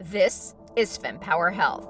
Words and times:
This 0.00 0.54
is 0.76 0.96
FemPower 0.96 1.52
Health. 1.52 1.88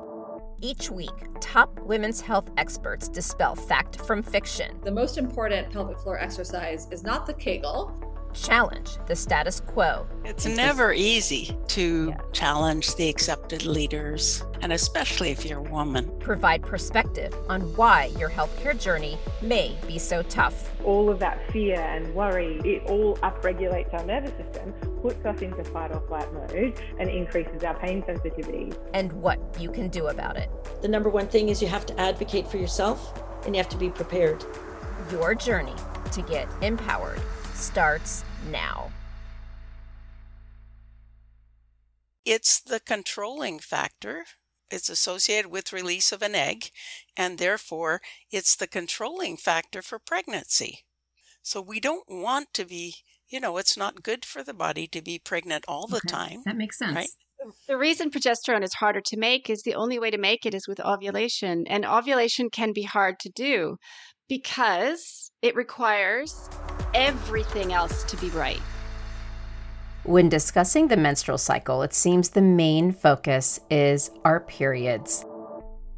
Each 0.63 0.91
week, 0.91 1.11
top 1.41 1.79
women's 1.81 2.23
health 2.23 2.49
experts 2.57 3.07
dispel 3.07 3.55
fact 3.55 4.01
from 4.01 4.23
fiction. 4.23 4.81
The 4.83 4.91
most 4.91 5.19
important 5.19 5.71
pelvic 5.71 5.99
floor 5.99 6.19
exercise 6.19 6.89
is 6.91 7.03
not 7.03 7.27
the 7.27 7.35
Kegel, 7.35 7.93
challenge 8.33 8.97
the 9.07 9.15
status 9.15 9.61
quo. 9.61 10.07
It's 10.25 10.47
never 10.47 10.95
easy 10.95 11.55
to 11.69 12.09
yeah. 12.09 12.17
challenge 12.33 12.95
the 12.95 13.11
accepted 13.11 13.67
leaders, 13.67 14.43
and 14.63 14.73
especially 14.73 15.31
if 15.31 15.45
you're 15.45 15.59
a 15.59 15.71
woman. 15.71 16.11
Provide 16.19 16.63
perspective 16.63 17.35
on 17.49 17.61
why 17.77 18.07
your 18.19 18.29
healthcare 18.29 18.79
journey 18.79 19.19
may 19.43 19.77
be 19.87 19.99
so 19.99 20.23
tough. 20.23 20.71
All 20.85 21.11
of 21.11 21.19
that 21.19 21.51
fear 21.53 21.81
and 21.81 22.15
worry, 22.15 22.61
it 22.65 22.85
all 22.87 23.17
upregulates 23.19 23.93
our 23.95 24.05
nervous 24.05 24.33
system, 24.37 24.73
puts 25.03 25.25
us 25.25 25.41
into 25.41 25.65
fight 25.65 25.93
or 25.93 26.01
flight 26.09 26.33
mode, 26.33 26.81
and 26.99 27.09
increases 27.09 27.63
our 27.65 27.79
pain 27.79 28.03
sensitivity. 28.07 28.73
And 28.95 29.13
what 29.13 29.39
you 29.61 29.71
can 29.71 29.89
do 29.89 30.09
about 30.09 30.37
it. 30.37 30.51
The 30.83 30.89
number 30.89 31.09
one 31.09 31.29
thing 31.29 31.49
is 31.49 31.61
you 31.63 31.69
have 31.69 31.87
to 31.87 32.01
advocate 32.01 32.49
for 32.49 32.59
yourself 32.59 33.23
and 33.45 33.55
you 33.55 33.63
have 33.63 33.71
to 33.71 33.79
be 33.79 33.91
prepared. 33.91 34.45
Your 35.11 35.35
journey 35.35 35.75
to 36.13 36.23
get 36.23 36.49
empowered 36.63 37.21
starts 37.55 38.25
now. 38.51 38.91
It's 42.25 42.61
the 42.61 42.81
controlling 42.81 43.59
factor. 43.59 44.27
It's 44.71 44.89
associated 44.89 45.51
with 45.51 45.73
release 45.73 46.13
of 46.13 46.23
an 46.23 46.35
egg, 46.35 46.71
and 47.17 47.39
therefore 47.39 48.01
it's 48.31 48.55
the 48.55 48.67
controlling 48.67 49.37
factor 49.37 49.83
for 49.83 49.99
pregnancy. 49.99 50.85
So 51.43 51.61
we 51.63 51.81
don't 51.81 52.05
want 52.09 52.49
to 52.55 52.65
be, 52.65 52.97
you 53.29 53.41
know, 53.41 53.57
it's 53.57 53.77
not 53.77 54.03
good 54.03 54.25
for 54.25 54.43
the 54.43 54.55
body 54.55 54.87
to 54.89 55.01
be 55.01 55.19
pregnant 55.19 55.65
all 55.67 55.87
the 55.87 55.97
okay. 55.97 56.09
time. 56.09 56.43
That 56.45 56.57
makes 56.57 56.79
sense. 56.79 56.95
Right? 56.95 57.09
The 57.69 57.79
reason 57.79 58.11
progesterone 58.11 58.65
is 58.65 58.75
harder 58.75 59.01
to 59.07 59.17
make 59.17 59.49
is 59.49 59.63
the 59.63 59.77
only 59.77 59.99
way 59.99 60.11
to 60.11 60.19
make 60.19 60.45
it 60.45 60.55
is 60.55 60.67
with 60.69 60.81
ovulation. 60.81 61.65
And 61.69 61.87
ovulation 61.87 62.51
can 62.51 62.73
be 62.73 62.83
hard 62.83 63.19
to 63.21 63.31
do 63.31 63.77
because 64.29 65.31
it 65.41 65.55
requires 65.55 66.51
everything 66.95 67.73
else 67.73 68.03
to 68.05 68.17
be 68.17 68.29
right. 68.31 68.61
When 70.09 70.31
discussing 70.31 70.89
the 70.89 70.97
menstrual 70.97 71.37
cycle, 71.37 71.83
it 71.83 71.93
seems 71.93 72.31
the 72.31 72.41
main 72.41 72.93
focus 72.93 73.61
is 73.69 74.11
our 74.25 74.41
periods. 74.41 75.27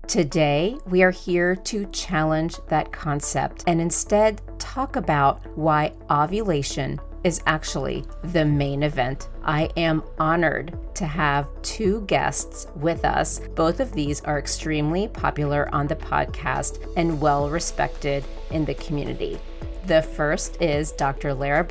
Today, 0.08 0.76
we 0.86 1.04
are 1.04 1.12
here 1.12 1.54
to 1.54 1.86
challenge 1.92 2.56
that 2.70 2.90
concept 2.90 3.62
and 3.68 3.80
instead 3.80 4.42
talk 4.58 4.96
about 4.96 5.46
why 5.56 5.92
ovulation 6.10 6.98
is 7.22 7.40
actually 7.46 8.04
the 8.24 8.44
main 8.44 8.82
event. 8.82 9.28
I 9.44 9.70
am 9.76 10.02
honored 10.18 10.76
to 10.96 11.06
have 11.06 11.46
two 11.62 12.00
guests 12.08 12.66
with 12.74 13.04
us. 13.04 13.38
Both 13.54 13.78
of 13.78 13.92
these 13.92 14.22
are 14.22 14.40
extremely 14.40 15.06
popular 15.06 15.72
on 15.72 15.86
the 15.86 15.94
podcast 15.94 16.84
and 16.96 17.20
well 17.20 17.48
respected 17.48 18.24
in 18.50 18.64
the 18.64 18.74
community. 18.74 19.38
The 19.86 20.02
first 20.02 20.60
is 20.60 20.90
Dr. 20.90 21.32
Lara 21.32 21.62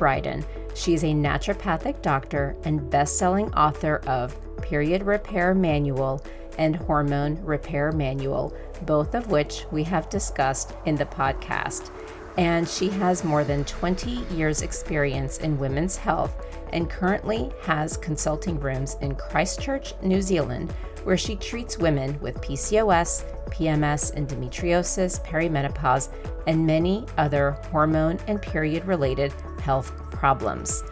Briden. 0.74 0.94
is 0.94 1.04
a 1.04 1.08
naturopathic 1.08 2.02
doctor 2.02 2.56
and 2.64 2.90
best 2.90 3.18
selling 3.18 3.52
author 3.54 3.96
of 4.06 4.36
Period 4.62 5.02
Repair 5.02 5.54
Manual 5.54 6.24
and 6.58 6.76
Hormone 6.76 7.42
Repair 7.42 7.92
Manual, 7.92 8.54
both 8.86 9.14
of 9.14 9.30
which 9.30 9.64
we 9.70 9.82
have 9.84 10.10
discussed 10.10 10.74
in 10.84 10.94
the 10.94 11.06
podcast. 11.06 11.90
And 12.36 12.68
she 12.68 12.88
has 12.90 13.24
more 13.24 13.44
than 13.44 13.64
20 13.64 14.24
years' 14.34 14.62
experience 14.62 15.38
in 15.38 15.58
women's 15.58 15.96
health 15.96 16.46
and 16.72 16.88
currently 16.88 17.50
has 17.62 17.96
consulting 17.96 18.58
rooms 18.60 18.96
in 19.00 19.14
Christchurch, 19.14 19.94
New 20.02 20.22
Zealand, 20.22 20.72
where 21.04 21.16
she 21.16 21.34
treats 21.36 21.78
women 21.78 22.18
with 22.20 22.40
PCOS, 22.40 23.24
PMS, 23.50 24.14
endometriosis, 24.14 25.24
perimenopause, 25.26 26.10
and 26.46 26.66
many 26.66 27.04
other 27.16 27.52
hormone 27.70 28.18
and 28.28 28.40
period 28.40 28.84
related 28.86 29.32
health 29.60 29.92
problems. 30.10 30.82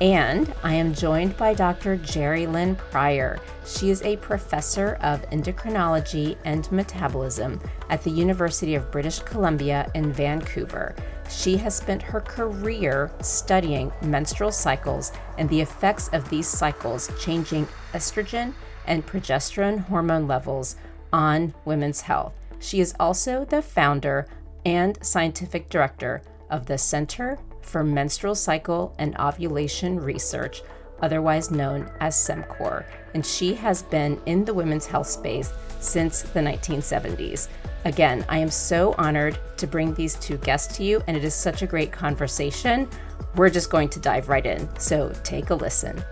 And 0.00 0.52
I 0.64 0.74
am 0.74 0.94
joined 0.94 1.36
by 1.36 1.54
Dr. 1.54 1.96
Jerilynn 1.96 2.76
Prior. 2.76 3.38
She 3.64 3.90
is 3.90 4.02
a 4.02 4.16
professor 4.16 4.94
of 5.00 5.22
endocrinology 5.30 6.36
and 6.44 6.70
metabolism 6.72 7.60
at 7.88 8.02
the 8.02 8.10
University 8.10 8.74
of 8.74 8.90
British 8.90 9.20
Columbia 9.20 9.88
in 9.94 10.12
Vancouver. 10.12 10.96
She 11.30 11.56
has 11.58 11.76
spent 11.76 12.02
her 12.02 12.20
career 12.20 13.12
studying 13.20 13.92
menstrual 14.02 14.50
cycles 14.50 15.12
and 15.38 15.48
the 15.48 15.60
effects 15.60 16.08
of 16.08 16.28
these 16.28 16.48
cycles 16.48 17.08
changing 17.20 17.68
estrogen 17.92 18.54
and 18.88 19.06
progesterone 19.06 19.84
hormone 19.84 20.26
levels 20.26 20.76
on 21.12 21.54
women's 21.64 22.00
health. 22.00 22.34
She 22.58 22.80
is 22.80 22.94
also 22.98 23.44
the 23.44 23.62
founder 23.62 24.26
and 24.64 24.98
scientific 25.04 25.68
director 25.68 26.22
of 26.50 26.66
the 26.66 26.78
Center 26.78 27.38
for 27.62 27.82
Menstrual 27.82 28.34
Cycle 28.34 28.94
and 28.98 29.16
Ovulation 29.18 29.98
Research, 29.98 30.62
otherwise 31.00 31.50
known 31.50 31.90
as 32.00 32.14
CeMCOR, 32.14 32.84
and 33.14 33.24
she 33.24 33.54
has 33.54 33.82
been 33.82 34.20
in 34.26 34.44
the 34.44 34.54
women's 34.54 34.86
health 34.86 35.06
space 35.08 35.52
since 35.80 36.22
the 36.22 36.40
1970s. 36.40 37.48
Again, 37.84 38.24
I 38.28 38.38
am 38.38 38.50
so 38.50 38.94
honored 38.98 39.38
to 39.56 39.66
bring 39.66 39.94
these 39.94 40.14
two 40.16 40.36
guests 40.38 40.76
to 40.76 40.84
you, 40.84 41.02
and 41.06 41.16
it 41.16 41.24
is 41.24 41.34
such 41.34 41.62
a 41.62 41.66
great 41.66 41.90
conversation. 41.90 42.88
We're 43.34 43.50
just 43.50 43.70
going 43.70 43.88
to 43.90 44.00
dive 44.00 44.28
right 44.28 44.46
in, 44.46 44.68
so 44.78 45.12
take 45.24 45.50
a 45.50 45.54
listen. 45.54 46.02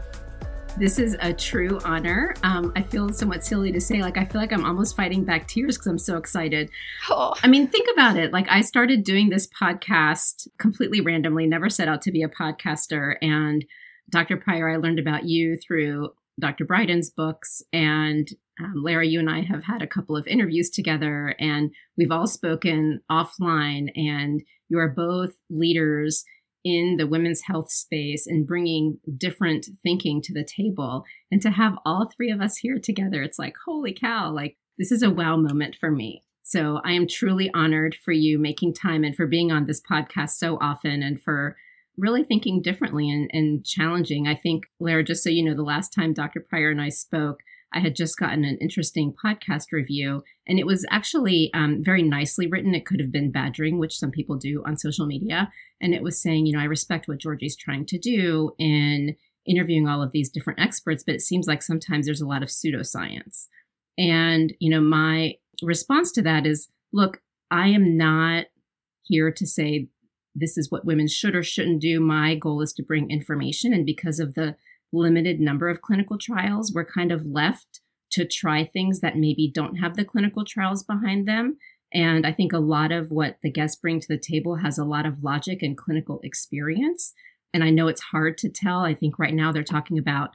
This 0.78 0.98
is 0.98 1.16
a 1.20 1.32
true 1.32 1.78
honor. 1.84 2.34
Um, 2.42 2.72
I 2.76 2.82
feel 2.82 3.12
somewhat 3.12 3.44
silly 3.44 3.72
to 3.72 3.80
say, 3.80 4.00
like, 4.00 4.16
I 4.16 4.24
feel 4.24 4.40
like 4.40 4.52
I'm 4.52 4.64
almost 4.64 4.96
fighting 4.96 5.24
back 5.24 5.46
tears 5.46 5.76
because 5.76 5.86
I'm 5.88 5.98
so 5.98 6.16
excited. 6.16 6.70
Oh. 7.10 7.34
I 7.42 7.48
mean, 7.48 7.68
think 7.68 7.88
about 7.92 8.16
it. 8.16 8.32
Like, 8.32 8.46
I 8.48 8.62
started 8.62 9.04
doing 9.04 9.28
this 9.28 9.48
podcast 9.48 10.48
completely 10.58 11.00
randomly, 11.00 11.46
never 11.46 11.68
set 11.68 11.88
out 11.88 12.02
to 12.02 12.12
be 12.12 12.22
a 12.22 12.28
podcaster. 12.28 13.16
And 13.20 13.64
Dr. 14.10 14.36
Prior, 14.36 14.70
I 14.70 14.76
learned 14.76 14.98
about 14.98 15.24
you 15.24 15.58
through 15.58 16.10
Dr. 16.38 16.64
Briden's 16.64 17.10
books. 17.10 17.62
And 17.72 18.28
um, 18.58 18.74
Lara, 18.76 19.06
you 19.06 19.18
and 19.18 19.28
I 19.28 19.42
have 19.42 19.64
had 19.64 19.82
a 19.82 19.86
couple 19.86 20.16
of 20.16 20.26
interviews 20.26 20.70
together, 20.70 21.34
and 21.38 21.70
we've 21.96 22.12
all 22.12 22.26
spoken 22.26 23.00
offline. 23.10 23.88
And 23.96 24.42
you 24.68 24.78
are 24.78 24.88
both 24.88 25.32
leaders 25.50 26.24
in 26.64 26.96
the 26.98 27.06
women's 27.06 27.42
health 27.42 27.70
space 27.70 28.26
and 28.26 28.46
bringing 28.46 28.98
different 29.16 29.66
thinking 29.82 30.20
to 30.22 30.32
the 30.32 30.44
table. 30.44 31.04
And 31.30 31.40
to 31.42 31.50
have 31.50 31.78
all 31.84 32.08
three 32.08 32.30
of 32.30 32.40
us 32.40 32.56
here 32.56 32.78
together, 32.78 33.22
it's 33.22 33.38
like, 33.38 33.54
holy 33.64 33.92
cow, 33.92 34.32
like 34.32 34.56
this 34.78 34.92
is 34.92 35.02
a 35.02 35.10
wow 35.10 35.36
moment 35.36 35.76
for 35.78 35.90
me. 35.90 36.24
So 36.42 36.80
I 36.84 36.92
am 36.92 37.06
truly 37.06 37.50
honored 37.54 37.96
for 38.04 38.12
you 38.12 38.38
making 38.38 38.74
time 38.74 39.04
and 39.04 39.14
for 39.14 39.26
being 39.26 39.52
on 39.52 39.66
this 39.66 39.80
podcast 39.80 40.30
so 40.30 40.58
often 40.60 41.02
and 41.02 41.22
for 41.22 41.56
really 41.96 42.24
thinking 42.24 42.62
differently 42.62 43.10
and, 43.10 43.30
and 43.32 43.64
challenging. 43.64 44.26
I 44.26 44.34
think, 44.34 44.64
Lara, 44.80 45.04
just 45.04 45.22
so 45.22 45.30
you 45.30 45.44
know, 45.44 45.54
the 45.54 45.62
last 45.62 45.92
time 45.92 46.12
Dr. 46.12 46.40
Prior 46.40 46.70
and 46.70 46.80
I 46.80 46.88
spoke, 46.88 47.40
I 47.72 47.80
had 47.80 47.94
just 47.94 48.18
gotten 48.18 48.44
an 48.44 48.58
interesting 48.60 49.14
podcast 49.24 49.66
review, 49.72 50.22
and 50.46 50.58
it 50.58 50.66
was 50.66 50.84
actually 50.90 51.50
um, 51.54 51.82
very 51.84 52.02
nicely 52.02 52.46
written. 52.46 52.74
It 52.74 52.86
could 52.86 53.00
have 53.00 53.12
been 53.12 53.30
badgering, 53.30 53.78
which 53.78 53.98
some 53.98 54.10
people 54.10 54.36
do 54.36 54.62
on 54.66 54.76
social 54.76 55.06
media. 55.06 55.52
And 55.80 55.94
it 55.94 56.02
was 56.02 56.20
saying, 56.20 56.46
you 56.46 56.52
know, 56.52 56.60
I 56.60 56.64
respect 56.64 57.08
what 57.08 57.18
Georgie's 57.18 57.56
trying 57.56 57.86
to 57.86 57.98
do 57.98 58.52
in 58.58 59.16
interviewing 59.46 59.88
all 59.88 60.02
of 60.02 60.12
these 60.12 60.30
different 60.30 60.60
experts, 60.60 61.02
but 61.04 61.14
it 61.14 61.22
seems 61.22 61.46
like 61.46 61.62
sometimes 61.62 62.06
there's 62.06 62.20
a 62.20 62.26
lot 62.26 62.42
of 62.42 62.48
pseudoscience. 62.48 63.46
And, 63.98 64.52
you 64.58 64.70
know, 64.70 64.80
my 64.80 65.34
response 65.62 66.12
to 66.12 66.22
that 66.22 66.46
is 66.46 66.68
look, 66.92 67.22
I 67.50 67.68
am 67.68 67.96
not 67.96 68.46
here 69.02 69.30
to 69.32 69.46
say 69.46 69.88
this 70.34 70.56
is 70.56 70.70
what 70.70 70.84
women 70.84 71.08
should 71.08 71.34
or 71.34 71.42
shouldn't 71.42 71.82
do. 71.82 72.00
My 72.00 72.34
goal 72.34 72.62
is 72.62 72.72
to 72.74 72.82
bring 72.82 73.10
information. 73.10 73.72
And 73.72 73.84
because 73.84 74.20
of 74.20 74.34
the 74.34 74.56
limited 74.92 75.40
number 75.40 75.68
of 75.68 75.82
clinical 75.82 76.18
trials, 76.18 76.72
we're 76.74 76.84
kind 76.84 77.12
of 77.12 77.26
left 77.26 77.80
to 78.12 78.26
try 78.26 78.64
things 78.64 79.00
that 79.00 79.16
maybe 79.16 79.50
don't 79.52 79.76
have 79.76 79.96
the 79.96 80.04
clinical 80.04 80.44
trials 80.44 80.82
behind 80.82 81.26
them. 81.28 81.56
And 81.92 82.26
I 82.26 82.32
think 82.32 82.52
a 82.52 82.58
lot 82.58 82.92
of 82.92 83.10
what 83.10 83.38
the 83.42 83.50
guests 83.50 83.78
bring 83.80 84.00
to 84.00 84.08
the 84.08 84.18
table 84.18 84.56
has 84.56 84.78
a 84.78 84.84
lot 84.84 85.06
of 85.06 85.22
logic 85.22 85.62
and 85.62 85.76
clinical 85.76 86.20
experience. 86.22 87.12
And 87.52 87.64
I 87.64 87.70
know 87.70 87.88
it's 87.88 88.00
hard 88.00 88.38
to 88.38 88.48
tell. 88.48 88.80
I 88.80 88.94
think 88.94 89.18
right 89.18 89.34
now 89.34 89.52
they're 89.52 89.64
talking 89.64 89.98
about 89.98 90.30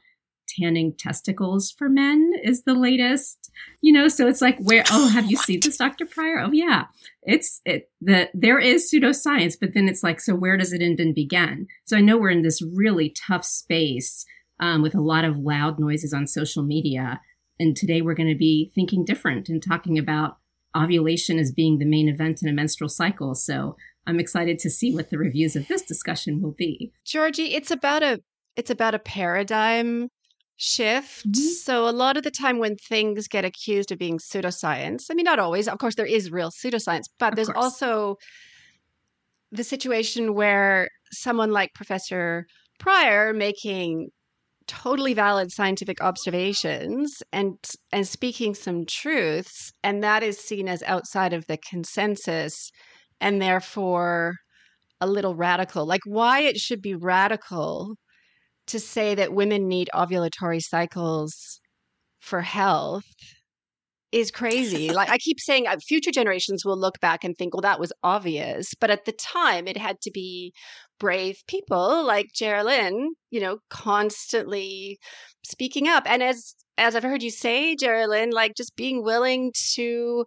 tanning 0.47 0.93
testicles 0.97 1.71
for 1.71 1.89
men 1.89 2.33
is 2.43 2.63
the 2.63 2.73
latest 2.73 3.51
you 3.81 3.91
know 3.91 4.07
so 4.07 4.27
it's 4.27 4.41
like 4.41 4.57
where 4.59 4.83
oh 4.91 5.07
have 5.07 5.29
you 5.29 5.37
seen 5.37 5.59
this 5.59 5.77
dr 5.77 6.05
prior 6.05 6.39
oh 6.39 6.51
yeah 6.51 6.85
it's 7.23 7.61
it 7.65 7.89
the 7.99 8.29
there 8.33 8.59
is 8.59 8.89
pseudoscience 8.89 9.55
but 9.59 9.73
then 9.73 9.87
it's 9.87 10.03
like 10.03 10.19
so 10.19 10.35
where 10.35 10.55
does 10.55 10.71
it 10.71 10.81
end 10.81 10.99
and 10.99 11.15
begin 11.15 11.65
so 11.85 11.97
i 11.97 12.01
know 12.01 12.17
we're 12.17 12.29
in 12.29 12.43
this 12.43 12.61
really 12.61 13.13
tough 13.27 13.43
space 13.43 14.25
um, 14.59 14.81
with 14.81 14.95
a 14.95 15.01
lot 15.01 15.25
of 15.25 15.37
loud 15.37 15.79
noises 15.79 16.13
on 16.13 16.27
social 16.27 16.63
media. 16.63 17.21
And 17.59 17.75
today 17.75 18.01
we're 18.01 18.15
going 18.15 18.29
to 18.29 18.37
be 18.37 18.71
thinking 18.75 19.05
different 19.05 19.49
and 19.49 19.61
talking 19.61 19.97
about 19.97 20.37
ovulation 20.75 21.39
as 21.39 21.51
being 21.51 21.79
the 21.79 21.85
main 21.85 22.09
event 22.09 22.41
in 22.41 22.49
a 22.49 22.53
menstrual 22.53 22.89
cycle. 22.89 23.33
So 23.35 23.75
I'm 24.07 24.19
excited 24.19 24.59
to 24.59 24.69
see 24.69 24.93
what 24.93 25.09
the 25.09 25.17
reviews 25.17 25.55
of 25.55 25.67
this 25.67 25.81
discussion 25.81 26.41
will 26.41 26.51
be. 26.51 26.91
Georgie, 27.05 27.55
it's 27.55 27.71
about 27.71 28.03
a 28.03 28.19
it's 28.55 28.69
about 28.69 28.95
a 28.95 28.99
paradigm 28.99 30.09
shift. 30.57 31.29
Mm-hmm. 31.29 31.41
So, 31.41 31.87
a 31.87 31.91
lot 31.91 32.17
of 32.17 32.23
the 32.23 32.31
time 32.31 32.59
when 32.59 32.75
things 32.75 33.27
get 33.27 33.45
accused 33.45 33.91
of 33.91 33.99
being 33.99 34.17
pseudoscience, 34.17 35.05
I 35.09 35.13
mean, 35.13 35.25
not 35.25 35.39
always, 35.39 35.67
of 35.67 35.77
course, 35.77 35.95
there 35.95 36.05
is 36.05 36.31
real 36.31 36.51
pseudoscience, 36.51 37.05
but 37.19 37.33
of 37.33 37.35
there's 37.35 37.49
course. 37.49 37.63
also 37.63 38.17
the 39.51 39.63
situation 39.63 40.33
where 40.33 40.89
someone 41.11 41.51
like 41.51 41.73
Professor 41.73 42.45
Prior 42.79 43.33
making 43.33 44.09
totally 44.67 45.13
valid 45.13 45.51
scientific 45.51 46.01
observations 46.01 47.21
and 47.31 47.57
and 47.91 48.07
speaking 48.07 48.55
some 48.55 48.85
truths 48.85 49.71
and 49.83 50.03
that 50.03 50.23
is 50.23 50.39
seen 50.39 50.67
as 50.67 50.83
outside 50.83 51.33
of 51.33 51.45
the 51.47 51.57
consensus 51.57 52.71
and 53.21 53.41
therefore 53.41 54.35
a 55.01 55.07
little 55.07 55.35
radical. 55.35 55.85
Like 55.85 56.01
why 56.05 56.41
it 56.41 56.57
should 56.57 56.81
be 56.81 56.95
radical 56.95 57.95
to 58.67 58.79
say 58.79 59.15
that 59.15 59.33
women 59.33 59.67
need 59.67 59.89
ovulatory 59.93 60.61
cycles 60.61 61.59
for 62.19 62.41
health 62.41 63.05
is 64.15 64.31
crazy. 64.31 64.91
like 64.91 65.09
I 65.09 65.17
keep 65.17 65.41
saying, 65.41 65.67
uh, 65.67 65.77
future 65.85 66.09
generations 66.09 66.63
will 66.63 66.79
look 66.79 66.99
back 67.01 67.25
and 67.25 67.35
think, 67.35 67.53
well, 67.53 67.61
that 67.61 67.81
was 67.81 67.91
obvious. 68.01 68.73
But 68.73 68.89
at 68.89 69.03
the 69.03 69.11
time, 69.11 69.67
it 69.67 69.75
had 69.75 69.99
to 70.01 70.11
be 70.11 70.53
brave 70.99 71.43
people 71.47 72.05
like 72.05 72.27
Geraldine, 72.33 73.09
you 73.29 73.41
know, 73.41 73.57
constantly 73.69 74.99
speaking 75.43 75.89
up. 75.89 76.03
And 76.07 76.23
as 76.23 76.55
as 76.77 76.95
I've 76.95 77.03
heard 77.03 77.23
you 77.23 77.29
say, 77.29 77.75
Geraldine, 77.75 78.31
like 78.31 78.55
just 78.55 78.77
being 78.77 79.03
willing 79.03 79.51
to 79.73 80.25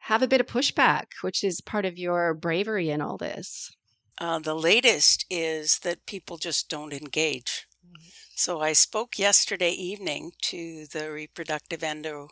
have 0.00 0.22
a 0.22 0.28
bit 0.28 0.40
of 0.40 0.46
pushback, 0.46 1.06
which 1.22 1.44
is 1.44 1.60
part 1.60 1.84
of 1.84 1.96
your 1.96 2.34
bravery 2.34 2.90
in 2.90 3.00
all 3.00 3.16
this. 3.16 3.70
Uh, 4.18 4.38
the 4.40 4.54
latest 4.54 5.24
is 5.30 5.78
that 5.80 6.06
people 6.06 6.36
just 6.36 6.68
don't 6.68 6.92
engage. 6.92 7.66
Mm-hmm. 7.84 8.08
So 8.36 8.60
I 8.60 8.72
spoke 8.72 9.18
yesterday 9.18 9.70
evening 9.70 10.32
to 10.42 10.86
the 10.92 11.10
reproductive 11.10 11.82
endo 11.82 12.28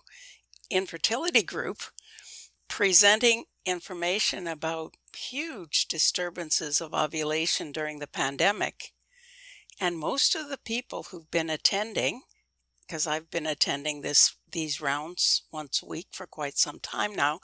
infertility 0.73 1.43
group 1.43 1.83
presenting 2.69 3.45
information 3.67 4.47
about 4.47 4.95
huge 5.15 5.87
disturbances 5.87 6.81
of 6.81 6.95
ovulation 6.95 7.71
during 7.71 7.99
the 7.99 8.07
pandemic. 8.07 8.93
And 9.81 9.99
most 9.99 10.35
of 10.35 10.49
the 10.49 10.59
people 10.59 11.05
who've 11.05 11.31
been 11.31 11.51
attending, 11.51 12.23
because 12.87 13.07
I've 13.07 13.31
been 13.31 13.47
attending 13.47 14.01
this 14.01 14.37
these 14.51 14.81
rounds 14.81 15.43
once 15.53 15.83
a 15.83 15.87
week 15.87 16.09
for 16.13 16.27
quite 16.27 16.59
some 16.59 16.79
time 16.79 17.15
now, 17.15 17.41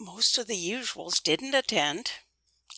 most 0.00 0.38
of 0.38 0.46
the 0.46 0.56
usuals 0.56 1.22
didn't 1.22 1.54
attend. 1.54 2.12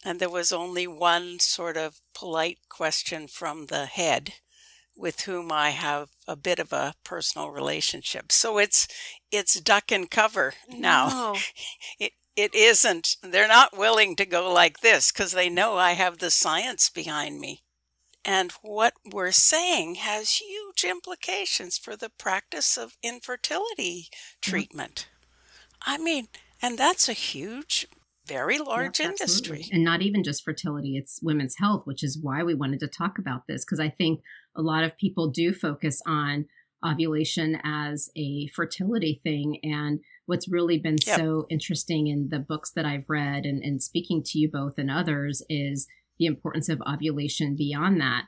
And 0.05 0.21
there 0.21 0.31
was 0.31 0.53
only 0.53 0.87
one 0.87 1.39
sort 1.41 1.77
of 1.77 2.01
polite 2.15 2.59
question 2.69 3.27
from 3.27 3.67
the 3.67 3.87
head 3.87 4.35
with 4.97 5.23
whom 5.23 5.51
I 5.51 5.71
have 5.71 6.11
a 6.27 6.37
bit 6.37 6.59
of 6.59 6.73
a 6.73 6.95
personal 7.05 7.51
relationship. 7.51 8.31
So 8.31 8.59
it's 8.59 8.87
it's 9.31 9.61
duck 9.61 9.91
and 9.91 10.11
cover 10.11 10.55
now. 10.69 11.09
No. 11.09 11.37
It 12.01 12.13
it 12.37 12.55
isn't. 12.55 13.17
They're 13.23 13.47
not 13.47 13.77
willing 13.77 14.17
to 14.17 14.27
go 14.27 14.53
like 14.53 14.81
this 14.81 15.13
because 15.13 15.33
they 15.33 15.49
know 15.49 15.77
I 15.77 15.93
have 15.93 16.19
the 16.19 16.31
science 16.31 16.91
behind 16.91 17.41
me. 17.41 17.63
And 18.25 18.53
what 18.63 18.95
we're 19.05 19.33
saying 19.33 19.97
has 19.97 20.37
huge 20.37 20.83
implications 20.83 21.79
for 21.79 21.95
the 21.95 22.11
practice 22.11 22.77
of 22.77 22.97
infertility 23.03 24.09
mm-hmm. 24.09 24.51
treatment. 24.51 25.09
Mm-hmm. 25.09 25.91
I 25.93 25.99
mean, 25.99 26.29
and 26.63 26.79
that's 26.79 27.09
a 27.09 27.13
huge 27.13 27.87
very 28.27 28.59
large 28.59 29.01
industry. 29.01 29.67
And 29.71 29.85
not 29.85 30.01
even 30.01 30.25
just 30.25 30.45
fertility, 30.45 30.97
it's 30.97 31.21
women's 31.23 31.57
health, 31.59 31.87
which 31.87 32.03
is 32.03 32.19
why 32.19 32.43
we 32.43 32.55
wanted 32.55 32.81
to 32.81 32.89
talk 32.89 33.19
about 33.19 33.47
this. 33.47 33.65
Because 33.65 33.81
I 33.81 33.91
think 33.91 34.21
a 34.57 34.63
lot 34.63 34.85
of 34.85 34.97
people 34.97 35.31
do 35.31 35.53
focus 35.53 36.01
on 36.07 36.47
ovulation 36.85 37.59
as 37.65 38.11
a 38.17 38.49
fertility 38.49 39.21
thing. 39.23 39.59
And 39.63 40.01
what's 40.27 40.49
really 40.49 40.79
been 40.79 40.97
yep. 41.07 41.19
so 41.19 41.47
interesting 41.51 42.09
in 42.09 42.29
the 42.31 42.39
books 42.39 42.71
that 42.73 42.85
I've 42.85 43.09
read 43.09 43.45
and, 43.47 43.63
and 43.63 43.83
speaking 43.83 44.23
to 44.27 44.39
you 44.39 44.51
both 44.51 44.75
and 44.79 44.91
others 44.91 45.43
is 45.49 45.87
the 46.19 46.27
importance 46.27 46.69
of 46.69 46.83
ovulation 46.87 47.57
beyond 47.57 48.01
that. 48.01 48.25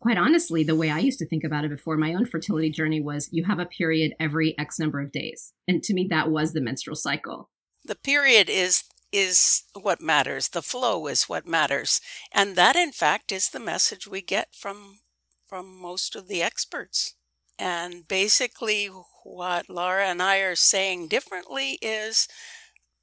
Quite 0.00 0.18
honestly, 0.18 0.62
the 0.62 0.76
way 0.76 0.90
I 0.90 0.98
used 0.98 1.18
to 1.20 1.26
think 1.26 1.42
about 1.42 1.64
it 1.64 1.70
before 1.70 1.96
my 1.96 2.14
own 2.14 2.26
fertility 2.26 2.70
journey 2.70 3.00
was 3.00 3.28
you 3.32 3.44
have 3.44 3.58
a 3.58 3.66
period 3.66 4.12
every 4.20 4.56
X 4.58 4.78
number 4.78 5.00
of 5.00 5.10
days. 5.10 5.52
And 5.66 5.82
to 5.82 5.94
me, 5.94 6.06
that 6.10 6.30
was 6.30 6.52
the 6.52 6.60
menstrual 6.60 6.96
cycle. 6.96 7.50
The 7.84 7.94
period 7.96 8.48
is 8.48 8.84
is 9.12 9.62
what 9.80 10.00
matters. 10.00 10.48
The 10.48 10.62
flow 10.62 11.06
is 11.06 11.24
what 11.24 11.46
matters. 11.46 12.00
And 12.32 12.56
that, 12.56 12.76
in 12.76 12.92
fact, 12.92 13.32
is 13.32 13.48
the 13.48 13.60
message 13.60 14.06
we 14.06 14.20
get 14.20 14.54
from, 14.54 14.98
from 15.46 15.80
most 15.80 16.16
of 16.16 16.28
the 16.28 16.42
experts. 16.42 17.14
And 17.58 18.06
basically, 18.06 18.90
what 19.24 19.70
Lara 19.70 20.06
and 20.06 20.22
I 20.22 20.38
are 20.38 20.56
saying 20.56 21.08
differently 21.08 21.78
is 21.80 22.28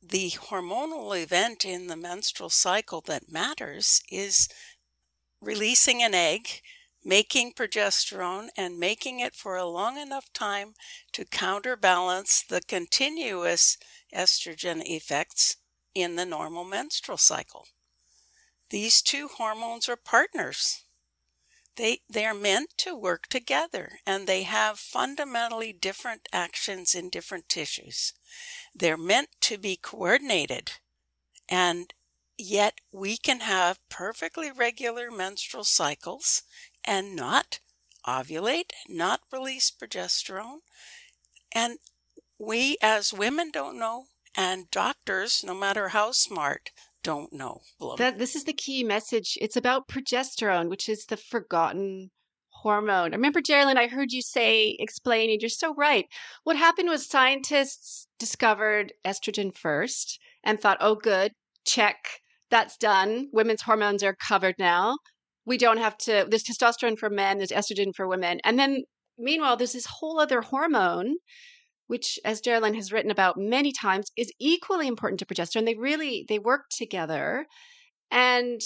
the 0.02 0.32
hormonal 0.32 1.20
event 1.22 1.66
in 1.66 1.88
the 1.88 1.96
menstrual 1.96 2.50
cycle 2.50 3.02
that 3.08 3.32
matters 3.32 4.02
is 4.12 4.48
releasing 5.42 6.04
an 6.04 6.14
egg, 6.14 6.62
making 7.04 7.54
progesterone, 7.54 8.50
and 8.58 8.78
making 8.78 9.20
it 9.20 9.36
for 9.36 9.56
a 9.56 9.66
long 9.66 9.98
enough 9.98 10.32
time 10.34 10.74
to 11.14 11.26
counterbalance 11.26 12.44
the 12.44 12.62
continuous 12.62 13.78
estrogen 14.14 14.82
effects 14.86 15.58
in 15.96 16.16
the 16.16 16.26
normal 16.26 16.64
menstrual 16.64 17.18
cycle. 17.18 17.68
These 18.70 19.02
two 19.02 19.28
hormones 19.28 19.88
are 19.88 19.96
partners. 19.96 20.83
They, 21.76 22.02
they 22.08 22.26
are 22.26 22.36
meant 22.36 22.74
to 22.80 22.96
work 22.96 23.28
together 23.28 24.00
and 24.06 24.28
they 24.28 24.44
have 24.44 24.78
fundamentally 24.78 25.74
different 25.74 26.30
actions 26.32 26.94
in 26.94 27.10
different 27.10 27.50
tissues. 27.50 28.14
They're 28.76 28.98
meant 28.98 29.30
to 29.42 29.58
be 29.58 29.76
coordinated 29.76 30.74
and 31.50 31.94
yet 32.38 32.80
we 32.92 33.18
can 33.18 33.42
have 33.42 33.80
perfectly 33.90 34.52
regular 34.52 35.10
menstrual 35.10 35.64
cycles 35.64 36.44
and 36.84 37.16
not 37.16 37.60
ovulate, 38.06 38.72
not 38.88 39.22
release 39.32 39.72
progesterone. 39.72 40.60
And 41.52 41.80
we 42.38 42.78
as 42.82 43.14
women 43.14 43.52
don't 43.52 43.80
know 43.80 44.08
and 44.36 44.70
doctors, 44.72 45.44
no 45.44 45.54
matter 45.54 45.90
how 45.90 46.12
smart, 46.12 46.72
don't 47.04 47.34
know. 47.34 47.62
That 47.98 48.18
this 48.18 48.36
is 48.36 48.46
the 48.46 48.54
key 48.54 48.84
message. 48.84 49.38
It's 49.42 49.56
about 49.56 49.88
progesterone, 49.88 50.70
which 50.70 50.90
is 50.90 51.06
the 51.06 51.18
forgotten 51.18 52.10
hormone. 52.50 53.14
I 53.14 53.18
remember, 53.18 53.42
Geraldine, 53.42 53.78
I 53.78 53.88
heard 53.88 54.12
you 54.12 54.22
say, 54.22 54.76
explaining, 54.80 55.40
you're 55.42 55.50
so 55.50 55.74
right. 55.76 56.06
What 56.44 56.56
happened 56.56 56.90
was 56.90 57.08
scientists 57.08 58.08
discovered 58.18 58.94
estrogen 59.06 59.56
first 59.56 60.20
and 60.44 60.60
thought, 60.60 60.78
oh, 60.80 60.96
good, 60.96 61.34
check, 61.66 61.98
that's 62.50 62.78
done. 62.78 63.28
Women's 63.34 63.64
hormones 63.64 64.04
are 64.04 64.16
covered 64.16 64.56
now. 64.58 64.98
We 65.46 65.58
don't 65.58 65.78
have 65.78 65.98
to, 66.00 66.26
there's 66.30 66.44
testosterone 66.44 66.98
for 66.98 67.10
men, 67.10 67.38
there's 67.38 67.50
estrogen 67.50 67.94
for 67.94 68.08
women. 68.08 68.40
And 68.46 68.58
then, 68.58 68.84
meanwhile, 69.18 69.58
there's 69.58 69.74
this 69.74 69.88
whole 69.88 70.20
other 70.20 70.42
hormone 70.42 71.16
which 71.88 72.20
as 72.26 72.42
Geraldine 72.42 72.74
has 72.76 72.92
written 72.92 73.12
about 73.12 73.38
many 73.38 73.72
times 73.72 74.12
is 74.18 74.32
equally 74.40 74.88
important 74.88 75.20
to 75.20 75.26
progesterone. 75.26 75.66
They 75.66 75.76
really 75.76 76.26
they 76.28 76.40
work 76.40 76.66
together 76.70 77.46
and 78.12 78.62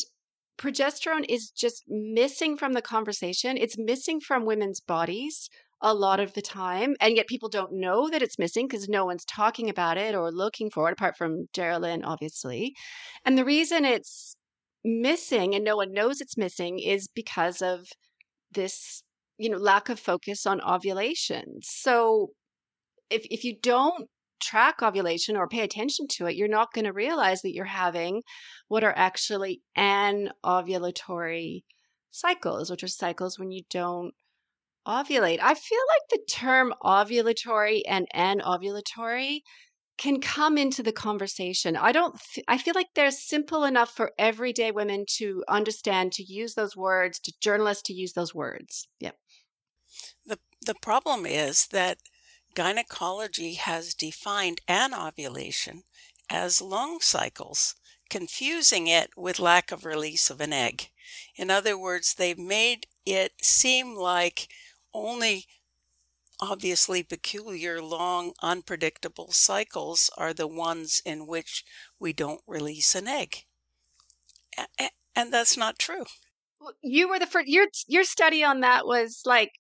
progesterone 0.58 1.26
is 1.30 1.52
just 1.52 1.84
missing 1.88 2.58
from 2.58 2.74
the 2.74 2.82
conversation. 2.82 3.58
It's 3.58 3.78
missing 3.78 4.20
from 4.20 4.46
women's 4.46 4.80
bodies 4.80 5.50
a 5.82 5.94
lot 5.94 6.20
of 6.20 6.34
the 6.34 6.42
time 6.42 6.96
and 7.00 7.16
yet 7.16 7.28
people 7.28 7.50
don't 7.50 7.72
know 7.72 8.10
that 8.10 8.24
it's 8.24 8.40
missing 8.40 8.68
because 8.68 8.90
no 8.90 9.06
one's 9.06 9.26
talking 9.26 9.70
about 9.70 9.98
it 9.98 10.16
or 10.16 10.32
looking 10.32 10.72
for 10.72 10.90
it 10.90 10.94
apart 10.94 11.16
from 11.16 11.48
Geraldine 11.54 12.04
obviously. 12.04 12.74
And 13.26 13.38
the 13.38 13.46
reason 13.46 13.86
it's 13.86 14.36
missing 14.84 15.54
and 15.54 15.64
no 15.64 15.76
one 15.76 15.94
knows 15.94 16.20
it's 16.20 16.38
missing 16.38 16.80
is 16.80 17.08
because 17.14 17.62
of 17.62 17.88
this 18.52 19.04
you 19.38 19.50
know 19.50 19.58
lack 19.58 19.90
of 19.90 20.00
focus 20.00 20.46
on 20.46 20.62
ovulation. 20.62 21.60
So 21.62 22.30
if 23.10 23.26
if 23.30 23.44
you 23.44 23.58
don't 23.62 24.10
track 24.40 24.82
ovulation 24.82 25.36
or 25.36 25.48
pay 25.48 25.62
attention 25.62 26.08
to 26.08 26.28
it, 26.28 26.36
you're 26.36 26.48
not 26.48 26.74
going 26.74 26.86
to 26.86 26.94
realize 26.94 27.42
that 27.42 27.54
you're 27.54 27.66
having 27.66 28.22
what 28.68 28.84
are 28.84 28.94
actually 28.96 29.62
anovulatory 29.78 31.64
cycles, 32.12 32.70
which 32.70 32.84
are 32.84 32.88
cycles 32.88 33.40
when 33.40 33.52
you 33.52 33.64
don't 33.70 34.14
ovulate. 34.88 35.40
I 35.42 35.54
feel 35.54 35.80
like 35.94 36.10
the 36.10 36.26
term 36.30 36.74
ovulatory 36.84 37.82
and 37.88 38.08
anovulatory 38.16 39.42
can 39.98 40.22
come 40.22 40.58
into 40.58 40.84
the 40.84 40.92
conversation. 40.92 41.76
I 41.76 41.92
don't 41.92 42.16
I 42.48 42.58
feel 42.58 42.74
like 42.76 42.88
they're 42.94 43.12
simple 43.12 43.64
enough 43.64 43.92
for 43.92 44.12
everyday 44.18 44.72
women 44.72 45.06
to 45.18 45.44
understand 45.50 46.12
to 46.14 46.24
use 46.24 46.54
those 46.54 46.76
words, 46.76 47.20
to 47.22 47.34
journalists 47.42 47.84
to 47.88 47.94
use 47.94 48.14
those 48.14 48.34
words. 48.34 48.88
Yep. 49.00 49.16
The 50.26 50.40
the 50.66 50.76
problem 50.76 51.26
is 51.26 51.68
that 51.72 51.98
gynecology 52.58 53.54
has 53.54 53.94
defined 53.94 54.62
anovulation 54.68 55.84
as 56.28 56.60
long 56.60 56.98
cycles, 57.00 57.76
confusing 58.10 58.88
it 58.88 59.12
with 59.16 59.38
lack 59.38 59.72
of 59.72 59.86
release 59.86 60.32
of 60.32 60.42
an 60.42 60.52
egg. 60.52 60.90
In 61.36 61.52
other 61.52 61.78
words, 61.78 62.16
they've 62.16 62.40
made 62.40 62.88
it 63.06 63.34
seem 63.44 63.94
like 63.94 64.48
only 64.92 65.46
obviously 66.42 67.04
peculiar, 67.04 67.80
long, 67.80 68.34
unpredictable 68.42 69.32
cycles 69.32 70.10
are 70.18 70.34
the 70.34 70.48
ones 70.48 71.00
in 71.06 71.28
which 71.28 71.64
we 72.00 72.12
don't 72.12 72.42
release 72.48 72.96
an 72.96 73.08
egg. 73.08 73.46
And 75.16 75.32
that's 75.32 75.58
not 75.58 75.78
true. 75.78 76.06
You 76.82 77.08
were 77.08 77.20
the 77.20 77.28
first, 77.28 77.50
your, 77.50 77.68
your 77.88 78.04
study 78.04 78.44
on 78.44 78.62
that 78.62 78.88
was 78.88 79.22
like 79.28 79.52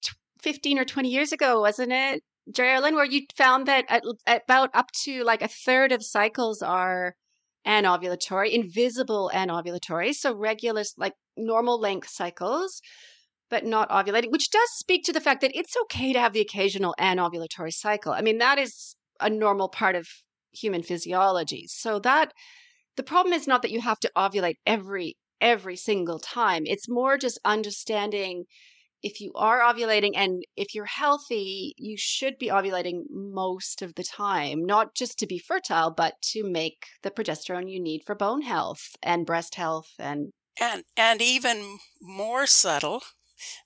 15 0.42 0.80
or 0.80 0.86
20 0.86 1.10
years 1.10 1.32
ago, 1.32 1.62
wasn't 1.62 1.92
it, 1.92 2.24
Geraldine, 2.54 2.96
where 2.96 3.06
you 3.06 3.22
found 3.36 3.68
that 3.68 3.86
at, 3.90 4.04
at 4.26 4.44
about 4.44 4.70
up 4.74 4.92
to 5.04 5.24
like 5.24 5.42
a 5.42 5.48
third 5.48 5.92
of 5.92 6.04
cycles 6.04 6.62
are 6.62 7.16
anovulatory, 7.66 8.52
invisible 8.52 9.30
anovulatory, 9.34 10.14
so 10.14 10.34
regular, 10.34 10.84
like 10.98 11.14
normal 11.36 11.80
length 11.80 12.10
cycles 12.10 12.82
but 13.50 13.66
not 13.66 13.90
ovulating, 13.90 14.32
which 14.32 14.52
does 14.52 14.70
speak 14.72 15.04
to 15.06 15.14
the 15.14 15.22
fact 15.22 15.42
that 15.42 15.56
it's 15.56 15.76
okay 15.84 16.14
to 16.14 16.20
have 16.20 16.34
the 16.34 16.42
occasional 16.42 16.94
anovulatory 17.00 17.74
cycle. 17.74 18.12
I 18.12 18.22
mean, 18.22 18.40
that 18.40 18.60
is 18.60 18.96
a 19.20 19.30
normal 19.30 19.70
part 19.70 19.96
of 19.96 20.08
human 20.54 20.84
physiology. 20.84 21.66
So 21.68 22.00
that 22.00 22.34
the 22.96 23.04
problem 23.04 23.34
is 23.34 23.48
not 23.48 23.62
that 23.62 23.72
you 23.72 23.82
have 23.82 24.00
to 24.02 24.12
ovulate 24.18 24.56
every 24.66 25.18
every 25.40 25.76
single 25.76 26.20
time. 26.20 26.64
It's 26.66 26.90
more 26.90 27.18
just 27.18 27.40
understanding 27.46 28.46
if 29.04 29.22
you 29.22 29.32
are 29.36 29.62
ovulating 29.62 30.12
and 30.16 30.44
if 30.56 30.74
you're 30.74 30.86
healthy, 30.86 31.74
you 31.78 31.96
should 31.98 32.38
be 32.38 32.48
ovulating 32.48 33.04
most 33.10 33.82
of 33.82 33.96
the 33.96 34.04
time, 34.04 34.66
not 34.66 34.96
just 34.96 35.20
to 35.20 35.28
be 35.28 35.38
fertile, 35.40 35.92
but 35.92 36.22
to 36.34 36.44
make 36.44 36.86
the 37.04 37.12
progesterone 37.12 37.70
you 37.72 37.80
need 37.82 38.04
for 38.06 38.16
bone 38.16 38.42
health 38.42 38.96
and 39.04 39.26
breast 39.26 39.56
health 39.56 39.90
and 40.00 40.32
and 40.60 40.84
and 40.96 41.22
even 41.22 41.78
more 42.02 42.48
subtle 42.48 43.04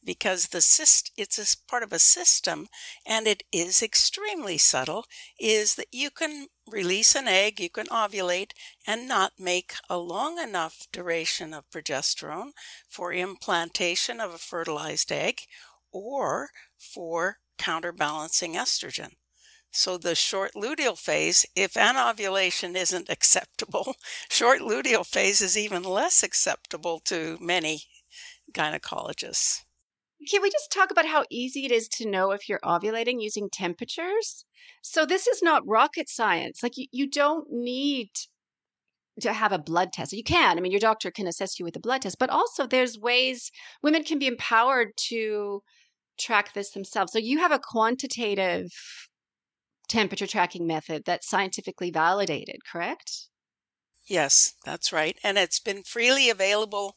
because 0.03 0.47
the 0.47 0.61
cyst 0.61 1.11
it's 1.17 1.37
a 1.37 1.67
part 1.67 1.83
of 1.83 1.93
a 1.93 1.99
system 1.99 2.67
and 3.05 3.27
it 3.27 3.43
is 3.51 3.81
extremely 3.81 4.57
subtle 4.57 5.05
is 5.39 5.75
that 5.75 5.87
you 5.91 6.09
can 6.09 6.47
release 6.67 7.15
an 7.15 7.27
egg 7.27 7.59
you 7.59 7.69
can 7.69 7.87
ovulate 7.87 8.51
and 8.87 9.07
not 9.07 9.33
make 9.39 9.73
a 9.89 9.97
long 9.97 10.39
enough 10.39 10.87
duration 10.91 11.53
of 11.53 11.69
progesterone 11.69 12.51
for 12.89 13.13
implantation 13.13 14.19
of 14.19 14.33
a 14.33 14.37
fertilized 14.37 15.11
egg 15.11 15.41
or 15.91 16.49
for 16.77 17.37
counterbalancing 17.57 18.53
estrogen. 18.53 19.11
So 19.71 19.97
the 19.97 20.15
short 20.15 20.51
luteal 20.55 20.97
phase, 20.97 21.45
if 21.55 21.77
anovulation 21.77 22.75
isn't 22.75 23.09
acceptable, 23.09 23.95
short 24.29 24.59
luteal 24.59 25.05
phase 25.05 25.41
is 25.41 25.57
even 25.57 25.83
less 25.83 26.23
acceptable 26.23 26.99
to 27.05 27.37
many 27.39 27.83
gynecologists. 28.53 29.63
Can 30.29 30.41
we 30.41 30.51
just 30.51 30.72
talk 30.72 30.91
about 30.91 31.08
how 31.08 31.25
easy 31.31 31.65
it 31.65 31.72
is 31.72 31.88
to 31.89 32.10
know 32.10 32.31
if 32.31 32.48
you're 32.48 32.60
ovulating 32.63 33.22
using 33.22 33.50
temperatures? 33.50 34.46
So, 34.84 35.05
this 35.05 35.27
is 35.27 35.41
not 35.41 35.67
rocket 35.67 36.10
science. 36.10 36.62
Like, 36.62 36.77
you, 36.77 36.86
you 36.91 37.10
don't 37.10 37.48
need 37.51 38.10
to 39.22 39.34
have 39.34 39.51
a 39.51 39.60
blood 39.60 39.93
test. 39.93 40.13
You 40.13 40.24
can. 40.24 40.58
I 40.58 40.62
mean, 40.62 40.72
your 40.72 40.79
doctor 40.79 41.10
can 41.12 41.27
assess 41.27 41.60
you 41.60 41.65
with 41.65 41.75
a 41.75 41.79
blood 41.79 42.03
test, 42.03 42.20
but 42.20 42.29
also 42.29 42.67
there's 42.67 43.00
ways 43.00 43.51
women 43.81 44.03
can 44.03 44.20
be 44.20 44.27
empowered 44.27 44.89
to 45.10 45.63
track 46.20 46.53
this 46.53 46.72
themselves. 46.72 47.13
So, 47.13 47.20
you 47.20 47.39
have 47.39 47.51
a 47.51 47.60
quantitative 47.60 48.70
temperature 49.89 50.27
tracking 50.27 50.67
method 50.67 51.03
that's 51.05 51.27
scientifically 51.27 51.91
validated, 51.91 52.58
correct? 52.72 53.27
Yes, 54.08 54.53
that's 54.65 54.91
right. 54.91 55.17
And 55.24 55.38
it's 55.38 55.60
been 55.60 55.84
freely 55.84 56.29
available 56.29 56.96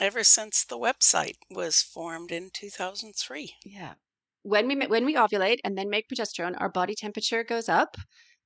ever 0.00 0.24
since 0.24 0.64
the 0.64 0.78
website 0.78 1.36
was 1.50 1.82
formed 1.82 2.30
in 2.30 2.50
2003. 2.52 3.54
Yeah. 3.64 3.94
When 4.42 4.68
we 4.68 4.86
when 4.86 5.04
we 5.04 5.14
ovulate 5.14 5.58
and 5.64 5.76
then 5.76 5.88
make 5.88 6.08
progesterone, 6.08 6.60
our 6.60 6.68
body 6.68 6.94
temperature 6.94 7.44
goes 7.44 7.68
up 7.68 7.96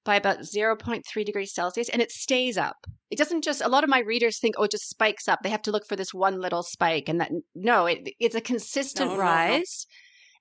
by 0.04 0.16
about 0.16 0.40
0.3 0.40 1.24
degrees 1.24 1.52
Celsius 1.52 1.88
and 1.88 2.00
it 2.00 2.12
stays 2.12 2.56
up. 2.56 2.86
It 3.10 3.18
doesn't 3.18 3.42
just 3.42 3.60
a 3.60 3.68
lot 3.68 3.84
of 3.84 3.90
my 3.90 4.00
readers 4.00 4.38
think 4.38 4.54
oh 4.58 4.64
it 4.64 4.70
just 4.70 4.88
spikes 4.88 5.26
up. 5.28 5.40
They 5.42 5.50
have 5.50 5.62
to 5.62 5.72
look 5.72 5.86
for 5.86 5.96
this 5.96 6.14
one 6.14 6.40
little 6.40 6.62
spike 6.62 7.08
and 7.08 7.20
that 7.20 7.32
no, 7.54 7.86
it, 7.86 8.10
it's 8.20 8.36
a 8.36 8.40
consistent 8.40 9.12
no, 9.12 9.18
rise. 9.18 9.86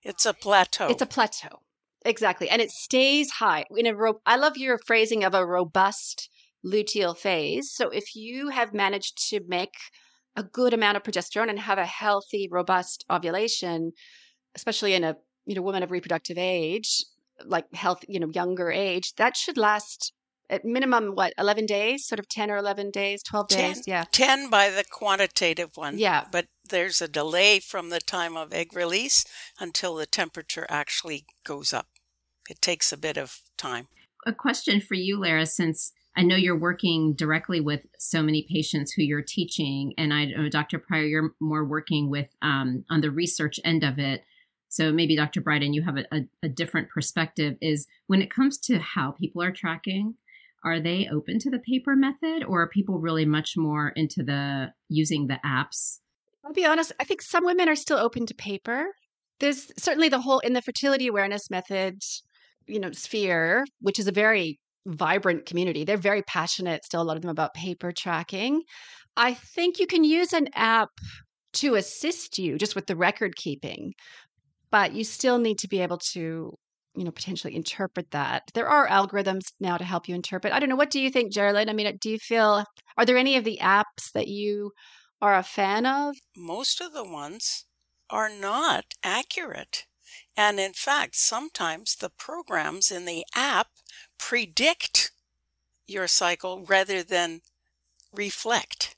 No, 0.06 0.10
no. 0.10 0.12
It's 0.12 0.26
a 0.26 0.34
plateau. 0.34 0.88
It's 0.88 1.02
a 1.02 1.08
plateau. 1.08 1.62
Exactly. 2.06 2.50
And 2.50 2.62
it 2.62 2.72
stays 2.72 3.32
high. 3.32 3.66
In 3.76 3.88
a 3.88 3.96
ro- 3.96 4.22
I 4.26 4.38
love 4.38 4.58
your 4.58 4.80
phrasing 4.86 5.24
of 5.24 5.34
a 5.34 5.46
robust 5.46 6.30
luteal 6.66 7.18
phase. 7.18 7.72
So 7.74 7.90
if 7.90 8.16
you 8.16 8.50
have 8.50 8.74
managed 8.74 9.30
to 9.30 9.42
make 9.48 9.76
a 10.38 10.44
good 10.44 10.74
amount 10.74 10.96
of 10.96 11.04
progesterone 11.04 11.50
and 11.50 11.60
have 11.60 11.78
a 11.78 11.86
healthy, 11.86 12.48
robust 12.50 13.04
ovulation, 13.12 13.92
especially 14.56 14.94
in 14.94 15.04
a 15.04 15.18
you 15.46 15.56
know 15.56 15.62
woman 15.62 15.84
of 15.84 15.92
reproductive 15.92 16.38
age, 16.38 17.04
like 17.46 17.66
health, 17.74 18.06
you 18.08 18.20
know, 18.20 18.30
younger 18.34 18.72
age, 18.72 19.14
that 19.16 19.36
should 19.36 19.58
last 19.58 20.14
at 20.50 20.64
minimum 20.64 21.12
what 21.14 21.34
11 21.38 21.66
days 21.66 22.08
sort 22.08 22.20
of 22.20 22.30
10 22.30 22.50
or 22.52 22.58
11 22.58 22.92
days 22.92 23.22
12 23.24 23.48
days? 23.50 23.76
10, 23.76 23.84
yeah. 23.86 24.04
10 24.12 24.50
by 24.50 24.70
the 24.70 24.86
quantitative 24.90 25.72
one. 25.76 25.98
Yeah. 25.98 26.26
But 26.32 26.46
there's 26.70 27.02
a 27.02 27.08
delay 27.08 27.60
from 27.60 27.90
the 27.90 28.00
time 28.00 28.38
of 28.38 28.54
egg 28.54 28.74
release 28.74 29.26
until 29.60 29.96
the 29.96 30.06
temperature 30.06 30.66
actually 30.70 31.26
goes 31.44 31.74
up. 31.74 31.88
It 32.50 32.62
takes 32.62 32.94
a 32.94 32.98
bit 32.98 33.18
of 33.18 33.42
time. 33.58 33.88
A 34.26 34.34
question 34.34 34.82
for 34.82 34.96
you 34.96 35.20
lara 35.20 35.46
since 35.46 35.92
I 36.18 36.24
know 36.24 36.36
you're 36.36 36.58
working 36.58 37.14
directly 37.14 37.62
with 37.62 37.86
so 38.00 38.24
many 38.24 38.48
patients 38.50 38.92
who 38.92 39.04
you're 39.04 39.22
teaching, 39.22 39.94
and 40.00 40.12
I 40.12 40.26
know 40.26 40.50
Dr. 40.50 40.80
Prior, 40.80 41.04
you're 41.04 41.36
more 41.40 41.64
working 41.64 42.10
with 42.10 42.36
um, 42.42 42.84
on 42.90 43.02
the 43.02 43.12
research 43.12 43.60
end 43.64 43.84
of 43.84 44.00
it. 44.00 44.24
So 44.68 44.92
maybe 44.92 45.16
Dr. 45.16 45.42
Briden, 45.42 45.76
you 45.76 45.84
have 45.84 45.98
a, 45.98 46.06
a, 46.12 46.22
a 46.42 46.50
different 46.50 46.90
perspective. 46.90 47.56
Is 47.62 47.86
when 48.08 48.24
it 48.24 48.32
comes 48.32 48.58
to 48.62 48.80
how 48.80 49.12
people 49.12 49.44
are 49.44 49.52
tracking, 49.52 50.16
are 50.64 50.80
they 50.80 51.08
open 51.08 51.38
to 51.38 51.52
the 51.52 51.60
paper 51.60 51.96
method, 51.96 52.44
or 52.44 52.64
are 52.64 52.68
people 52.68 52.98
really 52.98 53.26
much 53.26 53.56
more 53.56 53.90
into 53.90 54.24
the 54.24 54.74
using 54.90 55.28
the 55.28 55.40
apps? 55.46 56.00
I'll 56.44 56.52
be 56.52 56.66
honest. 56.66 56.94
I 57.00 57.04
think 57.04 57.22
some 57.22 57.46
women 57.46 57.70
are 57.70 57.76
still 57.76 58.00
open 58.00 58.26
to 58.26 58.34
paper. 58.34 58.88
There's 59.40 59.72
certainly 59.78 60.10
the 60.10 60.22
whole 60.22 60.40
in 60.40 60.54
the 60.54 60.64
fertility 60.64 61.06
awareness 61.06 61.52
method, 61.52 62.02
you 62.66 62.80
know, 62.80 62.92
sphere, 62.92 63.66
which 63.82 64.00
is 64.00 64.08
a 64.08 64.12
very 64.12 64.60
vibrant 64.88 65.46
community. 65.46 65.84
They're 65.84 65.98
very 65.98 66.24
passionate, 66.24 66.86
still, 66.86 67.02
a 67.02 67.04
lot 67.04 67.18
of 67.18 67.22
them 67.22 67.32
about 67.32 67.54
paper 67.54 67.92
tracking. 67.92 68.64
I 69.18 69.34
think 69.34 69.80
you 69.80 69.88
can 69.88 70.04
use 70.04 70.34
an 70.34 70.50
app 70.56 70.90
to 71.54 71.76
assist 71.76 72.38
you 72.40 72.58
just 72.58 72.76
with 72.76 72.88
the 72.88 72.96
record 72.96 73.36
keeping, 73.36 73.94
but 74.72 74.94
you 74.94 75.04
still 75.04 75.40
need 75.40 75.60
to 75.60 75.68
be 75.68 75.82
able 75.82 75.98
to 75.98 76.54
you 76.96 77.04
know 77.04 77.12
potentially 77.12 77.56
interpret 77.56 78.10
that. 78.12 78.44
There 78.54 78.68
are 78.68 78.88
algorithms 78.88 79.52
now 79.60 79.78
to 79.78 79.84
help 79.84 80.08
you 80.08 80.16
interpret. 80.16 80.54
I 80.54 80.60
don't 80.60 80.70
know 80.70 80.76
what 80.76 80.90
do 80.90 81.00
you 81.00 81.12
think 81.12 81.32
geraldine? 81.32 81.70
I 81.70 81.74
mean 81.74 81.88
uh, 81.88 81.94
do 82.02 82.10
you 82.10 82.20
feel 82.20 82.66
are 82.98 83.06
there 83.06 83.18
any 83.18 83.38
of 83.38 83.44
the 83.44 83.60
apps 83.62 84.12
that 84.14 84.28
you 84.28 84.72
are 85.22 85.36
a 85.36 85.44
fan 85.44 85.86
of? 85.86 86.16
Most 86.36 86.82
of 86.82 86.94
the 86.94 87.04
ones 87.04 87.66
are 88.10 88.30
not 88.30 88.86
accurate. 89.04 89.86
And 90.36 90.60
in 90.60 90.74
fact 90.74 91.16
sometimes 91.16 91.96
the 91.96 92.10
programs 92.10 92.92
in 92.92 93.06
the 93.06 93.26
app 93.36 93.68
predict 94.18 95.12
your 95.88 96.08
cycle 96.08 96.66
rather 96.68 97.04
than 97.04 97.42
reflect. 98.14 98.96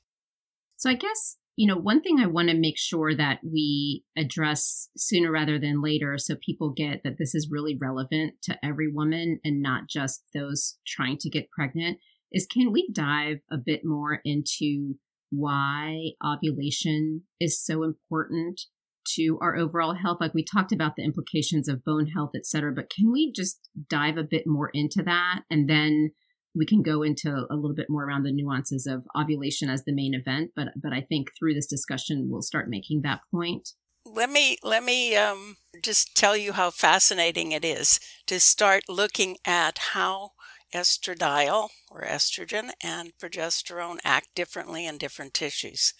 So 0.76 0.90
I 0.90 0.94
guess, 0.94 1.36
you 1.56 1.66
know, 1.66 1.76
one 1.76 2.00
thing 2.00 2.18
I 2.20 2.26
want 2.26 2.48
to 2.48 2.56
make 2.56 2.78
sure 2.78 3.14
that 3.14 3.40
we 3.44 4.04
address 4.16 4.88
sooner 4.96 5.30
rather 5.30 5.58
than 5.58 5.82
later 5.82 6.16
so 6.18 6.36
people 6.44 6.70
get 6.70 7.02
that 7.04 7.18
this 7.18 7.34
is 7.34 7.50
really 7.50 7.76
relevant 7.76 8.34
to 8.42 8.58
every 8.64 8.90
woman 8.90 9.40
and 9.44 9.62
not 9.62 9.88
just 9.88 10.24
those 10.34 10.78
trying 10.86 11.18
to 11.18 11.30
get 11.30 11.50
pregnant 11.50 11.98
is 12.32 12.46
can 12.46 12.72
we 12.72 12.88
dive 12.92 13.38
a 13.50 13.58
bit 13.58 13.82
more 13.84 14.20
into 14.24 14.94
why 15.30 16.10
ovulation 16.24 17.22
is 17.40 17.62
so 17.62 17.82
important 17.82 18.62
to 19.04 19.38
our 19.40 19.56
overall 19.56 19.94
health 19.94 20.18
like 20.20 20.34
we 20.34 20.44
talked 20.44 20.72
about 20.72 20.96
the 20.96 21.04
implications 21.04 21.68
of 21.68 21.84
bone 21.84 22.06
health 22.06 22.30
et 22.34 22.46
cetera 22.46 22.72
but 22.72 22.90
can 22.90 23.10
we 23.12 23.32
just 23.34 23.68
dive 23.88 24.16
a 24.16 24.22
bit 24.22 24.44
more 24.46 24.70
into 24.74 25.02
that? 25.02 25.40
And 25.50 25.68
then 25.68 26.10
we 26.54 26.66
can 26.66 26.82
go 26.82 27.02
into 27.02 27.46
a 27.50 27.54
little 27.54 27.74
bit 27.74 27.86
more 27.88 28.04
around 28.04 28.24
the 28.24 28.32
nuances 28.32 28.86
of 28.86 29.06
ovulation 29.16 29.70
as 29.70 29.84
the 29.84 29.94
main 29.94 30.14
event 30.14 30.50
but 30.56 30.68
but 30.82 30.92
i 30.92 31.00
think 31.00 31.28
through 31.38 31.54
this 31.54 31.66
discussion 31.66 32.28
we'll 32.30 32.42
start 32.42 32.68
making 32.68 33.02
that 33.02 33.20
point. 33.32 33.70
Let 34.06 34.30
me 34.30 34.56
let 34.62 34.82
me 34.82 35.14
um, 35.16 35.56
just 35.82 36.16
tell 36.16 36.36
you 36.36 36.52
how 36.52 36.70
fascinating 36.70 37.52
it 37.52 37.64
is 37.64 38.00
to 38.26 38.40
start 38.40 38.84
looking 38.88 39.36
at 39.44 39.78
how 39.92 40.30
estradiol 40.74 41.68
or 41.90 42.02
estrogen 42.02 42.70
and 42.82 43.12
progesterone 43.20 43.98
act 44.04 44.28
differently 44.34 44.86
in 44.86 44.98
different 44.98 45.34
tissues. 45.34 45.94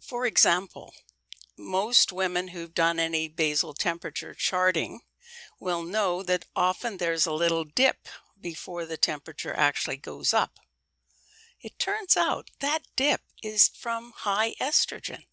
For 0.00 0.26
example 0.26 0.92
most 1.58 2.12
women 2.12 2.48
who've 2.48 2.74
done 2.74 2.98
any 2.98 3.28
basal 3.28 3.74
temperature 3.74 4.34
charting 4.34 5.00
will 5.60 5.82
know 5.82 6.22
that 6.22 6.46
often 6.56 6.96
there's 6.96 7.26
a 7.26 7.32
little 7.32 7.64
dip 7.64 8.08
before 8.40 8.84
the 8.84 8.96
temperature 8.96 9.54
actually 9.54 9.96
goes 9.96 10.34
up. 10.34 10.58
It 11.60 11.78
turns 11.78 12.16
out 12.16 12.50
that 12.60 12.80
dip 12.96 13.20
is 13.42 13.68
from 13.68 14.12
high 14.16 14.54
estrogen. 14.60 15.24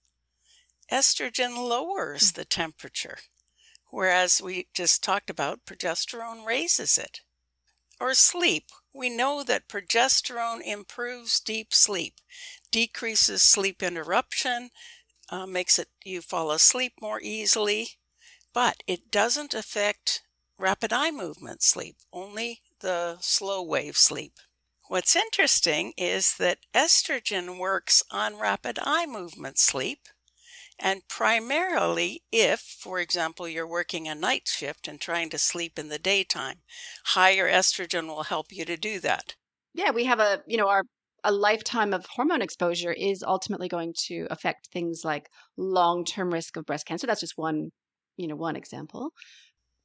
Estrogen 0.91 1.55
lowers 1.57 2.31
hmm. 2.31 2.35
the 2.35 2.45
temperature, 2.45 3.17
whereas 3.89 4.41
we 4.41 4.67
just 4.73 5.03
talked 5.03 5.29
about 5.29 5.65
progesterone 5.65 6.45
raises 6.45 6.97
it. 6.97 7.21
Or 7.99 8.13
sleep. 8.13 8.71
We 8.93 9.09
know 9.09 9.43
that 9.43 9.67
progesterone 9.67 10.61
improves 10.65 11.39
deep 11.39 11.73
sleep, 11.73 12.15
decreases 12.71 13.43
sleep 13.43 13.83
interruption, 13.83 14.69
uh, 15.31 15.45
makes 15.47 15.79
it 15.79 15.89
you 16.03 16.21
fall 16.21 16.51
asleep 16.51 16.93
more 17.01 17.19
easily, 17.21 17.99
but 18.53 18.83
it 18.87 19.11
doesn't 19.11 19.53
affect 19.53 20.23
rapid 20.57 20.93
eye 20.93 21.11
movement 21.11 21.63
sleep, 21.63 21.97
only 22.13 22.61
the 22.81 23.17
slow 23.21 23.63
wave 23.63 23.97
sleep. 23.97 24.33
What's 24.87 25.15
interesting 25.15 25.93
is 25.97 26.37
that 26.37 26.59
estrogen 26.73 27.59
works 27.59 28.03
on 28.11 28.37
rapid 28.37 28.79
eye 28.81 29.05
movement 29.05 29.57
sleep, 29.59 30.07
and 30.79 31.07
primarily 31.07 32.23
if, 32.31 32.59
for 32.61 32.99
example, 32.99 33.47
you're 33.47 33.67
working 33.67 34.07
a 34.07 34.15
night 34.15 34.47
shift 34.47 34.87
and 34.87 34.99
trying 34.99 35.29
to 35.31 35.37
sleep 35.37 35.77
in 35.77 35.89
the 35.89 35.99
daytime, 35.99 36.61
higher 37.05 37.47
estrogen 37.49 38.07
will 38.07 38.23
help 38.23 38.51
you 38.51 38.65
to 38.65 38.77
do 38.77 38.99
that. 39.01 39.35
Yeah, 39.73 39.91
we 39.91 40.05
have 40.05 40.19
a, 40.19 40.43
you 40.47 40.57
know, 40.57 40.67
our 40.67 40.83
a 41.23 41.31
lifetime 41.31 41.93
of 41.93 42.05
hormone 42.05 42.41
exposure 42.41 42.91
is 42.93 43.23
ultimately 43.23 43.67
going 43.67 43.93
to 44.07 44.27
affect 44.29 44.67
things 44.67 45.01
like 45.03 45.29
long-term 45.57 46.31
risk 46.31 46.57
of 46.57 46.65
breast 46.65 46.85
cancer. 46.85 47.07
That's 47.07 47.21
just 47.21 47.37
one, 47.37 47.71
you 48.17 48.27
know, 48.27 48.35
one 48.35 48.55
example. 48.55 49.11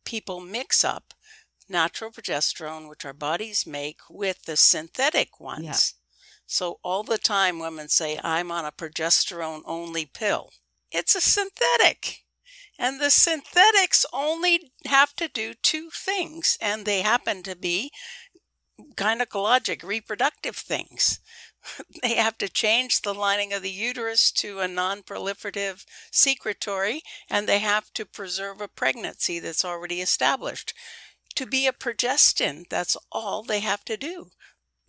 People 0.05 0.41
mix 0.41 0.85
up 0.85 1.15
natural 1.69 2.11
progesterone, 2.11 2.89
which 2.89 3.05
our 3.05 3.13
bodies 3.15 3.67
make, 3.67 3.99
with 4.11 4.45
the 4.45 4.57
synthetic 4.57 5.41
ones. 5.41 5.65
Yeah. 5.65 5.75
So 6.47 6.79
all 6.85 7.03
the 7.03 7.19
time 7.19 7.59
women 7.59 7.89
say, 7.89 8.21
I'm 8.23 8.51
on 8.51 8.65
a 8.65 8.73
progesterone 8.73 9.63
only 9.65 10.05
pill. 10.05 10.51
It's 10.91 11.15
a 11.15 11.21
synthetic. 11.21 12.19
And 12.79 13.01
the 13.01 13.11
synthetics 13.11 14.05
only 14.13 14.73
have 14.87 15.15
to 15.15 15.29
do 15.29 15.55
two 15.55 15.91
things, 15.91 16.59
and 16.61 16.85
they 16.85 17.03
happen 17.03 17.43
to 17.45 17.55
be 17.55 17.91
gynecologic, 18.97 19.83
reproductive 19.83 20.57
things. 20.57 21.21
they 22.03 22.15
have 22.15 22.37
to 22.39 22.49
change 22.49 23.01
the 23.01 23.15
lining 23.15 23.53
of 23.53 23.63
the 23.63 23.71
uterus 23.71 24.31
to 24.33 24.61
a 24.61 24.69
non 24.69 25.03
proliferative 25.03 25.85
secretory, 26.11 27.03
and 27.31 27.49
they 27.49 27.61
have 27.61 27.93
to 27.95 28.05
preserve 28.05 28.61
a 28.61 28.69
pregnancy 28.69 29.39
that's 29.39 29.65
already 29.65 30.01
established. 30.01 30.75
To 31.37 31.47
be 31.47 31.67
a 31.67 31.73
progestin, 31.73 32.65
that's 32.69 32.97
all 33.11 33.43
they 33.43 33.61
have 33.61 33.85
to 33.87 33.97
do. 33.97 34.31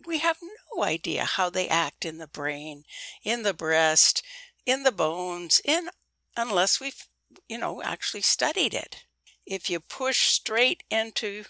We 0.06 0.18
have 0.18 0.38
no 0.42 0.84
idea 0.84 1.24
how 1.24 1.50
they 1.50 1.68
act 1.68 2.04
in 2.04 2.18
the 2.18 2.28
brain, 2.28 2.84
in 3.24 3.42
the 3.42 3.54
breast, 3.54 4.22
in 4.64 4.82
the 4.82 4.92
bones, 4.92 5.60
in 5.64 5.90
unless 6.36 6.80
we've, 6.80 7.08
you 7.48 7.58
know, 7.58 7.82
actually 7.82 8.22
studied 8.22 8.74
it. 8.74 9.04
If 9.46 9.70
you 9.70 9.80
push 9.80 10.28
straight 10.28 10.82
into 10.90 11.44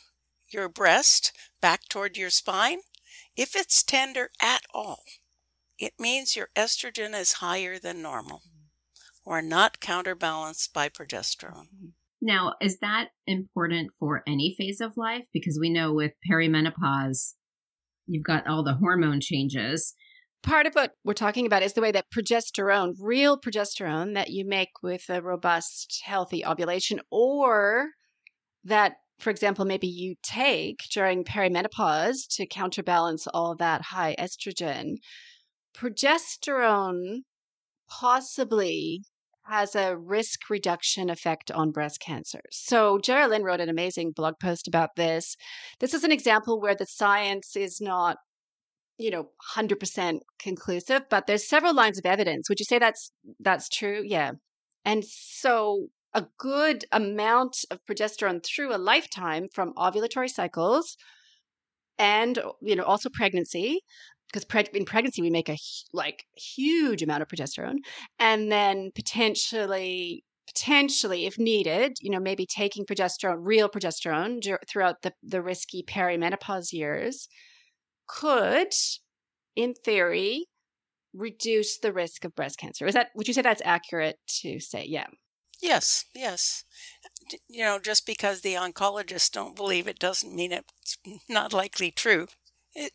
your 0.49 0.69
breast 0.69 1.33
back 1.61 1.89
toward 1.89 2.17
your 2.17 2.31
spine, 2.31 2.81
if 3.37 3.55
it's 3.55 3.83
tender 3.83 4.31
at 4.41 4.63
all, 4.75 5.03
it 5.79 5.95
means 5.99 6.37
your 6.37 6.49
estrogen 6.57 7.19
is 7.19 7.35
higher 7.35 7.79
than 7.79 8.03
normal 8.03 8.39
mm-hmm. 8.39 9.31
or 9.31 9.43
not 9.43 9.81
counterbalanced 9.81 10.73
by 10.73 10.89
progesterone. 10.89 11.69
Mm-hmm. 11.69 11.89
Now, 12.23 12.55
is 12.63 12.79
that 12.79 13.09
important 13.27 13.91
for 13.99 14.23
any 14.27 14.55
phase 14.57 14.81
of 14.81 14.97
life? 14.97 15.27
Because 15.33 15.59
we 15.61 15.69
know 15.69 15.93
with 15.93 16.13
perimenopause, 16.29 17.35
you've 18.07 18.25
got 18.25 18.47
all 18.47 18.65
the 18.65 18.75
hormone 18.75 19.21
changes 19.21 19.95
part 20.47 20.67
of 20.67 20.75
what 20.75 20.93
we're 21.05 21.13
talking 21.13 21.45
about 21.45 21.63
is 21.63 21.75
the 21.75 21.81
way 21.81 21.93
that 21.93 22.11
progesterone, 22.11 22.95
real 22.99 23.39
progesterone 23.39 24.15
that 24.15 24.31
you 24.31 24.47
make 24.47 24.71
with 24.83 25.05
a 25.09 25.21
robust, 25.21 26.03
healthy 26.05 26.47
ovulation, 26.47 27.01
or 27.11 27.91
that, 28.65 28.95
for 29.19 29.31
example, 29.31 29.65
maybe 29.65 29.87
you 29.87 30.15
take 30.23 30.81
during 30.93 31.25
perimenopause 31.25 32.27
to 32.37 32.47
counterbalance 32.47 33.27
all 33.27 33.55
that 33.57 33.83
high 33.83 34.15
estrogen. 34.19 34.97
Progesterone 35.75 37.21
possibly 37.89 39.03
has 39.45 39.75
a 39.75 39.97
risk 39.97 40.51
reduction 40.51 41.09
effect 41.09 41.51
on 41.51 41.71
breast 41.71 42.01
cancer. 42.01 42.41
So, 42.51 42.99
Geraldine 42.99 43.43
wrote 43.43 43.61
an 43.61 43.69
amazing 43.69 44.13
blog 44.15 44.35
post 44.41 44.67
about 44.67 44.91
this. 44.97 45.37
This 45.81 45.95
is 45.95 46.05
an 46.05 46.13
example 46.13 46.61
where 46.61 46.75
the 46.75 46.87
science 46.87 47.57
is 47.57 47.81
not 47.81 48.19
you 48.99 49.11
know 49.11 49.29
100% 49.55 50.21
conclusive 50.39 51.03
but 51.11 51.27
there's 51.27 51.47
several 51.47 51.75
lines 51.75 51.99
of 51.99 52.07
evidence 52.07 52.49
would 52.49 52.59
you 52.59 52.65
say 52.65 52.79
that's 52.79 53.13
that's 53.41 53.69
true 53.69 54.03
yeah 54.03 54.33
and 54.87 55.05
so 55.05 55.89
a 56.17 56.27
good 56.39 56.85
amount 56.91 57.59
of 57.71 57.79
progesterone 57.89 58.45
through 58.45 58.75
a 58.75 58.79
lifetime 58.79 59.47
from 59.55 59.73
ovulatory 59.75 60.29
cycles 60.29 60.97
and 61.99 62.39
you 62.61 62.75
know 62.75 62.83
also 62.83 63.09
pregnancy 63.13 63.81
because 64.33 64.45
in 64.75 64.85
pregnancy 64.85 65.23
we 65.23 65.31
make 65.31 65.49
a 65.49 65.57
like 65.93 66.25
huge 66.35 67.03
amount 67.03 67.23
of 67.23 67.29
progesterone 67.29 67.77
and 68.19 68.51
then 68.51 68.91
potentially 68.95 70.25
potentially 70.49 71.27
if 71.27 71.39
needed 71.39 71.93
you 72.01 72.11
know 72.11 72.21
maybe 72.21 72.47
taking 72.47 72.85
progesterone 72.85 73.39
real 73.39 73.69
progesterone 73.69 74.43
throughout 74.69 74.97
the, 75.03 75.13
the 75.23 75.41
risky 75.41 75.85
perimenopause 75.89 76.73
years 76.73 77.29
could, 78.07 78.73
in 79.55 79.75
theory, 79.75 80.47
reduce 81.15 81.79
the 81.79 81.93
risk 81.93 82.25
of 82.25 82.35
breast 82.35 82.59
cancer. 82.59 82.87
Is 82.87 82.95
that 82.95 83.09
would 83.15 83.29
you 83.29 83.35
say 83.35 83.43
that's 83.43 83.63
accurate 83.65 84.17
to 84.41 84.61
say? 84.61 84.85
Yeah. 84.87 85.07
Yes, 85.61 86.05
yes. 86.15 86.65
You 87.49 87.65
know, 87.65 87.79
just 87.79 88.07
because 88.07 88.41
the 88.41 88.55
oncologists 88.55 89.31
don't 89.31 89.57
believe 89.57 89.89
it 89.89 89.99
doesn't 89.99 90.35
mean 90.35 90.53
it's 90.53 90.99
not 91.29 91.53
likely 91.53 91.91
true. 91.91 92.29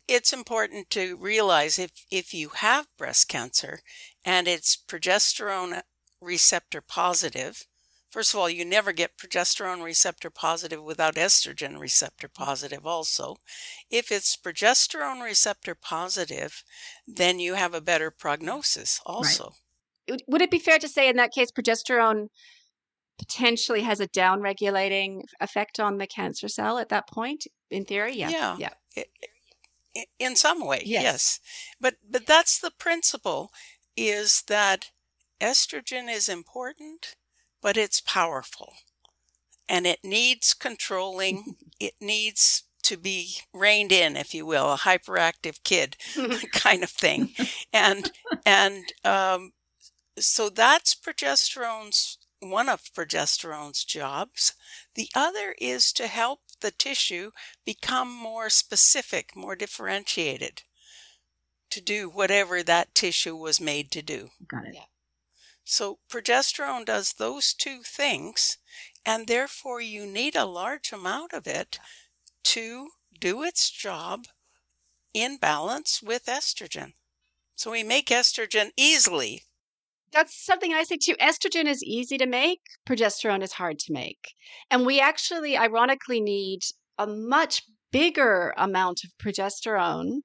It's 0.06 0.32
important 0.32 0.90
to 0.90 1.16
realize 1.16 1.78
if, 1.78 1.90
if 2.10 2.32
you 2.32 2.50
have 2.50 2.86
breast 2.96 3.28
cancer 3.28 3.80
and 4.24 4.46
it's 4.46 4.76
progesterone 4.76 5.82
receptor 6.20 6.80
positive, 6.80 7.66
First 8.12 8.34
of 8.34 8.40
all, 8.40 8.50
you 8.50 8.66
never 8.66 8.92
get 8.92 9.16
progesterone 9.16 9.82
receptor 9.82 10.28
positive 10.28 10.82
without 10.82 11.14
estrogen 11.14 11.80
receptor 11.80 12.28
positive, 12.28 12.86
also. 12.86 13.38
If 13.88 14.12
it's 14.12 14.36
progesterone 14.36 15.22
receptor 15.22 15.74
positive, 15.74 16.62
then 17.06 17.40
you 17.40 17.54
have 17.54 17.72
a 17.72 17.80
better 17.80 18.10
prognosis, 18.10 19.00
also. 19.06 19.54
Would 20.28 20.42
it 20.42 20.50
be 20.50 20.58
fair 20.58 20.78
to 20.78 20.88
say 20.88 21.08
in 21.08 21.16
that 21.16 21.32
case, 21.32 21.50
progesterone 21.50 22.28
potentially 23.18 23.82
has 23.82 24.00
a 24.00 24.06
down 24.08 24.40
regulating 24.40 25.24
effect 25.40 25.78
on 25.78 25.98
the 25.98 26.06
cancer 26.06 26.48
cell 26.48 26.78
at 26.78 26.88
that 26.88 27.08
point, 27.08 27.46
in 27.70 27.84
theory? 27.84 28.14
Yeah. 28.14 28.30
Yeah. 28.30 28.56
yeah. 28.58 29.02
It, 29.94 30.08
in 30.18 30.36
some 30.36 30.64
way, 30.66 30.82
yes. 30.86 31.02
yes. 31.02 31.40
But 31.78 31.96
but 32.08 32.26
that's 32.26 32.58
the 32.58 32.70
principle 32.70 33.52
is 33.94 34.42
that 34.48 34.90
estrogen 35.38 36.10
is 36.10 36.30
important 36.30 37.16
but 37.62 37.76
it's 37.76 38.00
powerful 38.00 38.74
and 39.68 39.86
it 39.86 40.00
needs 40.04 40.52
controlling. 40.52 41.54
it 41.80 41.94
needs 42.00 42.64
to 42.82 42.96
be 42.98 43.36
reined 43.54 43.92
in, 43.92 44.16
if 44.16 44.34
you 44.34 44.44
will, 44.44 44.72
a 44.72 44.76
hyperactive 44.76 45.62
kid 45.62 45.96
kind 46.52 46.82
of 46.82 46.90
thing. 46.90 47.30
And, 47.72 48.10
and, 48.44 48.84
um, 49.04 49.52
so 50.18 50.48
that's 50.48 50.94
progesterone's 50.94 52.18
one 52.40 52.68
of 52.68 52.92
progesterone's 52.94 53.84
jobs. 53.84 54.54
The 54.94 55.08
other 55.14 55.54
is 55.58 55.92
to 55.94 56.06
help 56.06 56.40
the 56.60 56.72
tissue 56.72 57.30
become 57.64 58.10
more 58.10 58.50
specific, 58.50 59.36
more 59.36 59.54
differentiated 59.56 60.62
to 61.70 61.80
do 61.80 62.10
whatever 62.10 62.62
that 62.62 62.94
tissue 62.94 63.34
was 63.34 63.60
made 63.60 63.90
to 63.92 64.02
do. 64.02 64.30
Got 64.46 64.66
it. 64.66 64.74
Yeah. 64.74 64.84
So 65.64 66.00
progesterone 66.08 66.84
does 66.84 67.14
those 67.14 67.54
two 67.54 67.82
things, 67.82 68.58
and 69.06 69.26
therefore 69.26 69.80
you 69.80 70.04
need 70.04 70.36
a 70.36 70.44
large 70.44 70.92
amount 70.92 71.32
of 71.32 71.46
it 71.46 71.78
to 72.44 72.88
do 73.18 73.42
its 73.42 73.70
job 73.70 74.24
in 75.14 75.36
balance 75.36 76.02
with 76.02 76.26
estrogen. 76.26 76.94
So 77.54 77.70
we 77.70 77.82
make 77.84 78.08
estrogen 78.08 78.72
easily. 78.76 79.44
That's 80.12 80.44
something 80.44 80.74
I 80.74 80.84
say 80.84 80.98
too. 80.98 81.14
Estrogen 81.14 81.66
is 81.66 81.82
easy 81.82 82.18
to 82.18 82.26
make, 82.26 82.60
progesterone 82.86 83.42
is 83.42 83.52
hard 83.52 83.78
to 83.80 83.92
make. 83.92 84.34
And 84.70 84.84
we 84.84 85.00
actually, 85.00 85.56
ironically, 85.56 86.20
need 86.20 86.60
a 86.98 87.06
much 87.06 87.62
bigger 87.90 88.54
amount 88.56 89.00
of 89.04 89.10
progesterone 89.22 90.18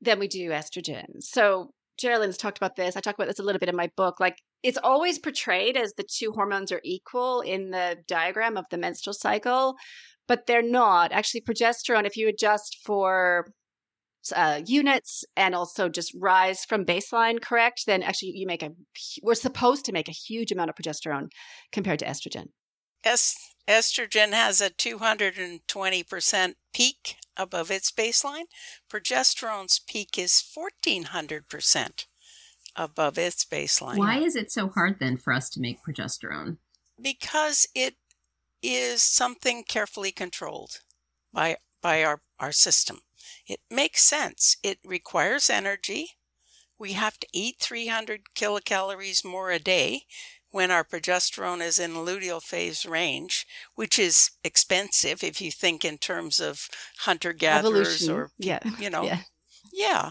than 0.00 0.18
we 0.18 0.28
do 0.28 0.50
estrogen. 0.50 1.20
So 1.20 1.70
Geraldine's 2.00 2.38
talked 2.38 2.58
about 2.58 2.76
this. 2.76 2.96
I 2.96 3.00
talk 3.00 3.14
about 3.14 3.28
this 3.28 3.38
a 3.38 3.42
little 3.42 3.58
bit 3.58 3.68
in 3.68 3.76
my 3.76 3.90
book. 3.96 4.18
Like 4.18 4.38
it's 4.62 4.78
always 4.78 5.18
portrayed 5.18 5.76
as 5.76 5.92
the 5.94 6.04
two 6.04 6.32
hormones 6.32 6.72
are 6.72 6.80
equal 6.84 7.40
in 7.42 7.70
the 7.70 7.98
diagram 8.08 8.56
of 8.56 8.64
the 8.70 8.78
menstrual 8.78 9.14
cycle, 9.14 9.76
but 10.26 10.46
they're 10.46 10.62
not. 10.62 11.12
Actually, 11.12 11.42
progesterone, 11.42 12.06
if 12.06 12.16
you 12.16 12.28
adjust 12.28 12.78
for 12.84 13.46
uh, 14.34 14.60
units 14.66 15.24
and 15.36 15.54
also 15.54 15.88
just 15.88 16.14
rise 16.18 16.64
from 16.64 16.84
baseline 16.84 17.40
correct, 17.40 17.84
then 17.86 18.02
actually 18.02 18.32
you 18.34 18.46
make 18.46 18.62
a, 18.62 18.70
we're 19.22 19.34
supposed 19.34 19.84
to 19.86 19.92
make 19.92 20.08
a 20.08 20.12
huge 20.12 20.52
amount 20.52 20.70
of 20.70 20.76
progesterone 20.76 21.28
compared 21.72 21.98
to 22.00 22.04
estrogen. 22.04 22.48
Es- 23.04 23.54
estrogen 23.66 24.32
has 24.32 24.60
a 24.60 24.70
220% 24.70 26.54
peak 26.74 27.16
above 27.36 27.70
its 27.70 27.90
baseline. 27.90 28.44
Progesterone's 28.92 29.78
peak 29.78 30.18
is 30.18 30.42
1400% 30.56 32.06
above 32.76 33.18
its 33.18 33.44
baseline. 33.44 33.96
Why 33.96 34.18
is 34.18 34.36
it 34.36 34.52
so 34.52 34.68
hard 34.68 34.98
then 35.00 35.16
for 35.16 35.32
us 35.32 35.48
to 35.50 35.60
make 35.60 35.78
progesterone? 35.82 36.58
Because 37.00 37.66
it 37.74 37.96
is 38.62 39.02
something 39.02 39.64
carefully 39.66 40.12
controlled 40.12 40.80
by 41.32 41.56
by 41.82 42.04
our, 42.04 42.20
our 42.38 42.52
system. 42.52 43.00
It 43.46 43.60
makes 43.70 44.02
sense. 44.02 44.56
It 44.62 44.78
requires 44.84 45.50
energy. 45.50 46.12
We 46.78 46.92
have 46.92 47.18
to 47.20 47.26
eat 47.32 47.56
300 47.60 48.22
kilocalories 48.34 49.24
more 49.24 49.50
a 49.50 49.58
day 49.58 50.02
when 50.50 50.70
our 50.70 50.84
progesterone 50.84 51.60
is 51.60 51.78
in 51.78 51.92
luteal 51.92 52.42
phase 52.42 52.84
range, 52.84 53.46
which 53.74 53.98
is 53.98 54.30
expensive 54.42 55.22
if 55.22 55.40
you 55.40 55.50
think 55.50 55.84
in 55.84 55.98
terms 55.98 56.40
of 56.40 56.68
hunter 57.00 57.32
gatherers 57.32 58.08
or, 58.08 58.30
yeah. 58.38 58.60
you 58.78 58.90
know, 58.90 59.02
Yeah. 59.04 59.22
yeah. 59.72 60.10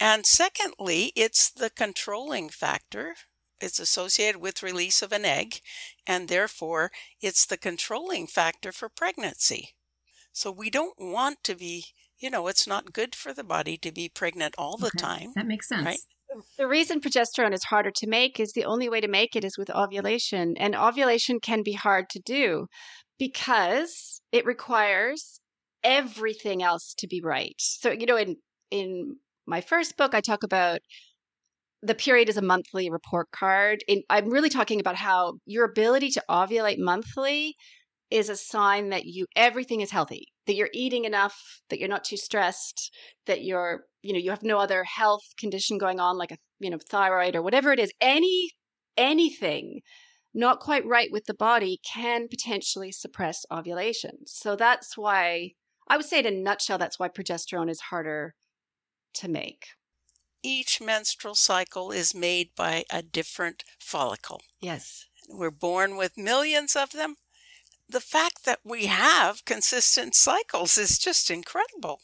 And 0.00 0.26
secondly, 0.26 1.12
it's 1.16 1.50
the 1.50 1.70
controlling 1.70 2.48
factor. 2.50 3.16
It's 3.60 3.78
associated 3.78 4.40
with 4.40 4.62
release 4.62 5.02
of 5.02 5.12
an 5.12 5.24
egg, 5.24 5.60
and 6.06 6.28
therefore 6.28 6.90
it's 7.20 7.46
the 7.46 7.56
controlling 7.56 8.26
factor 8.26 8.72
for 8.72 8.88
pregnancy. 8.88 9.74
So 10.32 10.50
we 10.50 10.68
don't 10.70 10.98
want 10.98 11.42
to 11.44 11.54
be, 11.54 11.86
you 12.24 12.30
know, 12.30 12.46
it's 12.46 12.66
not 12.66 12.94
good 12.94 13.14
for 13.14 13.34
the 13.34 13.44
body 13.44 13.76
to 13.76 13.92
be 13.92 14.08
pregnant 14.08 14.54
all 14.56 14.78
the 14.78 14.86
Okay, 14.86 14.98
time. 14.98 15.32
That 15.34 15.46
makes 15.46 15.68
sense. 15.68 15.84
Right. 15.84 15.98
The 16.56 16.66
reason 16.66 17.02
progesterone 17.02 17.52
is 17.52 17.64
harder 17.64 17.90
to 17.96 18.06
make 18.06 18.40
is 18.40 18.54
the 18.54 18.64
only 18.64 18.88
way 18.88 19.02
to 19.02 19.08
make 19.08 19.36
it 19.36 19.44
is 19.44 19.58
with 19.58 19.68
ovulation. 19.68 20.56
And 20.56 20.74
ovulation 20.74 21.38
can 21.38 21.62
be 21.62 21.74
hard 21.74 22.08
to 22.10 22.20
do 22.20 22.66
because 23.18 24.22
it 24.32 24.46
requires 24.46 25.38
everything 25.84 26.62
else 26.62 26.94
to 26.96 27.06
be 27.06 27.20
right. 27.22 27.54
So, 27.58 27.90
you 27.90 28.06
know, 28.06 28.16
in 28.16 28.36
in 28.70 29.16
my 29.46 29.60
first 29.60 29.98
book, 29.98 30.14
I 30.14 30.22
talk 30.22 30.42
about 30.44 30.80
the 31.82 31.94
period 31.94 32.30
is 32.30 32.38
a 32.38 32.42
monthly 32.42 32.88
report 32.88 33.28
card. 33.32 33.84
In, 33.86 34.02
I'm 34.08 34.30
really 34.30 34.48
talking 34.48 34.80
about 34.80 34.96
how 34.96 35.34
your 35.44 35.66
ability 35.66 36.08
to 36.12 36.24
ovulate 36.30 36.78
monthly 36.78 37.54
is 38.10 38.28
a 38.28 38.36
sign 38.36 38.90
that 38.90 39.04
you 39.04 39.26
everything 39.36 39.80
is 39.80 39.90
healthy, 39.90 40.28
that 40.46 40.54
you're 40.54 40.70
eating 40.72 41.04
enough, 41.04 41.36
that 41.68 41.78
you're 41.78 41.88
not 41.88 42.04
too 42.04 42.16
stressed, 42.16 42.94
that 43.26 43.44
you're 43.44 43.84
you 44.02 44.12
know 44.12 44.18
you 44.18 44.30
have 44.30 44.42
no 44.42 44.58
other 44.58 44.84
health 44.84 45.24
condition 45.38 45.78
going 45.78 46.00
on 46.00 46.16
like 46.18 46.32
a 46.32 46.38
you 46.60 46.70
know 46.70 46.78
thyroid 46.90 47.34
or 47.34 47.42
whatever 47.42 47.72
it 47.72 47.80
is. 47.80 47.92
Any 48.00 48.50
anything 48.96 49.80
not 50.34 50.60
quite 50.60 50.84
right 50.84 51.10
with 51.12 51.26
the 51.26 51.34
body 51.34 51.80
can 51.84 52.26
potentially 52.28 52.90
suppress 52.90 53.46
ovulation. 53.52 54.26
So 54.26 54.56
that's 54.56 54.96
why 54.96 55.52
I 55.88 55.96
would 55.96 56.06
say 56.06 56.18
in 56.18 56.26
a 56.26 56.30
nutshell 56.30 56.78
that's 56.78 56.98
why 56.98 57.08
progesterone 57.08 57.70
is 57.70 57.80
harder 57.80 58.34
to 59.14 59.28
make. 59.28 59.66
Each 60.42 60.80
menstrual 60.80 61.36
cycle 61.36 61.90
is 61.90 62.14
made 62.14 62.50
by 62.56 62.84
a 62.90 63.02
different 63.02 63.64
follicle. 63.78 64.42
Yes. 64.60 65.06
We're 65.28 65.50
born 65.50 65.96
with 65.96 66.18
millions 66.18 66.76
of 66.76 66.92
them. 66.92 67.14
The 67.88 68.00
fact 68.00 68.44
that 68.44 68.60
we 68.64 68.86
have 68.86 69.44
consistent 69.44 70.14
cycles 70.14 70.78
is 70.78 70.98
just 70.98 71.30
incredible 71.30 72.00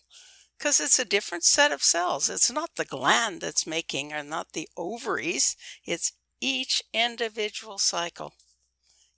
because 0.58 0.78
it's 0.78 0.98
a 0.98 1.04
different 1.04 1.42
set 1.42 1.72
of 1.72 1.82
cells. 1.82 2.28
It's 2.28 2.50
not 2.50 2.70
the 2.76 2.84
gland 2.84 3.40
that's 3.40 3.66
making 3.66 4.12
or 4.12 4.22
not 4.22 4.52
the 4.52 4.68
ovaries, 4.76 5.56
it's 5.86 6.12
each 6.40 6.82
individual 6.92 7.78
cycle. 7.78 8.34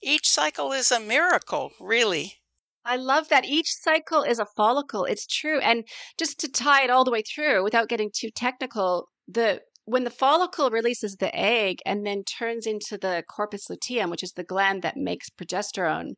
Each 0.00 0.28
cycle 0.28 0.72
is 0.72 0.90
a 0.90 1.00
miracle, 1.00 1.72
really. 1.80 2.40
I 2.84 2.96
love 2.96 3.28
that 3.28 3.44
each 3.44 3.68
cycle 3.72 4.22
is 4.22 4.40
a 4.40 4.46
follicle. 4.46 5.04
It's 5.04 5.26
true. 5.26 5.60
And 5.60 5.84
just 6.18 6.40
to 6.40 6.50
tie 6.50 6.82
it 6.82 6.90
all 6.90 7.04
the 7.04 7.12
way 7.12 7.22
through 7.22 7.62
without 7.62 7.88
getting 7.88 8.10
too 8.12 8.30
technical, 8.30 9.08
the 9.28 9.62
when 9.84 10.04
the 10.04 10.10
follicle 10.10 10.70
releases 10.70 11.16
the 11.16 11.34
egg 11.34 11.78
and 11.84 12.06
then 12.06 12.22
turns 12.24 12.66
into 12.66 12.96
the 12.96 13.24
corpus 13.28 13.68
luteum, 13.68 14.10
which 14.10 14.22
is 14.22 14.32
the 14.32 14.44
gland 14.44 14.82
that 14.82 14.96
makes 14.96 15.28
progesterone, 15.28 16.14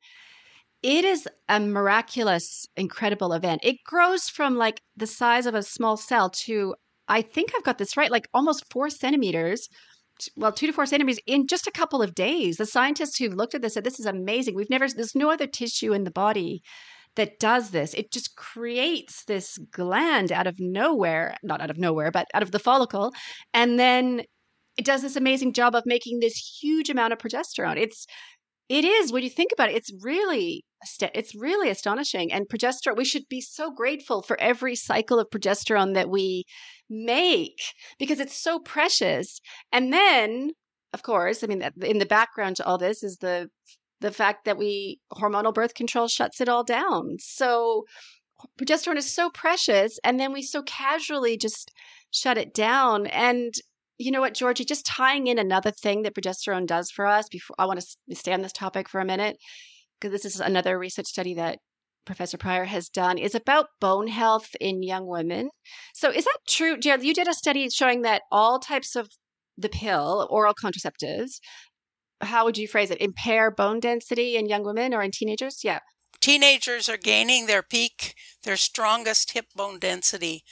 it 0.85 1.07
is 1.07 1.27
a 1.49 1.59
miraculous, 1.59 2.67
incredible 2.77 3.33
event. 3.33 3.63
It 3.65 3.83
grows 3.87 4.29
from 4.29 4.57
like 4.57 4.83
the 4.95 5.07
size 5.07 5.47
of 5.47 5.55
a 5.55 5.63
small 5.63 5.97
cell 5.97 6.29
to, 6.45 6.75
I 7.09 7.23
think 7.23 7.53
I've 7.57 7.65
got 7.65 7.79
this 7.79 7.97
right, 7.97 8.11
like 8.11 8.29
almost 8.35 8.71
four 8.71 8.91
centimeters. 8.91 9.67
Well, 10.37 10.53
two 10.53 10.67
to 10.67 10.75
four 10.75 10.85
centimeters 10.85 11.21
in 11.27 11.47
just 11.47 11.67
a 11.67 11.73
couple 11.73 12.03
of 12.03 12.15
days. 12.15 12.59
The 12.59 12.67
scientists 12.67 13.17
who 13.17 13.31
looked 13.31 13.55
at 13.55 13.63
this 13.63 13.73
said, 13.73 13.85
This 13.85 13.99
is 13.99 14.05
amazing. 14.05 14.57
We've 14.57 14.69
never, 14.69 14.87
there's 14.87 15.15
no 15.15 15.31
other 15.31 15.47
tissue 15.47 15.95
in 15.95 16.05
the 16.05 16.11
body 16.11 16.63
that 17.17 17.41
does 17.41 17.71
this. 17.71 17.95
It 17.95 18.13
just 18.13 18.37
creates 18.37 19.25
this 19.25 19.57
gland 19.71 20.33
out 20.33 20.47
of 20.47 20.57
nowhere, 20.59 21.35
not 21.43 21.63
out 21.63 21.71
of 21.71 21.79
nowhere, 21.79 22.11
but 22.11 22.27
out 22.35 22.43
of 22.43 22.51
the 22.51 22.59
follicle. 22.59 23.11
And 23.55 23.79
then 23.79 24.25
it 24.77 24.85
does 24.85 25.03
this 25.03 25.17
amazing 25.17 25.55
job 25.55 25.75
of 25.75 25.85
making 25.87 26.21
this 26.21 26.37
huge 26.61 26.91
amount 26.91 27.13
of 27.13 27.19
progesterone. 27.19 27.77
It's 27.79 28.07
it 28.69 28.85
is 28.85 29.13
when 29.13 29.23
you 29.23 29.31
think 29.31 29.51
about 29.53 29.71
it, 29.71 29.77
it's 29.77 29.93
really 30.03 30.65
it's 31.01 31.35
really 31.35 31.71
astonishing. 31.71 32.33
And 32.33 32.49
progesterone, 32.49 32.97
we 32.97 33.05
should 33.05 33.29
be 33.29 33.41
so 33.41 33.71
grateful 33.71 34.23
for 34.23 34.39
every 34.41 34.75
cycle 34.75 35.19
of 35.19 35.29
progesterone 35.31 35.95
that 35.95 36.11
we 36.11 36.45
make 36.91 37.59
because 37.99 38.21
it's 38.21 38.37
so 38.37 38.59
precious. 38.59 39.41
And 39.73 39.93
then, 39.93 40.51
of 40.93 41.03
course, 41.03 41.43
I 41.43 41.47
mean, 41.47 41.63
in 41.83 41.99
the 41.99 42.07
background 42.07 42.57
to 42.57 42.67
all 42.67 42.79
this 42.79 43.03
is 43.03 43.19
the 43.19 43.49
the 44.01 44.13
fact 44.13 44.45
that 44.45 44.59
we 44.59 44.99
hormonal 45.13 45.55
birth 45.55 45.75
control 45.75 46.09
shuts 46.09 46.41
it 46.41 46.49
all 46.49 46.65
down. 46.65 47.17
So 47.19 47.85
progesterone 48.59 48.97
is 48.97 49.15
so 49.15 49.31
precious, 49.31 49.99
and 50.05 50.21
then 50.21 50.33
we 50.33 50.43
so 50.43 50.63
casually 50.63 51.37
just 51.39 51.71
shut 52.11 52.39
it 52.39 52.53
down. 52.53 53.07
And 53.07 53.55
you 53.99 54.11
know 54.11 54.21
what, 54.21 54.35
Georgie, 54.35 54.65
just 54.65 54.87
tying 54.87 55.27
in 55.27 55.39
another 55.39 55.71
thing 55.71 56.03
that 56.03 56.15
progesterone 56.15 56.67
does 56.67 56.91
for 56.91 57.07
us 57.07 57.29
before 57.31 57.57
I 57.59 57.67
want 57.67 57.81
to 57.81 58.17
stay 58.17 58.33
on 58.33 58.43
this 58.43 58.53
topic 58.53 58.89
for 58.89 59.01
a 59.01 59.05
minute, 59.05 59.37
because 60.01 60.13
this 60.13 60.35
is 60.35 60.41
another 60.41 60.79
research 60.79 61.07
study 61.07 61.35
that 61.35 61.59
Professor 62.05 62.37
Prior 62.37 62.65
has 62.65 62.89
done, 62.89 63.17
is 63.17 63.35
about 63.35 63.67
bone 63.81 64.09
health 64.09 64.49
in 64.61 64.83
young 64.83 65.07
women. 65.07 65.49
So 65.95 66.11
is 66.11 66.25
that 66.25 66.39
true? 66.49 66.77
Jared, 66.77 67.03
you 67.03 67.15
did 67.15 67.29
a 67.29 67.35
study 67.35 67.69
showing 67.71 68.03
that 68.03 68.23
all 68.31 68.59
types 68.59 68.95
of 68.95 69.09
the 69.57 69.69
pill, 69.69 70.27
oral 70.31 70.55
contraceptives, 70.55 71.39
how 72.21 72.45
would 72.45 72.59
you 72.59 72.69
phrase 72.69 72.91
it, 72.91 73.01
impair 73.01 73.51
bone 73.51 73.81
density 73.81 74.37
in 74.37 74.49
young 74.49 74.65
women 74.65 74.93
or 74.93 75.03
in 75.03 75.13
teenagers? 75.13 75.61
Yeah. 75.63 75.79
Teenagers 76.21 76.89
are 76.89 76.97
gaining 76.97 77.47
their 77.47 77.63
peak, 77.63 78.15
their 78.43 78.57
strongest 78.57 79.33
hip 79.33 79.47
bone 79.55 79.79
density 79.79 80.43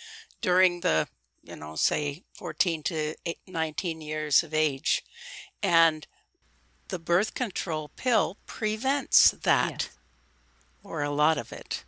during 0.41 0.81
the, 0.81 1.07
you 1.43 1.57
know, 1.57 1.75
say 1.75 2.23
14 2.35 2.83
to 2.85 3.15
19 3.47 4.01
years 4.01 4.43
of 4.43 4.55
age. 4.55 5.03
And 5.63 6.07
the 6.89 6.99
birth 6.99 7.35
control 7.35 7.91
pill 7.97 8.37
prevents 8.47 9.31
that, 9.31 9.71
Yes. 9.89 9.99
or 10.83 11.03
a 11.03 11.11
lot 11.11 11.39
of 11.39 11.53
it. 11.53 11.85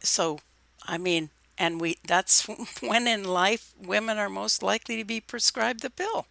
So, 0.00 0.38
I 0.84 0.98
mean, 0.98 1.30
and 1.58 1.80
we 1.80 1.96
that's 2.06 2.46
when 2.80 3.06
in 3.06 3.24
life 3.24 3.72
women 3.78 4.18
are 4.18 4.28
most 4.28 4.62
likely 4.62 4.96
to 4.96 5.04
be 5.04 5.20
prescribed 5.20 5.80
the 5.82 5.90
pill. 5.90 6.26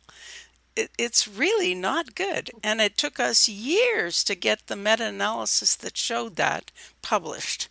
It, 0.75 0.91
it's 0.97 1.27
really 1.27 1.73
not 1.73 2.15
good. 2.15 2.51
And 2.63 2.81
it 2.81 2.97
took 2.97 3.19
us 3.19 3.47
years 3.47 4.23
to 4.25 4.35
get 4.35 4.67
the 4.67 4.75
meta 4.75 5.05
analysis 5.05 5.75
that 5.77 5.97
showed 5.97 6.35
that 6.35 6.71
published. 7.01 7.69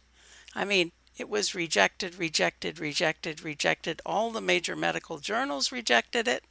I 0.55 0.65
mean, 0.65 0.93
it 1.17 1.29
was 1.29 1.55
rejected, 1.55 2.17
rejected, 2.17 2.79
rejected, 2.79 3.43
rejected. 3.43 4.03
All 4.05 4.31
the 4.31 4.41
major 4.41 4.75
medical 4.75 5.19
journals 5.19 5.71
rejected 5.71 6.27
it 6.27 6.45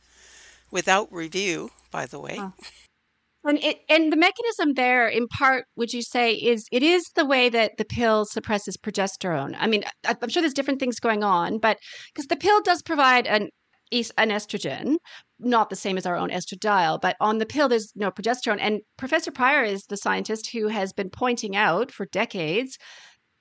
without 0.71 1.11
review, 1.11 1.71
by 1.91 2.05
the 2.05 2.19
way. 2.19 2.37
Oh. 2.39 2.53
And 3.45 3.61
it 3.61 3.79
and 3.89 4.11
the 4.11 4.17
mechanism 4.17 4.75
there, 4.75 5.07
in 5.07 5.27
part, 5.27 5.65
would 5.75 5.91
you 5.91 6.01
say, 6.01 6.33
is 6.33 6.65
it 6.71 6.81
is 6.81 7.03
the 7.15 7.25
way 7.25 7.49
that 7.49 7.73
the 7.77 7.83
pill 7.83 8.23
suppresses 8.25 8.77
progesterone? 8.77 9.55
I 9.59 9.67
mean, 9.67 9.83
I'm 10.05 10.29
sure 10.29 10.41
there's 10.41 10.53
different 10.53 10.79
things 10.79 10.99
going 10.99 11.23
on, 11.23 11.57
but 11.57 11.77
because 12.13 12.27
the 12.27 12.37
pill 12.37 12.61
does 12.61 12.81
provide 12.81 13.27
an 13.27 13.49
an 14.17 14.29
estrogen, 14.29 14.95
not 15.39 15.69
the 15.69 15.75
same 15.75 15.97
as 15.97 16.05
our 16.05 16.15
own 16.15 16.29
estradiol, 16.29 16.99
but 16.99 17.15
on 17.19 17.37
the 17.37 17.45
pill 17.45 17.67
there's 17.67 17.91
no 17.95 18.09
progesterone. 18.11 18.57
And 18.59 18.81
Professor 18.97 19.29
Prior 19.29 19.63
is 19.63 19.83
the 19.83 19.97
scientist 19.97 20.49
who 20.51 20.69
has 20.69 20.93
been 20.93 21.09
pointing 21.09 21.55
out 21.55 21.91
for 21.91 22.07
decades 22.07 22.77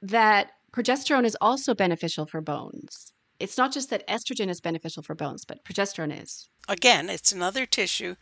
that 0.03 0.51
progesterone 0.73 1.25
is 1.25 1.37
also 1.41 1.75
beneficial 1.75 2.27
for 2.27 2.41
bones. 2.41 3.13
It's 3.39 3.59
not 3.59 3.73
just 3.73 3.91
that 3.91 4.07
estrogen 4.09 4.49
is 4.49 4.61
beneficial 4.61 5.03
for 5.03 5.15
bones, 5.15 5.45
but 5.45 5.65
progesterone 5.65 6.23
is. 6.23 6.49
Again, 6.69 7.11
it's 7.11 7.33
another 7.33 7.67
tissue. 7.67 8.15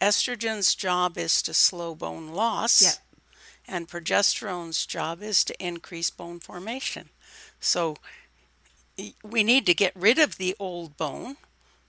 Estrogen's 0.00 0.74
job 0.74 1.18
is 1.18 1.42
to 1.42 1.52
slow 1.54 1.94
bone 1.94 2.28
loss, 2.28 2.80
Yeah. 2.80 2.92
and 3.66 3.88
progesterone's 3.88 4.86
job 4.86 5.22
is 5.22 5.42
to 5.44 5.64
increase 5.64 6.10
bone 6.10 6.38
formation. 6.40 7.10
So 7.60 7.96
we 9.22 9.42
need 9.42 9.66
to 9.66 9.74
get 9.74 9.94
rid 9.96 10.18
of 10.18 10.36
the 10.38 10.56
old 10.58 10.96
bone 10.96 11.36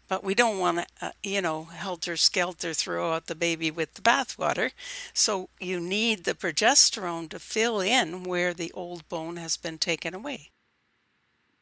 but 0.10 0.24
we 0.24 0.34
don't 0.34 0.58
want 0.58 0.80
to, 0.80 0.86
uh, 1.02 1.12
you 1.24 1.42
know, 1.42 1.66
helter 1.66 2.18
skelter 2.18 2.74
throw 2.74 3.14
out 3.14 3.28
the 3.28 3.36
baby 3.36 3.72
with 3.72 3.94
the 3.94 4.02
bathwater. 4.02 4.72
So 5.14 5.50
you 5.60 5.80
need 5.80 6.26
the 6.26 6.34
progesterone 6.34 7.30
to 7.30 7.40
fill 7.40 7.80
in 7.80 8.24
where 8.24 8.54
the 8.54 8.72
old 8.74 9.08
bone 9.08 9.38
has 9.38 9.56
been 9.56 9.78
taken 9.78 10.14
away. 10.14 10.52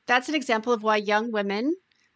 That's 0.08 0.30
an 0.30 0.36
example 0.36 0.72
of 0.72 0.82
why 0.82 0.98
young 0.98 1.32
women 1.32 1.76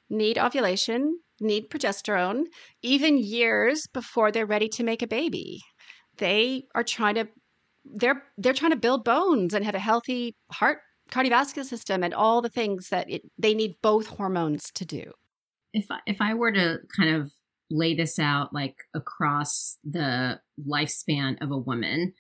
need 0.10 0.38
ovulation, 0.38 1.20
need 1.41 1.70
progesterone, 1.70 2.46
even 2.82 3.17
years 3.17 3.86
before 3.94 4.32
they're 4.32 4.46
ready 4.46 4.70
to 4.70 4.84
make 4.84 5.02
a 5.02 5.08
baby. 5.08 5.62
They 6.17 6.63
are 6.74 6.84
trying 6.84 7.15
to 7.15 7.28
they're 7.84 8.24
they're 8.38 8.54
trying 8.54 8.72
to 8.72 8.78
build 8.78 9.04
bones 9.04 9.54
and 9.54 9.65
have 9.65 9.76
a 9.76 9.80
healthy 9.80 10.36
heart 10.52 10.80
cardiovascular 11.10 11.65
system 11.65 12.04
and 12.04 12.13
all 12.13 12.41
the 12.41 12.50
things 12.50 12.88
that 12.89 13.10
it, 13.10 13.22
they 13.38 13.54
need 13.54 13.74
both 13.82 14.06
hormones 14.06 14.72
to 14.76 14.86
do 14.86 15.12
if 15.74 15.86
I, 15.90 16.00
if 16.06 16.18
I 16.22 16.34
were 16.34 16.52
to 16.52 16.80
kind 16.96 17.16
of 17.16 17.32
lay 17.70 17.96
this 17.96 18.20
out 18.20 18.54
like 18.54 18.76
across 18.94 19.78
the 19.84 20.40
lifespan 20.70 21.42
of 21.42 21.52
a 21.52 21.58
woman, 21.58 22.14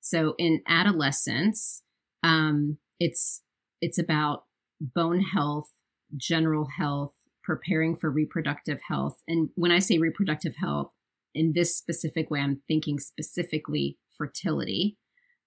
so 0.00 0.34
in 0.38 0.62
adolescence, 0.68 1.82
um, 2.22 2.78
it's 2.98 3.42
it's 3.80 3.98
about 3.98 4.44
bone 4.80 5.20
health, 5.20 5.70
general 6.16 6.66
health, 6.78 7.12
preparing 7.44 7.96
for 7.96 8.10
reproductive 8.10 8.80
health, 8.88 9.16
and 9.28 9.50
when 9.54 9.70
I 9.70 9.78
say 9.78 9.98
reproductive 9.98 10.56
health, 10.56 10.92
in 11.34 11.52
this 11.54 11.76
specific 11.76 12.30
way, 12.30 12.40
I'm 12.40 12.62
thinking 12.66 12.98
specifically 12.98 13.98
fertility, 14.16 14.96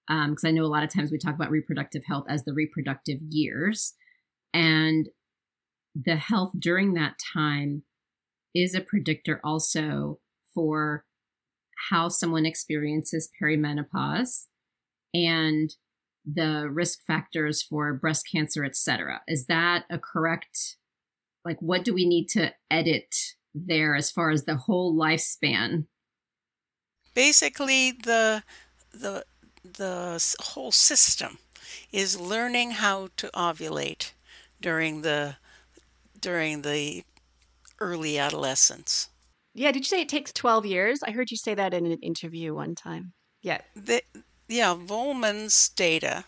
because 0.08 0.44
um, 0.44 0.48
I 0.48 0.52
know 0.52 0.64
a 0.64 0.68
lot 0.68 0.84
of 0.84 0.94
times 0.94 1.12
we 1.12 1.18
talk 1.18 1.36
about 1.36 1.52
reproductive 1.52 2.04
health 2.06 2.26
as 2.30 2.44
the 2.44 2.54
reproductive 2.54 3.18
years, 3.30 3.94
and 4.54 5.08
the 6.06 6.16
health 6.16 6.52
during 6.58 6.94
that 6.94 7.16
time 7.34 7.84
is 8.56 8.74
a 8.76 8.82
predictor 8.82 9.40
also 9.44 10.20
for 10.54 11.06
how 11.90 12.10
someone 12.10 12.46
experiences 12.46 13.30
perimenopause 13.42 14.46
and 15.14 15.76
the 16.26 16.70
risk 16.70 17.00
factors 17.06 17.62
for 17.62 17.94
breast 17.94 18.28
cancer, 18.32 18.64
et 18.64 18.76
cetera. 18.76 19.22
Is 19.28 19.46
that 19.48 19.86
a 19.90 19.98
correct, 19.98 20.78
like, 21.46 21.62
what 21.62 21.84
do 21.84 21.94
we 21.94 22.06
need 22.06 22.28
to 22.30 22.54
edit 22.70 23.16
there 23.56 23.96
as 23.96 24.12
far 24.12 24.30
as 24.30 24.46
the 24.46 24.56
whole 24.56 24.94
lifespan? 24.94 25.86
Basically, 27.14 27.92
the, 27.92 28.44
the, 28.92 29.26
the 29.64 30.36
whole 30.40 30.72
system 30.72 31.40
is 31.92 32.20
learning 32.20 32.72
how 32.72 33.10
to 33.18 33.30
ovulate 33.34 34.12
during 34.62 35.02
the 35.02 35.38
during 36.22 36.62
the 36.62 37.04
early 37.80 38.18
adolescence. 38.18 39.10
Yeah, 39.54 39.72
did 39.72 39.80
you 39.80 39.86
say 39.86 40.02
it 40.02 40.10
takes 40.10 40.32
12 40.34 40.66
years? 40.66 41.00
I 41.04 41.12
heard 41.12 41.32
you 41.32 41.38
say 41.38 41.56
that 41.56 41.74
in 41.74 41.86
an 41.86 42.00
interview 42.02 42.54
one 42.54 42.76
time. 42.76 43.14
Yeah. 43.42 43.62
The, 43.76 44.02
yeah, 44.48 44.76
Vollman's 44.76 45.70
data. 45.70 46.26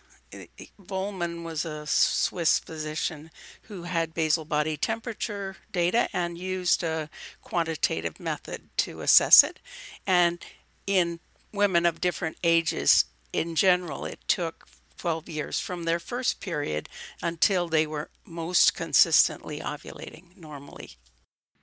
Volman 0.80 1.44
was 1.44 1.66
a 1.66 1.86
Swiss 1.86 2.58
physician 2.58 3.30
who 3.62 3.82
had 3.82 4.14
basal 4.14 4.46
body 4.46 4.78
temperature 4.78 5.56
data 5.70 6.08
and 6.12 6.38
used 6.38 6.82
a 6.82 7.10
quantitative 7.42 8.18
method 8.18 8.70
to 8.78 9.02
assess 9.02 9.44
it. 9.44 9.60
And 10.06 10.42
in 10.86 11.20
women 11.52 11.84
of 11.84 12.00
different 12.00 12.38
ages, 12.42 13.04
in 13.32 13.54
general, 13.54 14.06
it 14.06 14.20
took 14.26 14.66
12 15.02 15.28
years 15.28 15.58
from 15.58 15.82
their 15.82 15.98
first 15.98 16.40
period 16.40 16.88
until 17.20 17.66
they 17.66 17.88
were 17.88 18.08
most 18.24 18.76
consistently 18.76 19.58
ovulating 19.58 20.36
normally. 20.36 20.90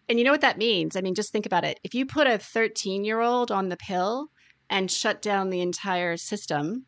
And 0.10 0.20
you 0.20 0.26
know 0.26 0.32
what 0.32 0.42
that 0.42 0.58
means? 0.58 0.98
I 0.98 1.02
mean, 1.02 1.16
just 1.16 1.32
think 1.32 1.46
about 1.46 1.64
it. 1.64 1.80
If 1.82 1.96
you 1.96 2.06
put 2.06 2.28
a 2.28 2.38
13 2.38 3.06
year 3.06 3.22
old 3.22 3.50
on 3.50 3.70
the 3.70 3.78
pill 3.78 4.28
and 4.70 4.92
shut 4.92 5.22
down 5.22 5.50
the 5.50 5.62
entire 5.62 6.18
system, 6.18 6.86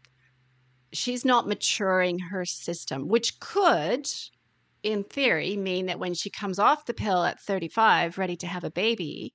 she's 0.91 1.23
not 1.23 1.47
maturing 1.47 2.19
her 2.19 2.43
system, 2.43 3.07
which 3.07 3.39
could, 3.39 4.09
in 4.83 5.05
theory, 5.05 5.55
mean 5.55 5.85
that 5.85 5.99
when 5.99 6.13
she 6.13 6.29
comes 6.29 6.59
off 6.59 6.85
the 6.85 6.93
pill 6.93 7.23
at 7.23 7.39
35, 7.39 8.17
ready 8.17 8.35
to 8.35 8.47
have 8.47 8.65
a 8.65 8.71
baby, 8.71 9.33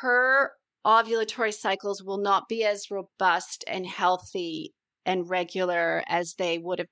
her 0.00 0.52
ovulatory 0.86 1.52
cycles 1.52 2.04
will 2.04 2.18
not 2.18 2.48
be 2.48 2.64
as 2.64 2.88
robust 2.88 3.64
and 3.66 3.84
healthy 3.84 4.74
and 5.10 5.28
regular 5.28 6.04
as 6.06 6.34
they 6.38 6.56
would 6.56 6.78
have 6.78 6.88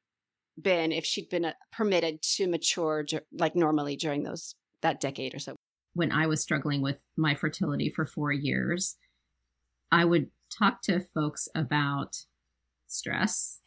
been 0.61 0.90
if 0.90 1.04
she'd 1.04 1.28
been 1.28 1.44
uh, 1.44 1.52
permitted 1.72 2.20
to 2.20 2.48
mature 2.48 3.07
like 3.33 3.54
normally 3.54 3.94
during 3.94 4.24
those 4.24 4.57
that 4.83 5.00
decade 5.00 5.35
or 5.35 5.38
so. 5.38 5.54
When 5.94 6.11
I 6.11 6.26
was 6.26 6.42
struggling 6.42 6.83
with 6.83 6.98
my 7.16 7.35
fertility 7.35 7.92
for 7.94 8.04
4 8.04 8.33
years, 8.33 8.96
I 9.92 10.04
would 10.04 10.31
talk 10.59 10.83
to 10.83 11.07
folks 11.14 11.48
about 11.54 12.16
stress 12.88 13.61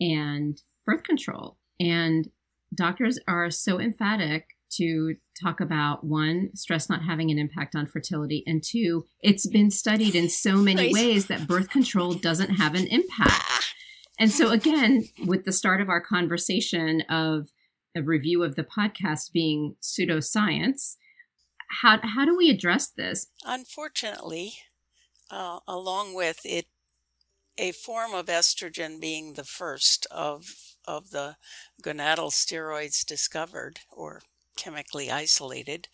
and 0.00 0.60
birth 0.84 1.04
control. 1.04 1.56
And 1.78 2.28
doctors 2.74 3.20
are 3.28 3.50
so 3.50 3.80
emphatic 3.80 4.46
to 4.78 5.14
talk 5.40 5.60
about 5.60 6.02
one, 6.02 6.50
stress 6.54 6.88
not 6.90 7.04
having 7.04 7.30
an 7.30 7.38
impact 7.38 7.76
on 7.76 7.86
fertility, 7.86 8.42
and 8.46 8.62
two, 8.64 9.06
it's 9.20 9.46
been 9.46 9.70
studied 9.70 10.14
in 10.14 10.28
so 10.28 10.56
many 10.56 10.92
ways 10.92 11.26
that 11.26 11.46
birth 11.46 11.70
control 11.70 12.14
doesn't 12.14 12.50
have 12.50 12.74
an 12.74 12.86
impact. 12.88 13.55
And 14.18 14.30
so, 14.30 14.50
again, 14.50 15.04
with 15.26 15.44
the 15.44 15.52
start 15.52 15.80
of 15.80 15.88
our 15.88 16.00
conversation 16.00 17.02
of 17.10 17.48
a 17.94 18.02
review 18.02 18.42
of 18.42 18.56
the 18.56 18.64
podcast 18.64 19.32
being 19.32 19.76
pseudoscience, 19.82 20.96
how, 21.82 21.98
how 22.02 22.24
do 22.24 22.36
we 22.36 22.48
address 22.48 22.88
this? 22.88 23.26
Unfortunately, 23.44 24.54
uh, 25.30 25.60
along 25.66 26.14
with 26.14 26.40
it, 26.44 26.66
a 27.58 27.72
form 27.72 28.12
of 28.14 28.26
estrogen 28.26 29.00
being 29.00 29.32
the 29.32 29.44
first 29.44 30.06
of 30.10 30.76
of 30.86 31.10
the 31.10 31.36
gonadal 31.82 32.30
steroids 32.30 33.04
discovered 33.04 33.80
or 33.90 34.20
chemically 34.56 35.10
isolated, 35.10 35.88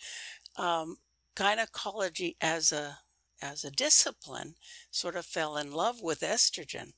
um, 0.56 0.96
gynecology 1.35 2.37
as 2.40 2.72
a 2.72 2.98
as 3.40 3.64
a 3.64 3.70
discipline 3.70 4.54
sort 4.90 5.16
of 5.16 5.24
fell 5.24 5.56
in 5.56 5.72
love 5.72 6.00
with 6.02 6.20
estrogen. 6.20 6.92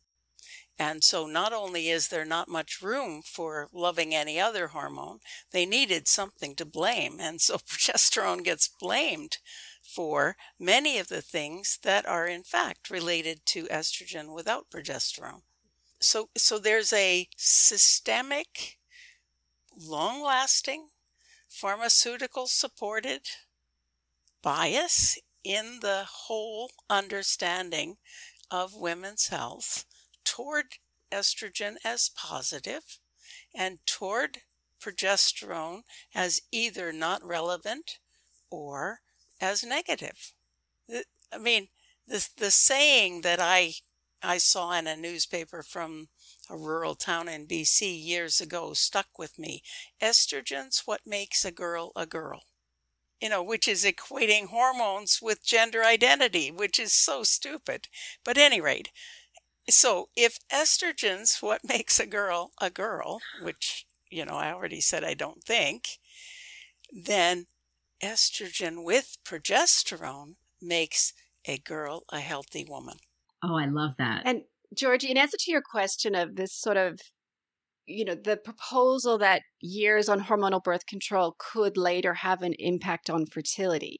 And 0.78 1.04
so 1.04 1.26
not 1.26 1.52
only 1.52 1.88
is 1.88 2.08
there 2.08 2.24
not 2.24 2.48
much 2.48 2.82
room 2.82 3.22
for 3.22 3.68
loving 3.72 4.14
any 4.14 4.40
other 4.40 4.68
hormone, 4.68 5.20
they 5.52 5.66
needed 5.66 6.08
something 6.08 6.56
to 6.56 6.64
blame. 6.64 7.18
And 7.20 7.40
so 7.40 7.56
progesterone 7.58 8.42
gets 8.42 8.68
blamed 8.68 9.38
for 9.82 10.36
many 10.58 10.98
of 10.98 11.08
the 11.08 11.22
things 11.22 11.78
that 11.82 12.06
are 12.06 12.26
in 12.26 12.42
fact 12.42 12.90
related 12.90 13.46
to 13.46 13.66
estrogen 13.66 14.34
without 14.34 14.70
progesterone. 14.70 15.42
So 16.00 16.30
so 16.36 16.58
there's 16.58 16.92
a 16.92 17.28
systemic 17.36 18.78
long 19.76 20.22
lasting 20.22 20.88
pharmaceutical 21.48 22.46
supported 22.46 23.22
bias 24.42 25.18
in 25.44 25.78
the 25.80 26.04
whole 26.08 26.70
understanding 26.90 27.96
of 28.50 28.74
women's 28.74 29.28
health 29.28 29.84
toward 30.24 30.78
estrogen 31.12 31.76
as 31.84 32.08
positive 32.08 32.98
and 33.54 33.78
toward 33.86 34.38
progesterone 34.80 35.82
as 36.14 36.40
either 36.52 36.92
not 36.92 37.24
relevant 37.24 37.98
or 38.50 39.00
as 39.40 39.64
negative. 39.64 40.32
I 41.32 41.38
mean, 41.38 41.68
the, 42.06 42.28
the 42.36 42.50
saying 42.50 43.22
that 43.22 43.40
I 43.40 43.74
I 44.22 44.38
saw 44.38 44.72
in 44.72 44.86
a 44.86 44.96
newspaper 44.96 45.62
from 45.62 46.08
a 46.48 46.56
rural 46.56 46.94
town 46.94 47.28
in 47.28 47.46
BC 47.46 48.02
years 48.02 48.40
ago 48.40 48.72
stuck 48.72 49.18
with 49.18 49.38
me. 49.38 49.62
Estrogen's 50.00 50.82
what 50.86 51.02
makes 51.06 51.44
a 51.44 51.52
girl 51.52 51.92
a 51.94 52.06
girl. 52.06 52.44
You 53.20 53.28
know, 53.28 53.42
which 53.42 53.68
is 53.68 53.84
equating 53.84 54.48
hormones 54.48 55.20
with 55.22 55.44
gender 55.44 55.84
identity, 55.84 56.50
which 56.50 56.78
is 56.78 56.92
so 56.92 57.22
stupid. 57.22 57.88
But 58.24 58.38
any 58.38 58.60
rate, 58.60 58.90
so 59.68 60.08
if 60.16 60.38
estrogen's 60.52 61.38
what 61.40 61.62
makes 61.68 61.98
a 61.98 62.06
girl 62.06 62.52
a 62.60 62.70
girl, 62.70 63.20
which, 63.42 63.86
you 64.10 64.24
know, 64.24 64.34
I 64.34 64.52
already 64.52 64.80
said 64.80 65.04
I 65.04 65.14
don't 65.14 65.42
think, 65.42 65.84
then 66.92 67.46
estrogen 68.02 68.84
with 68.84 69.16
progesterone 69.24 70.34
makes 70.60 71.12
a 71.46 71.58
girl 71.58 72.04
a 72.10 72.20
healthy 72.20 72.64
woman. 72.68 72.96
Oh, 73.42 73.56
I 73.56 73.66
love 73.66 73.92
that. 73.98 74.22
And 74.24 74.42
Georgie, 74.76 75.10
in 75.10 75.16
answer 75.16 75.36
to 75.38 75.50
your 75.50 75.62
question 75.62 76.14
of 76.14 76.36
this 76.36 76.54
sort 76.54 76.76
of, 76.76 76.98
you 77.86 78.04
know, 78.04 78.14
the 78.14 78.38
proposal 78.38 79.18
that 79.18 79.42
years 79.60 80.08
on 80.08 80.20
hormonal 80.20 80.62
birth 80.62 80.86
control 80.86 81.36
could 81.38 81.76
later 81.76 82.14
have 82.14 82.42
an 82.42 82.54
impact 82.58 83.10
on 83.10 83.26
fertility. 83.26 83.98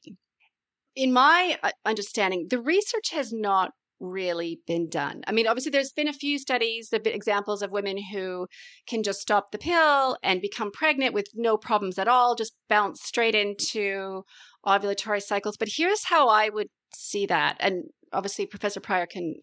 In 0.95 1.13
my 1.13 1.59
uh, 1.61 1.71
understanding, 1.85 2.47
the 2.49 2.61
research 2.61 3.11
has 3.11 3.31
not 3.31 3.71
really 4.05 4.59
been 4.67 4.89
done. 4.89 5.21
I 5.27 5.31
mean, 5.31 5.47
obviously, 5.47 5.71
there's 5.71 5.91
been 5.91 6.07
a 6.07 6.13
few 6.13 6.39
studies, 6.39 6.89
there 6.89 7.01
examples 7.05 7.61
of 7.61 7.71
women 7.71 7.97
who 8.11 8.47
can 8.87 9.03
just 9.03 9.19
stop 9.19 9.51
the 9.51 9.57
pill 9.57 10.17
and 10.23 10.41
become 10.41 10.71
pregnant 10.71 11.13
with 11.13 11.27
no 11.33 11.57
problems 11.57 11.97
at 11.99 12.07
all, 12.07 12.35
just 12.35 12.53
bounce 12.69 13.01
straight 13.01 13.35
into 13.35 14.23
ovulatory 14.65 15.21
cycles. 15.21 15.57
But 15.57 15.69
here's 15.75 16.05
how 16.05 16.27
I 16.29 16.49
would 16.49 16.67
see 16.95 17.25
that. 17.25 17.57
And 17.59 17.85
obviously, 18.13 18.45
Professor 18.45 18.79
Prior 18.79 19.05
can 19.05 19.35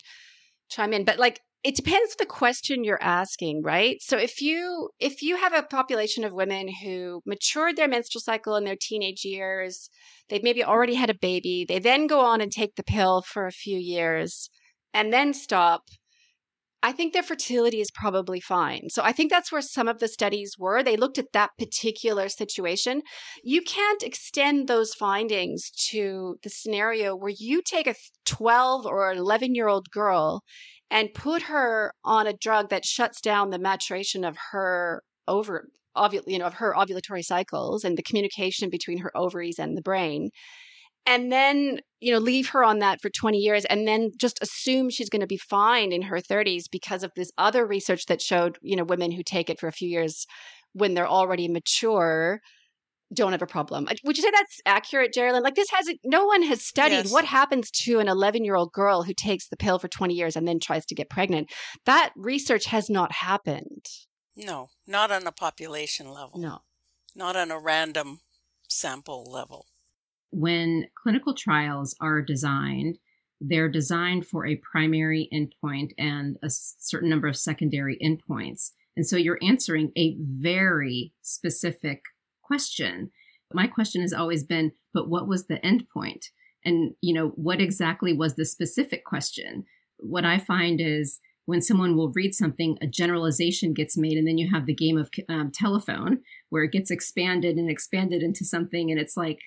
chime 0.71 0.93
in, 0.93 1.05
but 1.05 1.19
like, 1.19 1.41
it 1.65 1.77
depends 1.77 2.17
the 2.17 2.27
question 2.27 2.85
you're 2.85 3.03
asking 3.03 3.63
right 3.63 3.97
so 4.01 4.17
if 4.17 4.41
you 4.41 4.91
if 4.99 5.23
you 5.23 5.37
have 5.37 5.55
a 5.55 5.63
population 5.63 6.25
of 6.25 6.33
women 6.33 6.69
who 6.83 7.21
matured 7.25 7.77
their 7.77 7.89
menstrual 7.89 8.21
cycle 8.21 8.57
in 8.57 8.65
their 8.65 8.77
teenage 8.81 9.25
years 9.25 9.89
they've 10.29 10.43
maybe 10.43 10.65
already 10.65 10.95
had 10.95 11.11
a 11.11 11.15
baby 11.15 11.65
they 11.67 11.79
then 11.79 12.07
go 12.07 12.21
on 12.21 12.41
and 12.41 12.53
take 12.53 12.75
the 12.77 12.83
pill 12.83 13.23
for 13.23 13.47
a 13.47 13.53
few 13.53 13.79
years 13.79 14.51
and 14.93 15.13
then 15.13 15.33
stop 15.33 15.83
I 16.85 16.91
think 16.91 17.13
their 17.13 17.23
fertility 17.23 17.81
is 17.81 17.93
probably 17.93 18.41
fine. 18.41 18.89
So 18.89 19.05
I 19.05 19.13
think 19.13 19.31
that's 19.31 19.53
where 19.53 19.63
some 19.63 19.87
of 19.87 20.01
the 20.01 20.09
studies 20.09 20.57
were. 20.59 20.83
They 20.83 20.97
looked 20.97 21.17
at 21.17 21.33
that 21.33 21.51
particular 21.57 22.29
situation. 22.29 23.03
You 23.45 23.63
can't 23.63 24.03
extend 24.03 24.67
those 24.67 24.93
findings 24.93 25.71
to 25.91 26.39
the 26.43 26.51
scenario 26.51 27.15
where 27.15 27.33
you 27.37 27.63
take 27.63 27.87
a 27.87 27.95
12 28.25 28.85
or 28.85 29.13
11 29.13 29.55
year 29.55 29.69
old 29.69 29.91
girl 29.91 30.43
and 30.93 31.15
put 31.15 31.43
her 31.43 31.95
on 32.05 32.27
a 32.27 32.35
drug 32.35 32.69
that 32.69 32.85
shuts 32.85 33.21
down 33.21 33.51
the 33.51 33.59
maturation 33.59 34.25
of 34.25 34.37
her 34.53 35.03
over 35.27 35.69
ovul- 35.97 36.23
you 36.27 36.39
know 36.39 36.47
of 36.47 36.55
her 36.55 36.75
ovulatory 36.77 37.25
cycles 37.25 37.83
and 37.83 37.97
the 37.97 38.03
communication 38.03 38.69
between 38.71 38.99
her 38.99 39.17
ovaries 39.17 39.59
and 39.59 39.77
the 39.77 39.83
brain. 39.83 40.31
And 41.07 41.33
then 41.33 41.81
you 42.01 42.13
know 42.13 42.19
leave 42.19 42.49
her 42.51 42.63
on 42.65 42.81
that 42.81 43.01
for 43.01 43.11
20 43.11 43.39
years 43.39 43.65
and 43.67 43.89
then 43.89 44.11
just 44.21 44.39
assume 44.43 44.91
she's 44.91 45.09
going 45.11 45.21
to 45.21 45.27
be 45.27 45.39
fine 45.39 45.93
in 45.93 46.03
her 46.03 46.21
30s 46.21 46.65
because 46.71 47.03
of 47.03 47.13
this 47.17 47.33
other 47.39 47.67
research 47.67 48.07
that 48.07 48.23
showed 48.23 48.59
you 48.63 48.77
know 48.77 48.85
women 48.85 49.11
who 49.13 49.23
take 49.25 49.51
it 49.51 49.59
for 49.61 49.69
a 49.69 49.73
few 49.73 49.89
years 49.89 50.27
when 50.75 50.95
they're 50.95 51.09
already 51.09 51.49
mature 51.49 52.41
don't 53.13 53.33
have 53.33 53.43
a 53.43 53.47
problem. 53.47 53.87
Would 54.05 54.17
you 54.17 54.23
say 54.23 54.31
that's 54.31 54.61
accurate, 54.67 55.13
Jerilynn? 55.17 55.43
Like 55.43 55.55
this 55.55 55.71
hasn't, 55.71 56.01
no 56.05 56.25
one 56.25 56.43
has 56.43 56.63
studied 56.63 56.95
yes. 56.95 57.13
what 57.13 57.25
happens 57.25 57.71
to 57.83 57.99
an 57.99 58.09
11 58.09 58.45
year 58.45 58.55
old 58.55 58.73
girl 58.73 59.03
who 59.03 59.15
takes 59.15 59.49
the 59.49 59.57
pill 59.57 59.79
for 59.79 59.89
20 59.89 60.15
years 60.15 60.37
and 60.37 60.47
then 60.47 60.59
tries 60.59 60.87
to 60.87 60.95
get 60.95 61.11
pregnant. 61.11 61.51
That 61.87 62.13
research 62.17 62.67
has 62.67 62.89
not 62.89 63.13
happened. 63.13 63.87
No, 64.37 64.69
not 64.87 65.11
on 65.11 65.27
a 65.27 65.33
population 65.33 66.11
level. 66.11 66.39
No. 66.39 66.61
Not 67.15 67.37
on 67.37 67.51
a 67.51 67.59
random 67.59 68.21
sample 68.69 69.31
level. 69.31 69.67
When 70.31 70.87
clinical 70.95 71.35
trials 71.35 71.95
are 72.01 72.23
designed, 72.23 72.99
they're 73.41 73.69
designed 73.69 74.27
for 74.27 74.47
a 74.47 74.57
primary 74.57 75.29
endpoint 75.33 75.91
and 75.99 76.39
a 76.43 76.49
certain 76.49 77.11
number 77.11 77.29
of 77.29 77.37
secondary 77.37 77.99
endpoints. 78.03 78.71
And 78.97 79.07
so 79.07 79.17
you're 79.17 79.39
answering 79.43 79.91
a 79.97 80.17
very 80.19 81.13
specific 81.23 82.03
question. 82.43 83.11
My 83.53 83.67
question 83.67 84.03
has 84.03 84.13
always 84.13 84.45
been, 84.45 84.73
but 84.95 85.09
what 85.09 85.29
was 85.29 85.47
the 85.47 85.65
end 85.65 85.87
point? 85.93 86.27
And, 86.65 86.95
you 87.01 87.13
know, 87.13 87.29
what 87.35 87.61
exactly 87.61 88.13
was 88.13 88.35
the 88.35 88.45
specific 88.45 89.05
question? 89.05 89.65
What 89.99 90.25
I 90.25 90.39
find 90.39 90.81
is 90.81 91.21
when 91.45 91.61
someone 91.61 91.97
will 91.97 92.13
read 92.13 92.35
something, 92.35 92.79
a 92.81 92.87
generalization 92.87 93.75
gets 93.75 93.97
made, 93.97 94.17
and 94.17 94.27
then 94.27 94.39
you 94.39 94.49
have 94.51 94.67
the 94.67 94.75
game 94.75 94.97
of 94.97 95.11
um, 95.29 95.51
telephone 95.53 96.21
where 96.51 96.63
it 96.63 96.73
gets 96.73 96.91
expanded 96.91 97.57
and 97.57 97.69
expanded 97.69 98.23
into 98.23 98.45
something. 98.45 98.91
And 98.91 99.01
it's 99.01 99.17
like, 99.17 99.41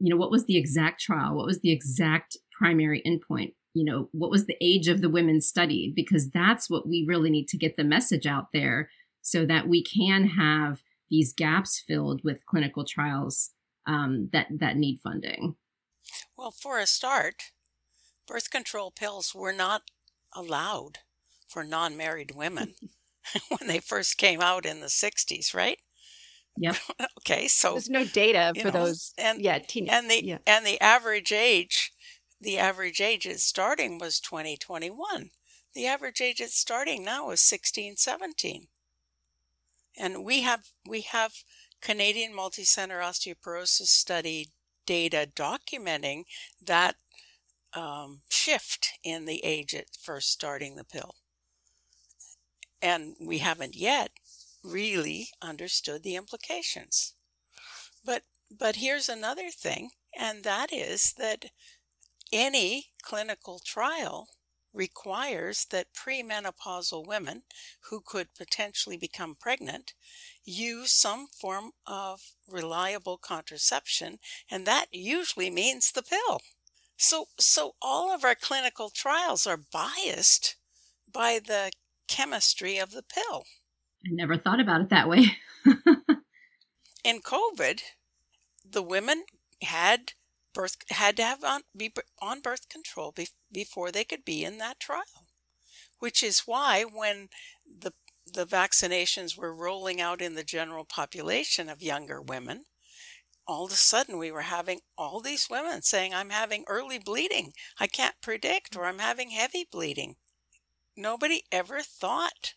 you 0.00 0.10
know, 0.10 0.16
what 0.16 0.30
was 0.30 0.46
the 0.46 0.56
exact 0.56 1.00
trial? 1.00 1.36
What 1.36 1.46
was 1.46 1.60
the 1.60 1.72
exact 1.72 2.36
primary 2.58 3.02
endpoint? 3.06 3.54
You 3.74 3.84
know, 3.84 4.08
what 4.12 4.30
was 4.30 4.46
the 4.46 4.56
age 4.60 4.88
of 4.88 5.00
the 5.00 5.10
women 5.10 5.40
studied? 5.40 5.94
Because 5.94 6.30
that's 6.30 6.68
what 6.68 6.88
we 6.88 7.04
really 7.06 7.30
need 7.30 7.46
to 7.48 7.58
get 7.58 7.76
the 7.76 7.84
message 7.84 8.26
out 8.26 8.48
there 8.52 8.90
so 9.22 9.46
that 9.46 9.68
we 9.68 9.84
can 9.84 10.26
have 10.26 10.82
these 11.10 11.32
gaps 11.32 11.82
filled 11.86 12.22
with 12.24 12.46
clinical 12.46 12.84
trials 12.84 13.50
um, 13.86 14.28
that 14.32 14.46
that 14.50 14.76
need 14.76 15.00
funding? 15.02 15.56
Well, 16.36 16.50
for 16.50 16.78
a 16.78 16.86
start, 16.86 17.52
birth 18.26 18.50
control 18.50 18.90
pills 18.90 19.34
were 19.34 19.52
not 19.52 19.82
allowed 20.34 20.98
for 21.48 21.64
non-married 21.64 22.32
women 22.34 22.74
when 23.48 23.68
they 23.68 23.78
first 23.78 24.18
came 24.18 24.40
out 24.40 24.66
in 24.66 24.80
the 24.80 24.86
60s, 24.86 25.54
right? 25.54 25.78
Yep. 26.56 26.76
okay, 27.20 27.48
so 27.48 27.72
there's 27.72 27.88
no 27.88 28.04
data 28.04 28.52
for 28.58 28.66
know, 28.66 28.84
those 28.86 29.12
and 29.16 29.40
yeah, 29.40 29.58
teen- 29.58 29.88
and 29.88 30.10
the 30.10 30.24
yeah. 30.24 30.38
and 30.46 30.66
the 30.66 30.80
average 30.80 31.32
age 31.32 31.92
the 32.40 32.58
average 32.58 33.00
age 33.00 33.26
is 33.26 33.42
starting 33.42 33.98
was 33.98 34.20
2021. 34.20 35.30
The 35.74 35.86
average 35.86 36.20
age 36.20 36.40
it's 36.40 36.56
starting 36.56 37.04
now 37.04 37.30
is 37.30 37.40
16, 37.40 37.96
17. 37.96 38.68
And 39.98 40.24
we 40.24 40.42
have 40.42 40.60
we 40.86 41.00
have 41.02 41.32
Canadian 41.82 42.32
multicenter 42.32 43.00
osteoporosis 43.02 43.88
study 43.88 44.48
data 44.86 45.28
documenting 45.34 46.24
that 46.64 46.96
um, 47.74 48.22
shift 48.30 48.92
in 49.04 49.26
the 49.26 49.44
age 49.44 49.74
at 49.74 49.96
first 50.00 50.30
starting 50.30 50.76
the 50.76 50.84
pill. 50.84 51.16
And 52.80 53.16
we 53.20 53.38
haven't 53.38 53.76
yet 53.76 54.12
really 54.62 55.28
understood 55.42 56.02
the 56.02 56.16
implications. 56.16 57.14
But 58.04 58.22
but 58.50 58.76
here's 58.76 59.08
another 59.08 59.50
thing, 59.50 59.90
and 60.16 60.44
that 60.44 60.72
is 60.72 61.12
that 61.18 61.46
any 62.32 62.86
clinical 63.02 63.60
trial 63.64 64.28
requires 64.72 65.66
that 65.66 65.94
premenopausal 65.94 67.06
women 67.06 67.42
who 67.90 68.00
could 68.04 68.34
potentially 68.34 68.96
become 68.96 69.34
pregnant 69.34 69.94
use 70.44 70.92
some 70.92 71.26
form 71.26 71.72
of 71.86 72.20
reliable 72.50 73.18
contraception, 73.18 74.18
and 74.50 74.66
that 74.66 74.86
usually 74.92 75.50
means 75.50 75.92
the 75.92 76.02
pill. 76.02 76.40
So, 76.96 77.26
so 77.38 77.74
all 77.80 78.12
of 78.12 78.24
our 78.24 78.34
clinical 78.34 78.90
trials 78.90 79.46
are 79.46 79.60
biased 79.72 80.56
by 81.10 81.40
the 81.44 81.70
chemistry 82.08 82.78
of 82.78 82.92
the 82.92 83.02
pill. 83.02 83.44
I 84.04 84.10
never 84.10 84.36
thought 84.36 84.60
about 84.60 84.80
it 84.80 84.90
that 84.90 85.08
way. 85.08 85.26
In 87.04 87.20
COVID, 87.20 87.82
the 88.68 88.82
women 88.82 89.24
had 89.62 90.12
birth 90.54 90.76
had 90.90 91.16
to 91.16 91.22
have 91.22 91.44
on 91.44 91.62
be 91.76 91.92
on 92.20 92.40
birth 92.40 92.68
control 92.68 93.12
be, 93.12 93.28
before 93.52 93.90
they 93.90 94.04
could 94.04 94.24
be 94.24 94.44
in 94.44 94.58
that 94.58 94.80
trial 94.80 95.26
which 95.98 96.22
is 96.22 96.40
why 96.40 96.82
when 96.84 97.28
the 97.66 97.92
the 98.30 98.46
vaccinations 98.46 99.38
were 99.38 99.54
rolling 99.54 100.00
out 100.00 100.20
in 100.20 100.34
the 100.34 100.44
general 100.44 100.84
population 100.84 101.68
of 101.68 101.82
younger 101.82 102.20
women 102.20 102.64
all 103.46 103.64
of 103.64 103.72
a 103.72 103.76
sudden 103.76 104.18
we 104.18 104.30
were 104.30 104.42
having 104.42 104.80
all 104.96 105.20
these 105.20 105.48
women 105.50 105.80
saying 105.82 106.12
i'm 106.14 106.30
having 106.30 106.64
early 106.68 106.98
bleeding. 106.98 107.52
I 107.80 107.86
can't 107.86 108.20
predict 108.20 108.76
or 108.76 108.84
i'm 108.84 108.98
having 108.98 109.30
heavy 109.30 109.66
bleeding. 109.70 110.16
Nobody 110.96 111.42
ever 111.50 111.80
thought 111.80 112.54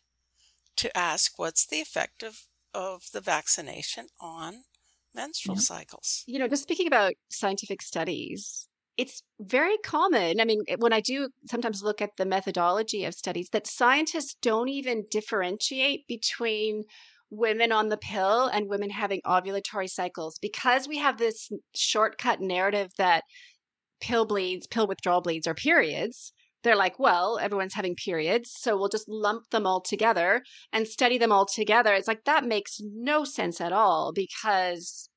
to 0.76 0.96
ask 0.98 1.40
what's 1.40 1.66
the 1.66 1.80
effect 1.80 2.24
of, 2.24 2.48
of 2.74 3.04
the 3.14 3.22
vaccination 3.22 4.08
on 4.20 4.64
menstrual 5.16 5.58
yeah. 5.58 5.62
cycles. 5.62 6.24
You 6.28 6.40
know, 6.40 6.48
just 6.48 6.64
speaking 6.64 6.88
about 6.88 7.14
scientific 7.30 7.82
studies, 7.82 8.68
it's 8.98 9.24
very 9.40 9.78
common. 9.80 10.40
I 10.40 10.46
mean, 10.46 10.62
eh, 10.68 10.76
when 10.78 10.94
I 10.94 11.02
do 11.02 11.30
sometimes 11.50 11.84
look 11.84 12.02
at 12.02 12.12
the 12.18 12.26
methodology 12.26 13.06
of 13.06 13.14
studies, 13.14 13.50
that 13.52 13.68
scientists 13.68 14.36
don't 14.42 14.70
even 14.70 15.06
differentiate 15.10 16.08
between 16.08 16.84
women 17.30 17.72
on 17.72 17.90
the 17.90 17.98
pill 17.98 18.48
and 18.48 18.70
women 18.70 18.90
having 18.90 19.22
ovulatory 19.26 19.90
cycles 19.90 20.38
because 20.40 20.88
we 20.88 20.98
have 20.98 21.18
this 21.18 21.50
shortcut 21.74 22.42
narrative 22.42 22.92
that 22.98 23.24
pill 24.02 24.26
bleeds, 24.26 24.68
pill 24.68 24.86
withdrawal 24.86 25.22
bleeds 25.22 25.48
are 25.48 25.54
periods 25.54 26.34
they're 26.64 26.76
like, 26.76 27.00
well, 27.00 27.40
everyone's 27.40 27.74
having 27.74 27.96
periods, 27.96 28.52
so 28.56 28.78
we'll 28.78 28.90
just 28.90 29.10
lump 29.10 29.50
them 29.50 29.66
all 29.66 29.82
together 29.82 30.44
and 30.72 30.88
study 30.88 31.18
them 31.18 31.32
all 31.32 31.46
together. 31.46 31.94
It's 31.94 32.08
like 32.08 32.26
that 32.26 32.46
makes 32.46 32.80
no 32.82 33.24
sense 33.24 33.60
at 33.60 33.74
all 33.74 34.12
because 34.14 35.10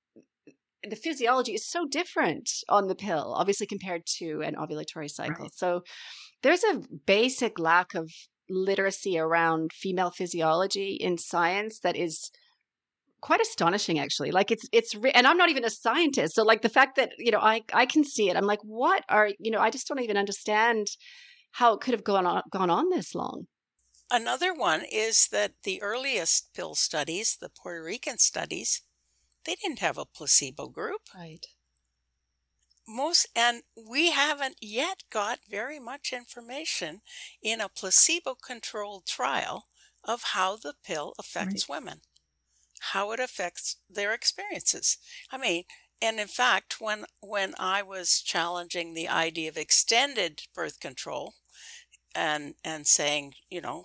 the 0.89 0.97
physiology 0.97 1.55
is 1.55 1.67
so 1.67 1.87
different 1.87 2.51
on 2.69 2.89
the 2.89 2.95
pill, 2.95 3.35
obviously 3.37 3.67
compared 3.67 4.03
to 4.19 4.43
an 4.43 4.55
ovulatory 4.55 5.11
cycle. 5.11 5.45
Right. 5.45 5.55
So 5.55 5.83
there's 6.42 6.65
a 6.65 6.83
basic 7.07 7.59
lack 7.59 7.95
of 7.95 8.11
literacy 8.49 9.19
around 9.19 9.73
female 9.73 10.11
physiology 10.11 10.95
in 10.95 11.17
science 11.17 11.81
that 11.81 11.97
is 11.97 12.31
quite 13.23 13.40
astonishing 13.40 13.99
actually 13.99 14.31
like 14.31 14.51
it's 14.51 14.69
it's 14.71 14.95
re- 14.95 15.11
and 15.13 15.27
i'm 15.27 15.38
not 15.38 15.49
even 15.49 15.65
a 15.65 15.71
scientist 15.71 16.35
so 16.35 16.42
like 16.42 16.61
the 16.61 16.69
fact 16.69 16.97
that 16.97 17.11
you 17.17 17.31
know 17.31 17.38
i 17.38 17.63
i 17.73 17.87
can 17.87 18.05
see 18.05 18.29
it 18.29 18.37
i'm 18.37 18.45
like 18.45 18.61
what 18.63 19.03
are 19.09 19.31
you 19.38 19.51
know 19.51 19.61
i 19.61 19.71
just 19.71 19.88
don't 19.88 20.03
even 20.03 20.19
understand 20.19 20.88
how 21.55 21.75
it 21.75 21.81
could 21.81 21.94
have 21.94 22.05
gone 22.05 22.27
on, 22.27 22.42
gone 22.50 22.71
on 22.71 22.90
this 22.90 23.15
long. 23.15 23.46
Another 24.11 24.55
one 24.55 24.85
is 24.85 25.29
that 25.29 25.63
the 25.65 25.83
earliest 25.83 26.55
pill 26.55 26.75
studies, 26.75 27.37
the 27.37 27.50
Puerto 27.50 27.83
Rican 27.85 28.19
studies, 28.19 28.83
they 29.44 29.57
didn't 29.57 29.81
have 29.81 29.98
a 29.98 30.07
placebo 30.07 30.69
group. 30.69 31.02
Right. 31.15 31.46
most 32.87 33.27
and 33.35 33.63
we 33.77 34.11
haven't 34.11 34.57
yet 34.61 35.05
got 35.11 35.40
very 35.48 35.79
much 35.79 36.13
information 36.13 37.00
in 37.42 37.61
a 37.61 37.69
placebo 37.69 38.35
controlled 38.35 39.07
trial 39.07 39.69
of 40.02 40.23
how 40.35 40.57
the 40.57 40.75
pill 40.85 41.15
affects 41.19 41.69
right. 41.69 41.77
women 41.77 42.00
how 42.92 43.13
it 43.13 43.21
affects 43.21 43.77
their 43.88 44.13
experiences 44.15 44.98
i 45.31 45.38
mean 45.38 45.65
and 46.02 46.21
in 46.21 46.29
fact 46.29 46.81
when 46.81 47.07
when 47.21 47.55
i 47.59 47.83
was 47.83 48.21
challenging 48.23 48.94
the 48.94 49.09
idea 49.09 49.48
of 49.48 49.57
extended 49.59 50.42
birth 50.55 50.81
control 50.81 51.35
and 52.15 52.54
and 52.65 52.87
saying 52.87 53.35
you 53.50 53.60
know 53.60 53.85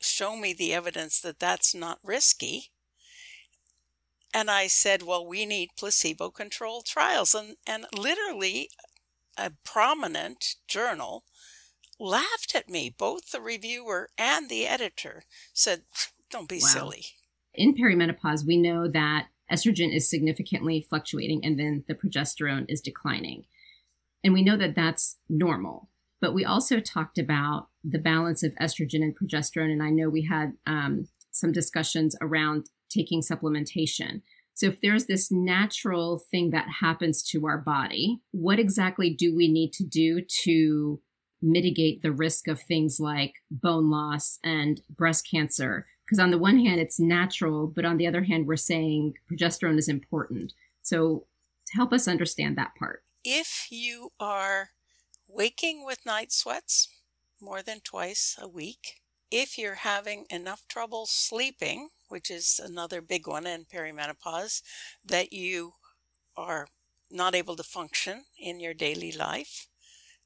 show 0.00 0.36
me 0.36 0.52
the 0.52 0.72
evidence 0.72 1.20
that 1.20 1.38
that's 1.38 1.74
not 1.74 1.98
risky 2.02 2.70
and 4.32 4.50
I 4.50 4.68
said, 4.68 5.02
well, 5.02 5.26
we 5.26 5.44
need 5.44 5.70
placebo 5.76 6.30
controlled 6.30 6.86
trials. 6.86 7.34
And, 7.34 7.56
and 7.66 7.86
literally, 7.96 8.70
a 9.36 9.52
prominent 9.64 10.56
journal 10.68 11.24
laughed 11.98 12.54
at 12.54 12.68
me. 12.68 12.94
Both 12.96 13.32
the 13.32 13.40
reviewer 13.40 14.08
and 14.16 14.48
the 14.48 14.66
editor 14.66 15.24
said, 15.52 15.82
don't 16.30 16.48
be 16.48 16.60
wow. 16.62 16.68
silly. 16.68 17.04
In 17.54 17.74
perimenopause, 17.74 18.46
we 18.46 18.56
know 18.56 18.86
that 18.88 19.26
estrogen 19.50 19.94
is 19.94 20.08
significantly 20.08 20.86
fluctuating 20.88 21.44
and 21.44 21.58
then 21.58 21.84
the 21.88 21.94
progesterone 21.94 22.66
is 22.68 22.80
declining. 22.80 23.46
And 24.22 24.32
we 24.32 24.44
know 24.44 24.56
that 24.56 24.76
that's 24.76 25.16
normal. 25.28 25.88
But 26.20 26.34
we 26.34 26.44
also 26.44 26.80
talked 26.80 27.18
about 27.18 27.68
the 27.82 27.98
balance 27.98 28.42
of 28.42 28.54
estrogen 28.56 29.02
and 29.02 29.16
progesterone. 29.16 29.72
And 29.72 29.82
I 29.82 29.90
know 29.90 30.08
we 30.08 30.26
had 30.26 30.52
um, 30.66 31.08
some 31.30 31.52
discussions 31.52 32.14
around 32.20 32.66
taking 32.90 33.22
supplementation. 33.22 34.22
So, 34.54 34.66
if 34.66 34.80
there's 34.82 35.06
this 35.06 35.30
natural 35.30 36.22
thing 36.30 36.50
that 36.50 36.66
happens 36.80 37.22
to 37.30 37.46
our 37.46 37.56
body, 37.56 38.20
what 38.32 38.58
exactly 38.58 39.08
do 39.08 39.34
we 39.34 39.50
need 39.50 39.72
to 39.74 39.84
do 39.84 40.20
to 40.42 41.00
mitigate 41.40 42.02
the 42.02 42.12
risk 42.12 42.46
of 42.48 42.60
things 42.60 43.00
like 43.00 43.32
bone 43.50 43.90
loss 43.90 44.38
and 44.44 44.82
breast 44.90 45.26
cancer? 45.30 45.86
Because 46.04 46.18
on 46.18 46.30
the 46.30 46.38
one 46.38 46.58
hand, 46.58 46.80
it's 46.80 47.00
natural, 47.00 47.68
but 47.68 47.86
on 47.86 47.96
the 47.96 48.06
other 48.06 48.24
hand, 48.24 48.46
we're 48.46 48.56
saying 48.56 49.14
progesterone 49.32 49.78
is 49.78 49.88
important. 49.88 50.52
So, 50.82 51.26
help 51.72 51.92
us 51.92 52.06
understand 52.06 52.58
that 52.58 52.74
part. 52.78 53.02
If 53.24 53.68
you 53.70 54.10
are 54.18 54.70
waking 55.32 55.84
with 55.84 56.06
night 56.06 56.32
sweats 56.32 56.88
more 57.40 57.62
than 57.62 57.80
twice 57.80 58.36
a 58.40 58.48
week, 58.48 59.00
if 59.30 59.56
you're 59.56 59.76
having 59.76 60.26
enough 60.28 60.66
trouble 60.68 61.06
sleeping, 61.06 61.90
which 62.08 62.30
is 62.30 62.60
another 62.62 63.00
big 63.00 63.26
one 63.26 63.46
in 63.46 63.64
perimenopause, 63.64 64.62
that 65.04 65.32
you 65.32 65.74
are 66.36 66.66
not 67.10 67.34
able 67.34 67.56
to 67.56 67.62
function 67.62 68.24
in 68.38 68.60
your 68.60 68.74
daily 68.74 69.12
life, 69.12 69.66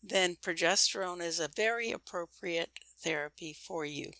then 0.02 0.36
progesterone 0.36 1.22
is 1.22 1.40
a 1.40 1.48
very 1.48 1.90
appropriate 1.90 2.70
therapy 3.00 3.52
for 3.52 3.84
you. 3.84 4.12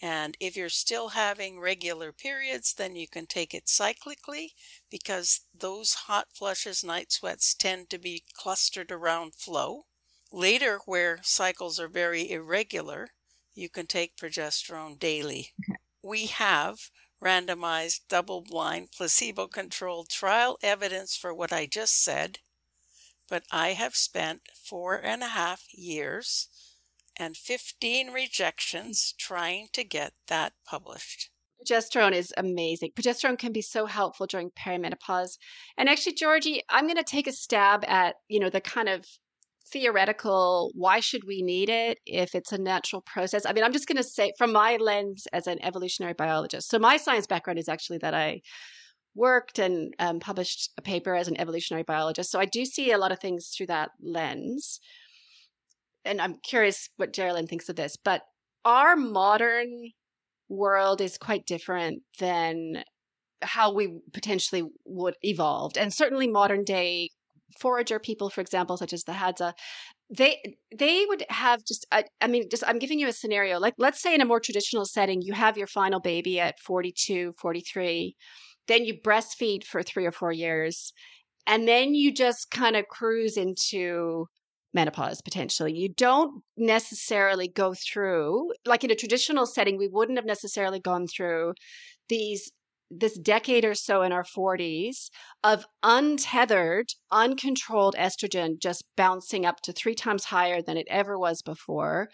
And 0.00 0.36
if 0.40 0.56
you're 0.56 0.68
still 0.68 1.10
having 1.10 1.60
regular 1.60 2.10
periods, 2.10 2.74
then 2.74 2.96
you 2.96 3.06
can 3.06 3.26
take 3.26 3.54
it 3.54 3.66
cyclically 3.66 4.48
because 4.90 5.42
those 5.56 5.94
hot 5.94 6.26
flushes, 6.32 6.82
night 6.82 7.12
sweats 7.12 7.54
tend 7.54 7.88
to 7.90 7.98
be 7.98 8.24
clustered 8.34 8.90
around 8.90 9.34
flow. 9.34 9.84
Later, 10.32 10.80
where 10.86 11.18
cycles 11.22 11.78
are 11.78 11.88
very 11.88 12.30
irregular, 12.30 13.08
you 13.54 13.68
can 13.68 13.86
take 13.86 14.16
progesterone 14.16 14.98
daily. 14.98 15.50
Okay. 15.68 15.78
We 16.02 16.26
have 16.26 16.90
randomized, 17.22 18.00
double 18.08 18.40
blind, 18.40 18.88
placebo 18.96 19.46
controlled 19.46 20.08
trial 20.08 20.58
evidence 20.62 21.16
for 21.16 21.34
what 21.34 21.52
I 21.52 21.66
just 21.66 22.02
said, 22.02 22.38
but 23.28 23.44
I 23.52 23.74
have 23.74 23.94
spent 23.94 24.40
four 24.54 24.94
and 24.94 25.22
a 25.22 25.28
half 25.28 25.66
years 25.72 26.48
and 27.16 27.36
15 27.36 28.10
rejections 28.10 29.14
trying 29.18 29.68
to 29.74 29.84
get 29.84 30.14
that 30.28 30.54
published. 30.66 31.30
Progesterone 31.62 32.12
is 32.12 32.32
amazing. 32.36 32.90
Progesterone 32.96 33.38
can 33.38 33.52
be 33.52 33.62
so 33.62 33.86
helpful 33.86 34.26
during 34.26 34.50
perimenopause. 34.50 35.38
And 35.76 35.88
actually, 35.88 36.14
Georgie, 36.14 36.62
I'm 36.68 36.86
going 36.86 36.96
to 36.96 37.04
take 37.04 37.28
a 37.28 37.32
stab 37.32 37.84
at, 37.86 38.16
you 38.28 38.40
know, 38.40 38.50
the 38.50 38.60
kind 38.60 38.88
of 38.88 39.06
theoretical 39.72 40.70
why 40.74 41.00
should 41.00 41.22
we 41.26 41.42
need 41.42 41.68
it 41.68 41.98
if 42.06 42.34
it's 42.34 42.52
a 42.52 42.58
natural 42.58 43.02
process? 43.02 43.46
I 43.46 43.52
mean 43.52 43.64
i'm 43.64 43.72
just 43.72 43.88
going 43.88 43.96
to 43.96 44.02
say 44.02 44.32
from 44.36 44.52
my 44.52 44.76
lens 44.76 45.26
as 45.32 45.46
an 45.46 45.62
evolutionary 45.62 46.14
biologist 46.14 46.68
so 46.70 46.78
my 46.78 46.96
science 46.96 47.26
background 47.26 47.58
is 47.58 47.68
actually 47.68 47.98
that 47.98 48.14
i 48.14 48.40
worked 49.14 49.58
and 49.58 49.94
um, 49.98 50.20
published 50.20 50.70
a 50.78 50.82
paper 50.82 51.14
as 51.14 51.28
an 51.28 51.38
evolutionary 51.40 51.84
biologist 51.84 52.30
so 52.30 52.38
i 52.40 52.44
do 52.44 52.64
see 52.64 52.92
a 52.92 52.98
lot 52.98 53.12
of 53.12 53.20
things 53.20 53.52
through 53.56 53.66
that 53.66 53.90
lens 54.02 54.80
and 56.04 56.20
i'm 56.20 56.36
curious 56.42 56.88
what 56.96 57.12
jerilynn 57.12 57.48
thinks 57.48 57.68
of 57.68 57.76
this 57.76 57.96
but 57.96 58.22
our 58.64 58.96
modern 58.96 59.90
world 60.48 61.00
is 61.00 61.18
quite 61.18 61.46
different 61.46 62.02
than 62.18 62.82
how 63.42 63.72
we 63.72 64.00
potentially 64.12 64.62
would 64.84 65.16
evolved 65.22 65.76
and 65.76 65.92
certainly 65.92 66.28
modern 66.28 66.64
day 66.64 67.08
forager 67.58 67.98
people, 67.98 68.30
for 68.30 68.40
example, 68.40 68.76
such 68.76 68.92
as 68.92 69.04
the 69.04 69.12
Hadza, 69.12 69.52
they 70.10 70.38
they 70.76 71.06
would 71.08 71.24
have 71.28 71.64
just 71.64 71.86
I, 71.90 72.04
I, 72.20 72.26
mean 72.26 72.48
just 72.50 72.62
i'm 72.66 72.78
giving 72.78 72.98
you 72.98 73.08
a 73.08 73.12
scenario 73.12 73.58
like 73.58 73.72
let's 73.78 74.02
say 74.02 74.14
in 74.14 74.20
a 74.20 74.26
more 74.26 74.40
traditional 74.40 74.84
setting 74.84 75.22
you 75.22 75.32
have 75.32 75.56
your 75.56 75.66
final 75.66 76.00
baby 76.00 76.38
at 76.38 76.60
42 76.60 77.32
43 77.38 78.14
then 78.68 78.84
you 78.84 79.00
breastfeed 79.00 79.64
for 79.64 79.82
three 79.82 80.04
or 80.04 80.12
four 80.12 80.30
years 80.30 80.92
and 81.46 81.66
then 81.66 81.94
you 81.94 82.12
just 82.12 82.50
kind 82.50 82.76
of 82.76 82.88
cruise 82.88 83.38
into 83.38 84.26
menopause 84.74 85.20
potentially. 85.20 85.72
You 85.72 85.90
don't 85.90 86.42
necessarily 86.56 87.48
go 87.48 87.74
through 87.74 88.52
like 88.64 88.84
in 88.84 88.90
a 88.90 88.96
traditional 88.96 89.46
setting 89.46 89.76
we 89.76 89.88
wouldn't 89.88 90.18
have 90.18 90.24
necessarily 90.24 90.80
gone 90.80 91.06
through 91.06 91.54
these 92.08 92.50
this 92.98 93.18
decade 93.18 93.64
or 93.64 93.74
so 93.74 94.02
in 94.02 94.12
our 94.12 94.24
40s 94.24 95.10
of 95.42 95.64
untethered, 95.82 96.92
uncontrolled 97.10 97.94
estrogen 97.98 98.58
just 98.60 98.84
bouncing 98.96 99.46
up 99.46 99.60
to 99.62 99.72
three 99.72 99.94
times 99.94 100.24
higher 100.24 100.62
than 100.62 100.76
it 100.76 100.86
ever 100.90 101.18
was 101.18 101.42
before. 101.42 102.08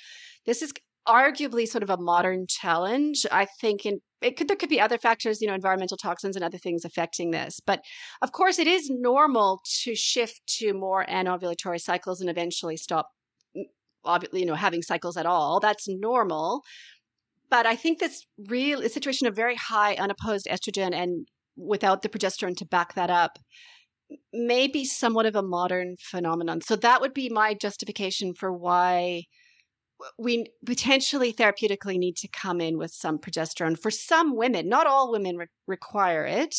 This 0.46 0.62
is 0.62 0.72
arguably 1.06 1.66
sort 1.66 1.82
of 1.82 1.90
a 1.90 1.96
modern 1.96 2.46
challenge. 2.48 3.26
I 3.32 3.46
think 3.60 3.86
in 3.86 4.00
it 4.20 4.36
could 4.36 4.48
there 4.48 4.56
could 4.56 4.68
be 4.68 4.80
other 4.80 4.98
factors, 4.98 5.40
you 5.40 5.48
know, 5.48 5.54
environmental 5.54 5.96
toxins 5.96 6.36
and 6.36 6.44
other 6.44 6.58
things 6.58 6.84
affecting 6.84 7.30
this. 7.30 7.60
But 7.64 7.80
of 8.20 8.32
course, 8.32 8.58
it 8.58 8.66
is 8.66 8.90
normal 8.90 9.60
to 9.82 9.94
shift 9.94 10.40
to 10.58 10.72
more 10.74 11.06
anovulatory 11.06 11.80
cycles 11.80 12.20
and 12.20 12.28
eventually 12.28 12.76
stop 12.76 13.08
mm, 13.56 14.24
you 14.32 14.46
know 14.46 14.54
having 14.54 14.82
cycles 14.82 15.16
at 15.16 15.26
all 15.26 15.60
that's 15.60 15.88
normal 15.88 16.62
but 17.50 17.66
I 17.66 17.76
think 17.76 17.98
this 17.98 18.24
real 18.48 18.80
a 18.82 18.88
situation 18.88 19.26
of 19.26 19.36
very 19.36 19.56
high 19.56 19.94
unopposed 19.94 20.46
estrogen 20.50 20.94
and 20.94 21.26
without 21.56 22.02
the 22.02 22.08
progesterone 22.08 22.56
to 22.56 22.66
back 22.66 22.94
that 22.94 23.10
up 23.10 23.38
may 24.32 24.66
be 24.66 24.84
somewhat 24.84 25.26
of 25.26 25.36
a 25.36 25.42
modern 25.42 25.96
phenomenon. 26.00 26.60
So 26.60 26.76
that 26.76 27.00
would 27.00 27.12
be 27.12 27.28
my 27.28 27.54
justification 27.54 28.32
for 28.34 28.52
why 28.52 29.24
we 30.18 30.46
potentially 30.64 31.32
therapeutically 31.32 31.98
need 31.98 32.16
to 32.16 32.28
come 32.28 32.60
in 32.60 32.78
with 32.78 32.92
some 32.92 33.18
progesterone 33.18 33.78
for 33.78 33.90
some 33.90 34.36
women. 34.36 34.68
Not 34.68 34.86
all 34.86 35.10
women 35.10 35.36
re- 35.36 35.46
require 35.66 36.24
it, 36.24 36.54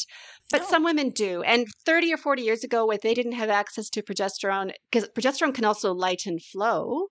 but 0.51 0.61
no. 0.61 0.67
some 0.67 0.83
women 0.83 1.09
do. 1.09 1.41
And 1.43 1.67
30 1.85 2.13
or 2.13 2.17
40 2.17 2.41
years 2.41 2.63
ago, 2.63 2.91
if 2.91 3.01
they 3.01 3.13
didn't 3.13 3.33
have 3.33 3.49
access 3.49 3.89
to 3.91 4.01
progesterone, 4.01 4.71
because 4.91 5.09
progesterone 5.09 5.53
can 5.53 5.65
also 5.65 5.93
lighten 5.93 6.39
flow, 6.39 7.07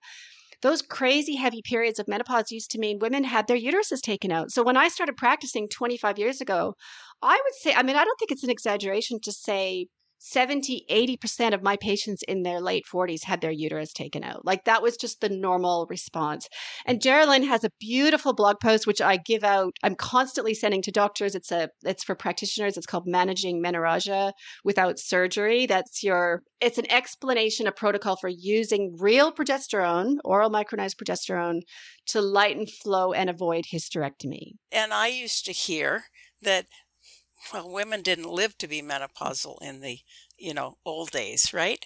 those 0.62 0.82
crazy 0.82 1.36
heavy 1.36 1.62
periods 1.62 1.98
of 1.98 2.08
menopause 2.08 2.50
used 2.50 2.70
to 2.72 2.78
mean 2.78 2.98
women 2.98 3.24
had 3.24 3.46
their 3.46 3.56
uteruses 3.56 4.00
taken 4.00 4.32
out. 4.32 4.50
So 4.50 4.62
when 4.62 4.76
I 4.76 4.88
started 4.88 5.16
practicing 5.16 5.68
25 5.68 6.18
years 6.18 6.40
ago, 6.40 6.74
I 7.22 7.34
would 7.34 7.54
say, 7.60 7.74
I 7.74 7.82
mean, 7.82 7.96
I 7.96 8.04
don't 8.04 8.18
think 8.18 8.30
it's 8.30 8.44
an 8.44 8.50
exaggeration 8.50 9.20
to 9.22 9.32
say 9.32 9.86
70, 10.18 10.84
80% 10.90 11.54
of 11.54 11.62
my 11.62 11.76
patients 11.76 12.22
in 12.26 12.42
their 12.42 12.60
late 12.60 12.84
40s 12.92 13.24
had 13.24 13.40
their 13.40 13.50
uterus 13.50 13.92
taken 13.92 14.24
out. 14.24 14.44
Like 14.44 14.64
that 14.64 14.82
was 14.82 14.96
just 14.96 15.20
the 15.20 15.28
normal 15.28 15.86
response. 15.88 16.48
And 16.86 17.00
Jerilynn 17.00 17.46
has 17.46 17.64
a 17.64 17.70
beautiful 17.80 18.32
blog 18.32 18.56
post 18.60 18.86
which 18.86 19.00
I 19.00 19.16
give 19.16 19.44
out. 19.44 19.74
I'm 19.82 19.94
constantly 19.94 20.54
sending 20.54 20.82
to 20.82 20.90
doctors. 20.90 21.34
It's 21.34 21.52
a 21.52 21.68
it's 21.84 22.04
for 22.04 22.14
practitioners. 22.14 22.76
It's 22.76 22.86
called 22.86 23.06
Managing 23.06 23.62
Menorrhagia 23.62 24.32
Without 24.64 24.98
Surgery. 24.98 25.66
That's 25.66 26.02
your 26.02 26.42
it's 26.60 26.78
an 26.78 26.90
explanation, 26.90 27.66
a 27.66 27.72
protocol 27.72 28.16
for 28.16 28.28
using 28.28 28.96
real 28.98 29.32
progesterone, 29.32 30.16
oral 30.24 30.50
micronized 30.50 30.96
progesterone 30.96 31.60
to 32.06 32.20
lighten 32.20 32.66
flow 32.66 33.12
and 33.12 33.30
avoid 33.30 33.66
hysterectomy. 33.72 34.52
And 34.72 34.92
I 34.92 35.08
used 35.08 35.44
to 35.44 35.52
hear 35.52 36.04
that 36.42 36.66
well, 37.52 37.70
women 37.70 38.02
didn't 38.02 38.28
live 38.28 38.56
to 38.58 38.68
be 38.68 38.82
menopausal 38.82 39.60
in 39.62 39.80
the, 39.80 40.00
you 40.36 40.54
know, 40.54 40.78
old 40.84 41.10
days, 41.10 41.52
right? 41.52 41.84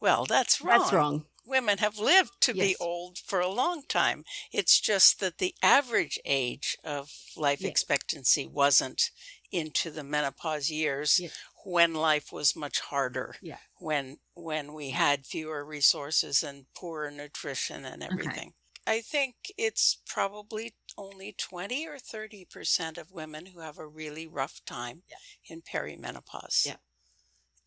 Well, 0.00 0.26
that's 0.26 0.60
wrong. 0.60 0.78
That's 0.78 0.92
wrong. 0.92 1.24
Women 1.46 1.78
have 1.78 1.98
lived 1.98 2.32
to 2.42 2.56
yes. 2.56 2.66
be 2.66 2.76
old 2.80 3.18
for 3.18 3.40
a 3.40 3.48
long 3.48 3.82
time. 3.88 4.24
It's 4.52 4.80
just 4.80 5.20
that 5.20 5.38
the 5.38 5.54
average 5.62 6.18
age 6.24 6.76
of 6.84 7.12
life 7.36 7.60
yes. 7.60 7.70
expectancy 7.70 8.46
wasn't 8.46 9.10
into 9.52 9.90
the 9.90 10.02
menopause 10.02 10.70
years 10.70 11.20
Yeah. 11.20 11.28
when 11.64 11.94
life 11.94 12.32
was 12.32 12.56
much 12.56 12.80
harder. 12.80 13.36
Yeah. 13.40 13.58
When 13.76 14.18
when 14.34 14.74
we 14.74 14.90
had 14.90 15.24
fewer 15.24 15.64
resources 15.64 16.42
and 16.42 16.66
poorer 16.74 17.10
nutrition 17.10 17.84
and 17.84 18.02
everything. 18.02 18.54
I 18.86 19.00
think 19.00 19.34
it's 19.58 19.98
probably 20.06 20.74
only 20.98 21.32
20 21.32 21.86
or 21.86 21.96
30% 21.98 22.98
of 22.98 23.12
women 23.12 23.46
who 23.46 23.60
have 23.60 23.78
a 23.78 23.86
really 23.86 24.26
rough 24.26 24.64
time 24.64 25.02
Yeah. 25.06 25.16
in 25.46 25.62
perimenopause. 25.62 26.66
Yeah. 26.66 26.76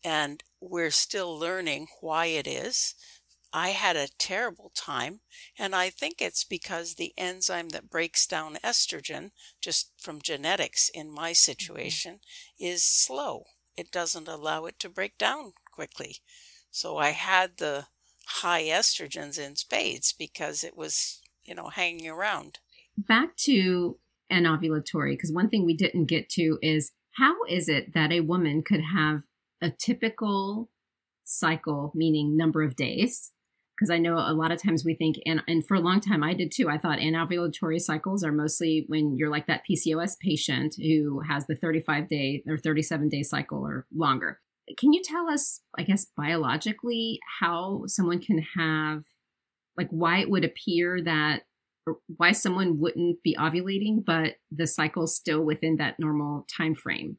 And 0.02 0.42
we're 0.60 0.90
still 0.90 1.38
learning 1.38 1.88
why 2.00 2.26
it 2.26 2.46
is. 2.46 2.94
I 3.52 3.70
had 3.70 3.96
a 3.96 4.08
terrible 4.08 4.70
time, 4.74 5.20
and 5.58 5.74
I 5.74 5.90
think 5.90 6.22
it's 6.22 6.44
because 6.44 6.94
the 6.94 7.12
enzyme 7.16 7.70
that 7.70 7.90
breaks 7.90 8.26
down 8.26 8.58
estrogen, 8.62 9.32
just 9.60 9.90
from 9.98 10.22
genetics 10.22 10.88
in 10.88 11.10
my 11.10 11.30
mm-hmm. 11.30 11.34
situation, 11.34 12.20
is 12.58 12.84
slow. 12.84 13.46
It 13.76 13.90
doesn't 13.90 14.28
allow 14.28 14.66
it 14.66 14.78
to 14.80 14.88
break 14.88 15.18
down 15.18 15.54
quickly. 15.72 16.18
So 16.70 16.98
I 16.98 17.10
had 17.10 17.56
the 17.56 17.86
high 18.26 18.64
estrogens 18.64 19.38
in 19.38 19.56
spades 19.56 20.12
because 20.12 20.62
it 20.62 20.76
was, 20.76 21.20
you 21.42 21.54
know, 21.54 21.68
hanging 21.68 22.08
around. 22.08 22.60
Back 23.08 23.36
to 23.44 23.98
an 24.28 24.44
ovulatory, 24.44 25.12
because 25.12 25.32
one 25.32 25.48
thing 25.48 25.64
we 25.64 25.74
didn't 25.74 26.04
get 26.06 26.28
to 26.30 26.58
is 26.60 26.92
how 27.12 27.34
is 27.48 27.68
it 27.68 27.94
that 27.94 28.12
a 28.12 28.20
woman 28.20 28.62
could 28.62 28.82
have 28.94 29.22
a 29.62 29.70
typical 29.70 30.70
cycle, 31.24 31.92
meaning 31.94 32.36
number 32.36 32.62
of 32.62 32.76
days? 32.76 33.32
Because 33.74 33.90
I 33.90 33.98
know 33.98 34.16
a 34.16 34.34
lot 34.34 34.52
of 34.52 34.62
times 34.62 34.84
we 34.84 34.94
think, 34.94 35.16
and, 35.24 35.42
and 35.48 35.66
for 35.66 35.74
a 35.74 35.80
long 35.80 36.00
time 36.00 36.22
I 36.22 36.34
did 36.34 36.52
too, 36.52 36.68
I 36.68 36.76
thought 36.76 36.98
anovulatory 36.98 37.80
cycles 37.80 38.22
are 38.22 38.32
mostly 38.32 38.84
when 38.88 39.16
you're 39.16 39.30
like 39.30 39.46
that 39.46 39.62
PCOS 39.68 40.18
patient 40.20 40.74
who 40.76 41.20
has 41.26 41.46
the 41.46 41.56
35 41.56 42.08
day 42.08 42.42
or 42.46 42.58
37 42.58 43.08
day 43.08 43.22
cycle 43.22 43.64
or 43.64 43.86
longer. 43.94 44.40
Can 44.76 44.92
you 44.92 45.00
tell 45.02 45.30
us, 45.30 45.62
I 45.78 45.84
guess, 45.84 46.06
biologically, 46.16 47.18
how 47.40 47.84
someone 47.86 48.20
can 48.20 48.44
have, 48.58 49.04
like, 49.78 49.88
why 49.90 50.18
it 50.18 50.30
would 50.30 50.44
appear 50.44 51.02
that 51.02 51.42
why 52.16 52.32
someone 52.32 52.78
wouldn't 52.78 53.22
be 53.22 53.36
ovulating, 53.38 54.04
but 54.04 54.34
the 54.50 54.66
cycle's 54.66 55.14
still 55.14 55.42
within 55.42 55.76
that 55.76 55.98
normal 55.98 56.46
time 56.56 56.74
frame. 56.74 57.18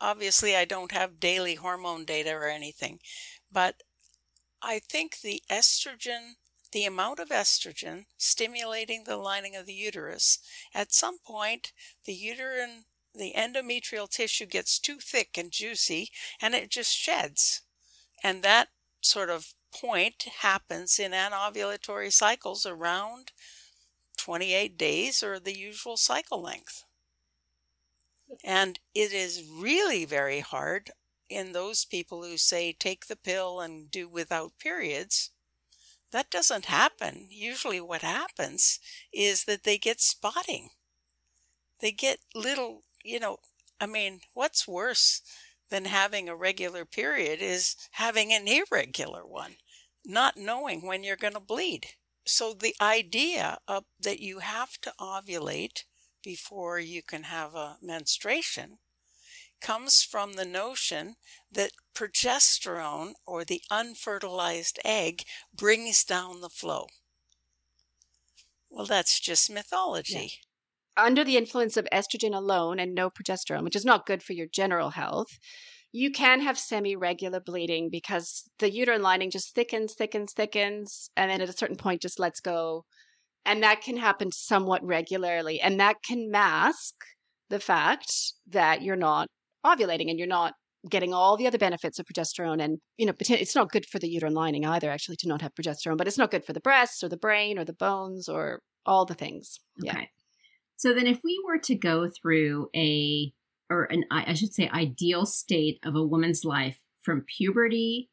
Obviously, 0.00 0.56
I 0.56 0.64
don't 0.64 0.92
have 0.92 1.20
daily 1.20 1.54
hormone 1.54 2.04
data 2.04 2.32
or 2.32 2.48
anything, 2.48 2.98
but 3.50 3.82
I 4.60 4.80
think 4.80 5.20
the 5.20 5.42
estrogen, 5.48 6.32
the 6.72 6.84
amount 6.84 7.20
of 7.20 7.28
estrogen 7.28 8.06
stimulating 8.16 9.04
the 9.04 9.16
lining 9.16 9.54
of 9.54 9.66
the 9.66 9.74
uterus, 9.74 10.40
at 10.74 10.92
some 10.92 11.18
point, 11.24 11.72
the 12.04 12.12
uterine, 12.12 12.86
the 13.14 13.34
endometrial 13.36 14.10
tissue 14.10 14.46
gets 14.46 14.78
too 14.80 14.98
thick 15.00 15.38
and 15.38 15.52
juicy 15.52 16.10
and 16.42 16.54
it 16.54 16.70
just 16.70 16.96
sheds. 16.96 17.62
And 18.22 18.42
that 18.42 18.68
sort 19.00 19.30
of 19.30 19.54
point 19.72 20.26
happens 20.40 20.98
in 20.98 21.12
anovulatory 21.12 22.12
cycles 22.12 22.66
around 22.66 23.32
28 24.18 24.76
days 24.76 25.22
or 25.22 25.38
the 25.38 25.56
usual 25.56 25.96
cycle 25.96 26.42
length. 26.42 26.84
And 28.44 28.78
it 28.94 29.12
is 29.12 29.48
really 29.50 30.04
very 30.04 30.40
hard 30.40 30.90
in 31.28 31.52
those 31.52 31.84
people 31.84 32.22
who 32.22 32.36
say 32.36 32.72
take 32.72 33.06
the 33.06 33.16
pill 33.16 33.60
and 33.60 33.90
do 33.90 34.08
without 34.08 34.58
periods. 34.58 35.30
That 36.10 36.30
doesn't 36.30 36.66
happen. 36.66 37.28
Usually, 37.30 37.80
what 37.80 38.02
happens 38.02 38.80
is 39.12 39.44
that 39.44 39.64
they 39.64 39.78
get 39.78 40.00
spotting. 40.00 40.70
They 41.80 41.92
get 41.92 42.18
little, 42.34 42.82
you 43.04 43.20
know, 43.20 43.38
I 43.80 43.86
mean, 43.86 44.20
what's 44.34 44.66
worse 44.66 45.22
than 45.70 45.84
having 45.84 46.28
a 46.28 46.36
regular 46.36 46.84
period 46.84 47.40
is 47.42 47.76
having 47.92 48.32
an 48.32 48.48
irregular 48.48 49.26
one, 49.26 49.56
not 50.04 50.36
knowing 50.36 50.86
when 50.86 51.04
you're 51.04 51.16
going 51.16 51.34
to 51.34 51.40
bleed. 51.40 51.88
So, 52.28 52.52
the 52.52 52.76
idea 52.78 53.56
of, 53.66 53.84
that 53.98 54.20
you 54.20 54.40
have 54.40 54.78
to 54.82 54.92
ovulate 55.00 55.84
before 56.22 56.78
you 56.78 57.02
can 57.02 57.22
have 57.22 57.54
a 57.54 57.78
menstruation 57.80 58.76
comes 59.62 60.02
from 60.02 60.34
the 60.34 60.44
notion 60.44 61.16
that 61.50 61.70
progesterone 61.94 63.14
or 63.26 63.46
the 63.46 63.62
unfertilized 63.70 64.78
egg 64.84 65.22
brings 65.56 66.04
down 66.04 66.42
the 66.42 66.50
flow. 66.50 66.88
Well, 68.68 68.84
that's 68.84 69.18
just 69.20 69.50
mythology. 69.50 70.34
Under 70.98 71.24
the 71.24 71.38
influence 71.38 71.78
of 71.78 71.88
estrogen 71.90 72.34
alone 72.34 72.78
and 72.78 72.94
no 72.94 73.08
progesterone, 73.08 73.64
which 73.64 73.74
is 73.74 73.86
not 73.86 74.04
good 74.04 74.22
for 74.22 74.34
your 74.34 74.48
general 74.48 74.90
health, 74.90 75.38
you 75.92 76.10
can 76.10 76.40
have 76.40 76.58
semi 76.58 76.96
regular 76.96 77.40
bleeding 77.40 77.88
because 77.90 78.48
the 78.58 78.70
uterine 78.70 79.02
lining 79.02 79.30
just 79.30 79.54
thickens, 79.54 79.94
thickens, 79.94 80.32
thickens, 80.32 81.10
and 81.16 81.30
then 81.30 81.40
at 81.40 81.48
a 81.48 81.56
certain 81.56 81.76
point 81.76 82.02
just 82.02 82.18
lets 82.18 82.40
go. 82.40 82.84
And 83.44 83.62
that 83.62 83.80
can 83.80 83.96
happen 83.96 84.30
somewhat 84.30 84.84
regularly. 84.84 85.60
And 85.60 85.80
that 85.80 85.96
can 86.06 86.30
mask 86.30 86.94
the 87.48 87.60
fact 87.60 88.12
that 88.48 88.82
you're 88.82 88.96
not 88.96 89.28
ovulating 89.64 90.10
and 90.10 90.18
you're 90.18 90.28
not 90.28 90.52
getting 90.88 91.12
all 91.12 91.36
the 91.36 91.46
other 91.46 91.58
benefits 91.58 91.98
of 91.98 92.06
progesterone. 92.06 92.62
And, 92.62 92.78
you 92.96 93.06
know, 93.06 93.12
it's 93.18 93.54
not 93.54 93.70
good 93.70 93.86
for 93.86 93.98
the 93.98 94.08
uterine 94.08 94.34
lining 94.34 94.66
either, 94.66 94.90
actually, 94.90 95.16
to 95.20 95.28
not 95.28 95.42
have 95.42 95.54
progesterone, 95.54 95.96
but 95.96 96.06
it's 96.06 96.18
not 96.18 96.30
good 96.30 96.44
for 96.44 96.52
the 96.52 96.60
breasts 96.60 97.02
or 97.02 97.08
the 97.08 97.16
brain 97.16 97.58
or 97.58 97.64
the 97.64 97.72
bones 97.72 98.28
or 98.28 98.60
all 98.86 99.04
the 99.04 99.14
things. 99.14 99.58
Yeah. 99.82 99.92
Okay. 99.92 100.08
So 100.76 100.94
then, 100.94 101.06
if 101.06 101.20
we 101.24 101.42
were 101.46 101.58
to 101.64 101.74
go 101.74 102.06
through 102.08 102.68
a, 102.76 103.32
or 103.70 103.84
an, 103.84 104.04
I 104.10 104.30
I 104.30 104.34
should 104.34 104.52
say, 104.54 104.68
ideal 104.68 105.26
state 105.26 105.78
of 105.84 105.94
a 105.94 106.02
woman's 106.06 106.44
life 106.44 106.78
from 107.02 107.24
puberty 107.36 108.10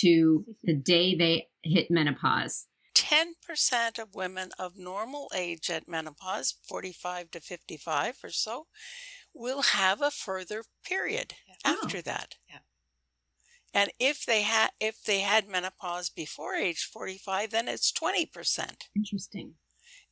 to 0.00 0.44
the 0.64 0.74
day 0.94 1.14
they 1.14 1.48
hit 1.62 1.90
menopause, 1.90 2.66
10% 2.94 3.98
of 3.98 4.14
women 4.14 4.50
of 4.58 4.76
normal 4.78 5.30
age 5.34 5.70
at 5.70 5.88
menopause, 5.88 6.54
45 6.68 7.30
to 7.32 7.40
55 7.40 8.18
or 8.24 8.30
so, 8.30 8.66
will 9.34 9.62
have 9.62 10.00
a 10.02 10.10
further 10.10 10.64
period 10.84 11.34
Oh. 11.64 11.76
after 11.82 12.00
that. 12.02 12.36
Yeah. 12.48 12.58
And 13.74 13.90
if 13.98 14.24
they 14.24 14.42
had 14.42 14.70
if 14.80 15.02
they 15.02 15.20
had 15.20 15.48
menopause 15.48 16.08
before 16.10 16.54
age 16.54 16.84
45, 16.84 17.50
then 17.50 17.68
it's 17.68 17.92
20% 17.92 18.88
interesting. 18.96 19.54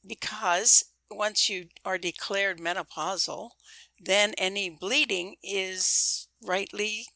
because 0.06 0.84
once 1.10 1.48
you 1.48 1.66
are 1.84 1.98
declared 1.98 2.58
menopausal, 2.58 3.50
then 4.04 4.34
any 4.38 4.70
bleeding 4.70 5.36
is 5.42 6.28
rightly 6.42 7.06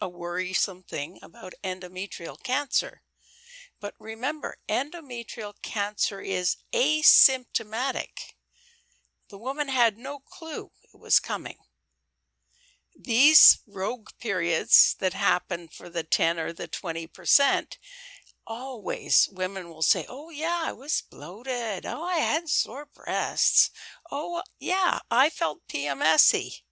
a 0.00 0.08
worrisome 0.08 0.82
thing 0.82 1.18
about 1.22 1.54
endometrial 1.64 2.42
cancer. 2.42 3.02
But 3.80 3.94
remember, 4.00 4.56
endometrial 4.68 5.54
cancer 5.62 6.20
is 6.20 6.56
asymptomatic. 6.74 8.34
The 9.30 9.38
woman 9.38 9.68
had 9.68 9.98
no 9.98 10.18
clue 10.18 10.70
it 10.92 11.00
was 11.00 11.20
coming. 11.20 11.56
These 12.98 13.60
rogue 13.66 14.08
periods 14.20 14.96
that 14.98 15.12
happen 15.12 15.68
for 15.68 15.88
the 15.88 16.02
10 16.02 16.38
or 16.38 16.52
the 16.52 16.66
20%, 16.66 17.78
always 18.48 19.28
women 19.32 19.68
will 19.68 19.82
say, 19.82 20.06
Oh, 20.08 20.30
yeah, 20.30 20.62
I 20.64 20.72
was 20.72 21.02
bloated. 21.08 21.86
Oh, 21.86 22.02
I 22.04 22.16
had 22.18 22.48
sore 22.48 22.86
breasts. 22.92 23.70
Oh, 24.10 24.42
yeah, 24.58 24.98
I 25.10 25.28
felt 25.30 25.60
PMSy. 25.68 26.62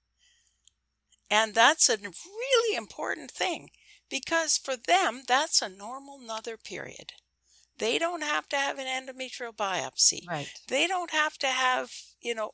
And 1.30 1.54
that's 1.54 1.88
a 1.88 1.98
really 1.98 2.76
important 2.76 3.30
thing 3.30 3.70
because 4.08 4.58
for 4.58 4.76
them, 4.76 5.22
that's 5.26 5.62
a 5.62 5.68
normal 5.68 6.18
mother 6.18 6.56
period. 6.56 7.12
They 7.78 7.98
don't 7.98 8.22
have 8.22 8.48
to 8.50 8.56
have 8.56 8.78
an 8.78 8.86
endometrial 8.86 9.54
biopsy. 9.54 10.26
Right. 10.28 10.50
They 10.68 10.86
don't 10.86 11.10
have 11.10 11.36
to 11.38 11.48
have, 11.48 11.90
you 12.20 12.34
know, 12.34 12.52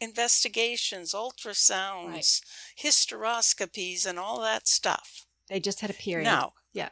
investigations, 0.00 1.12
ultrasounds, 1.14 2.40
hysteroscopies, 2.76 4.04
and 4.06 4.18
all 4.18 4.40
that 4.40 4.66
stuff. 4.66 5.26
They 5.48 5.60
just 5.60 5.80
had 5.80 5.90
a 5.90 5.94
period. 5.94 6.24
Now, 6.24 6.54
Yeah. 6.72 6.88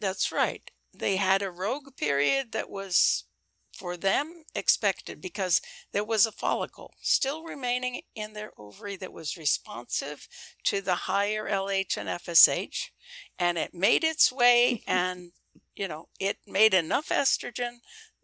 That's 0.00 0.32
right. 0.32 0.70
They 0.96 1.16
had 1.16 1.42
a 1.42 1.50
rogue 1.50 1.96
period 1.96 2.52
that 2.52 2.70
was 2.70 3.24
for 3.72 3.96
them 3.96 4.44
expected 4.54 5.20
because 5.20 5.60
there 5.92 6.04
was 6.04 6.26
a 6.26 6.32
follicle 6.32 6.92
still 7.00 7.44
remaining 7.44 8.02
in 8.14 8.32
their 8.34 8.52
ovary 8.58 8.96
that 8.96 9.12
was 9.12 9.36
responsive 9.38 10.28
to 10.64 10.80
the 10.82 10.94
higher 11.06 11.48
LH 11.48 11.96
and 11.96 12.08
FSH 12.08 12.90
and 13.38 13.56
it 13.56 13.72
made 13.72 14.04
its 14.04 14.30
way 14.30 14.82
and 14.86 15.32
you 15.74 15.88
know 15.88 16.08
it 16.18 16.38
made 16.46 16.74
enough 16.74 17.08
estrogen 17.08 17.76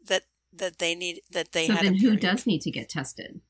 that 0.05 0.25
that 0.53 0.79
they 0.79 0.95
need 0.95 1.23
that 1.31 1.53
they 1.53 1.69
so 1.69 1.73
had 1.75 1.85
then, 1.85 1.95
who 1.95 2.17
does 2.17 2.47
need 2.47 2.61
to 2.63 2.71
get 2.71 2.89
tested 2.91 3.41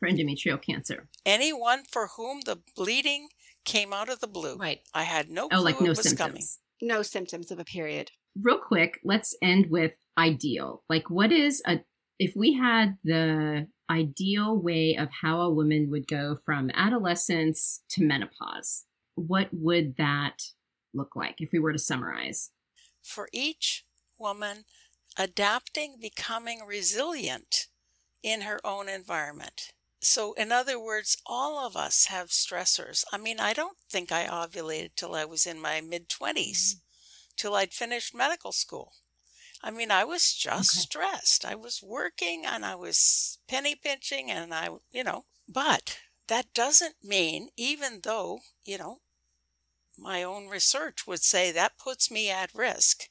for 0.00 0.08
endometrial 0.08 0.60
cancer? 0.60 1.08
anyone 1.24 1.84
for 1.84 2.08
whom 2.16 2.40
the 2.46 2.56
bleeding 2.74 3.28
came 3.64 3.92
out 3.92 4.08
of 4.08 4.18
the 4.20 4.26
blue 4.26 4.56
Right. 4.56 4.80
I 4.94 5.04
had 5.04 5.30
no 5.30 5.48
Oh, 5.52 5.56
clue 5.58 5.64
like 5.64 5.80
no 5.80 5.84
it 5.86 5.96
was 5.96 6.02
symptoms. 6.08 6.18
coming 6.18 6.48
No 6.80 7.02
symptoms 7.02 7.50
of 7.50 7.58
a 7.58 7.64
period. 7.64 8.10
Real 8.40 8.58
quick, 8.58 9.00
let's 9.04 9.36
end 9.42 9.66
with 9.70 9.92
ideal. 10.16 10.84
Like, 10.88 11.10
what 11.10 11.32
is 11.32 11.62
a 11.66 11.80
if 12.18 12.34
we 12.34 12.54
had 12.54 12.98
the 13.04 13.68
ideal 13.90 14.56
way 14.56 14.96
of 14.96 15.08
how 15.22 15.40
a 15.40 15.50
woman 15.50 15.88
would 15.90 16.08
go 16.08 16.36
from 16.44 16.70
adolescence 16.74 17.82
to 17.90 18.04
menopause, 18.04 18.84
what 19.14 19.48
would 19.52 19.96
that 19.96 20.42
look 20.92 21.14
like 21.14 21.40
if 21.40 21.50
we 21.52 21.58
were 21.58 21.72
to 21.72 21.78
summarize? 21.78 22.50
For 23.02 23.28
each 23.32 23.84
woman, 24.18 24.64
adapting, 25.16 25.96
becoming 26.00 26.60
resilient 26.66 27.68
in 28.22 28.42
her 28.42 28.58
own 28.64 28.88
environment. 28.88 29.72
So, 30.00 30.32
in 30.34 30.52
other 30.52 30.78
words, 30.78 31.16
all 31.26 31.66
of 31.66 31.76
us 31.76 32.06
have 32.06 32.28
stressors. 32.28 33.04
I 33.12 33.18
mean, 33.18 33.40
I 33.40 33.52
don't 33.52 33.76
think 33.90 34.12
I 34.12 34.26
ovulated 34.26 34.90
till 34.94 35.14
I 35.14 35.24
was 35.24 35.46
in 35.46 35.60
my 35.60 35.80
mid 35.80 36.08
20s, 36.08 36.34
mm-hmm. 36.34 36.78
till 37.36 37.54
I'd 37.54 37.72
finished 37.72 38.14
medical 38.14 38.52
school. 38.52 38.92
I 39.62 39.70
mean, 39.72 39.90
I 39.90 40.04
was 40.04 40.34
just 40.34 40.76
okay. 40.76 40.82
stressed. 40.82 41.44
I 41.44 41.56
was 41.56 41.82
working 41.82 42.44
and 42.46 42.64
I 42.64 42.76
was 42.76 43.38
penny 43.48 43.74
pinching 43.74 44.30
and 44.30 44.54
I, 44.54 44.68
you 44.92 45.02
know, 45.02 45.24
but 45.48 45.98
that 46.28 46.54
doesn't 46.54 46.96
mean, 47.02 47.48
even 47.56 48.00
though, 48.04 48.40
you 48.64 48.78
know, 48.78 48.98
my 49.96 50.22
own 50.22 50.46
research 50.46 51.06
would 51.06 51.22
say 51.22 51.50
that 51.50 51.78
puts 51.78 52.10
me 52.10 52.30
at 52.30 52.54
risk. 52.54 53.08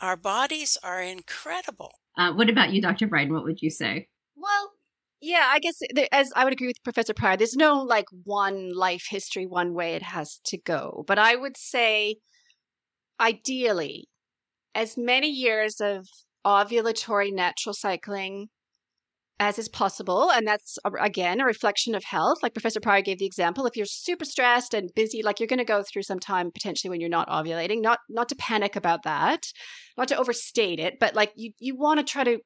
Our 0.00 0.16
bodies 0.16 0.78
are 0.82 1.02
incredible. 1.02 1.94
Uh, 2.16 2.32
what 2.32 2.48
about 2.48 2.72
you, 2.72 2.80
Dr. 2.80 3.08
Briden? 3.08 3.32
What 3.32 3.44
would 3.44 3.62
you 3.62 3.70
say? 3.70 4.08
Well, 4.36 4.72
yeah, 5.26 5.48
I 5.50 5.58
guess 5.58 5.80
as 6.12 6.32
I 6.36 6.44
would 6.44 6.52
agree 6.52 6.68
with 6.68 6.82
Professor 6.84 7.12
Prior, 7.12 7.36
there's 7.36 7.56
no 7.56 7.82
like 7.82 8.06
one 8.24 8.70
life 8.72 9.06
history, 9.10 9.44
one 9.44 9.74
way 9.74 9.94
it 9.94 10.02
has 10.02 10.40
to 10.44 10.58
go. 10.58 11.04
But 11.06 11.18
I 11.18 11.34
would 11.34 11.56
say, 11.56 12.16
ideally, 13.18 14.08
as 14.74 14.96
many 14.96 15.28
years 15.28 15.80
of 15.80 16.06
ovulatory 16.46 17.32
natural 17.32 17.74
cycling 17.74 18.48
as 19.38 19.58
is 19.58 19.68
possible. 19.68 20.30
And 20.30 20.46
that's, 20.46 20.78
again, 21.00 21.40
a 21.40 21.44
reflection 21.44 21.94
of 21.94 22.04
health. 22.04 22.38
Like 22.42 22.54
Professor 22.54 22.80
Prior 22.80 23.02
gave 23.02 23.18
the 23.18 23.26
example, 23.26 23.66
if 23.66 23.76
you're 23.76 23.84
super 23.84 24.24
stressed 24.24 24.74
and 24.74 24.90
busy, 24.94 25.22
like 25.22 25.40
you're 25.40 25.46
going 25.46 25.58
to 25.58 25.64
go 25.64 25.82
through 25.82 26.04
some 26.04 26.20
time 26.20 26.50
potentially 26.50 26.88
when 26.88 27.00
you're 27.00 27.10
not 27.10 27.28
ovulating, 27.28 27.82
not, 27.82 27.98
not 28.08 28.28
to 28.30 28.36
panic 28.36 28.76
about 28.76 29.02
that, 29.02 29.46
not 29.98 30.08
to 30.08 30.16
overstate 30.16 30.78
it, 30.78 30.94
but 31.00 31.14
like 31.14 31.32
you, 31.36 31.52
you 31.58 31.76
want 31.76 31.98
to 31.98 32.04
try 32.04 32.24
to 32.24 32.38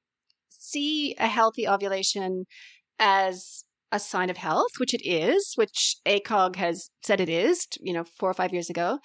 see 0.61 1.15
a 1.19 1.27
healthy 1.27 1.67
ovulation 1.67 2.45
as 2.99 3.65
a 3.93 3.99
sign 3.99 4.31
of 4.31 4.37
health, 4.37 4.71
which 4.79 4.95
it 4.95 5.05
is, 5.05 5.53
which 5.57 5.97
ACOG 6.07 6.57
has 6.57 6.91
said 7.03 7.21
it 7.21 7.29
is, 7.29 7.67
you 7.81 7.93
know, 7.93 8.05
four 8.05 8.31
or 8.31 8.35
five 8.35 8.53
years 8.53 8.71
ago. 8.71 8.99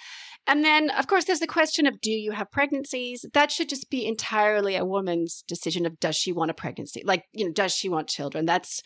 And 0.47 0.63
then, 0.63 0.91
of 0.91 1.07
course, 1.07 1.25
there's 1.25 1.39
the 1.39 1.47
question 1.47 1.87
of 1.87 1.99
do 2.01 2.11
you 2.11 2.31
have 2.31 2.51
pregnancies? 2.51 3.25
That 3.33 3.51
should 3.51 3.69
just 3.69 3.89
be 3.89 4.05
entirely 4.05 4.75
a 4.75 4.85
woman's 4.85 5.43
decision 5.47 5.85
of 5.85 5.99
does 5.99 6.15
she 6.15 6.31
want 6.31 6.51
a 6.51 6.53
pregnancy? 6.53 7.01
Like, 7.03 7.23
you 7.33 7.45
know, 7.45 7.51
does 7.51 7.73
she 7.73 7.89
want 7.89 8.09
children? 8.09 8.45
That's 8.45 8.81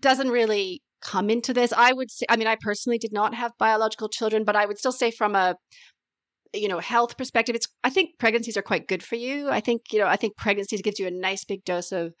doesn't 0.00 0.30
really 0.30 0.82
come 1.02 1.30
into 1.30 1.52
this. 1.52 1.72
I 1.72 1.92
would 1.92 2.10
say, 2.10 2.26
I 2.28 2.36
mean, 2.36 2.46
I 2.46 2.56
personally 2.60 2.98
did 2.98 3.12
not 3.12 3.34
have 3.34 3.52
biological 3.58 4.08
children, 4.08 4.44
but 4.44 4.56
I 4.56 4.66
would 4.66 4.78
still 4.78 4.92
say 4.92 5.10
from 5.10 5.34
a 5.34 5.56
you 6.54 6.68
know 6.68 6.78
health 6.78 7.16
perspective 7.16 7.54
it's 7.54 7.68
i 7.82 7.90
think 7.90 8.10
pregnancies 8.18 8.56
are 8.56 8.62
quite 8.62 8.88
good 8.88 9.02
for 9.02 9.16
you 9.16 9.48
i 9.50 9.60
think 9.60 9.82
you 9.92 9.98
know 9.98 10.06
i 10.06 10.16
think 10.16 10.36
pregnancies 10.36 10.82
gives 10.82 10.98
you 10.98 11.06
a 11.06 11.10
nice 11.10 11.44
big 11.44 11.64
dose 11.64 11.92
of 11.92 12.14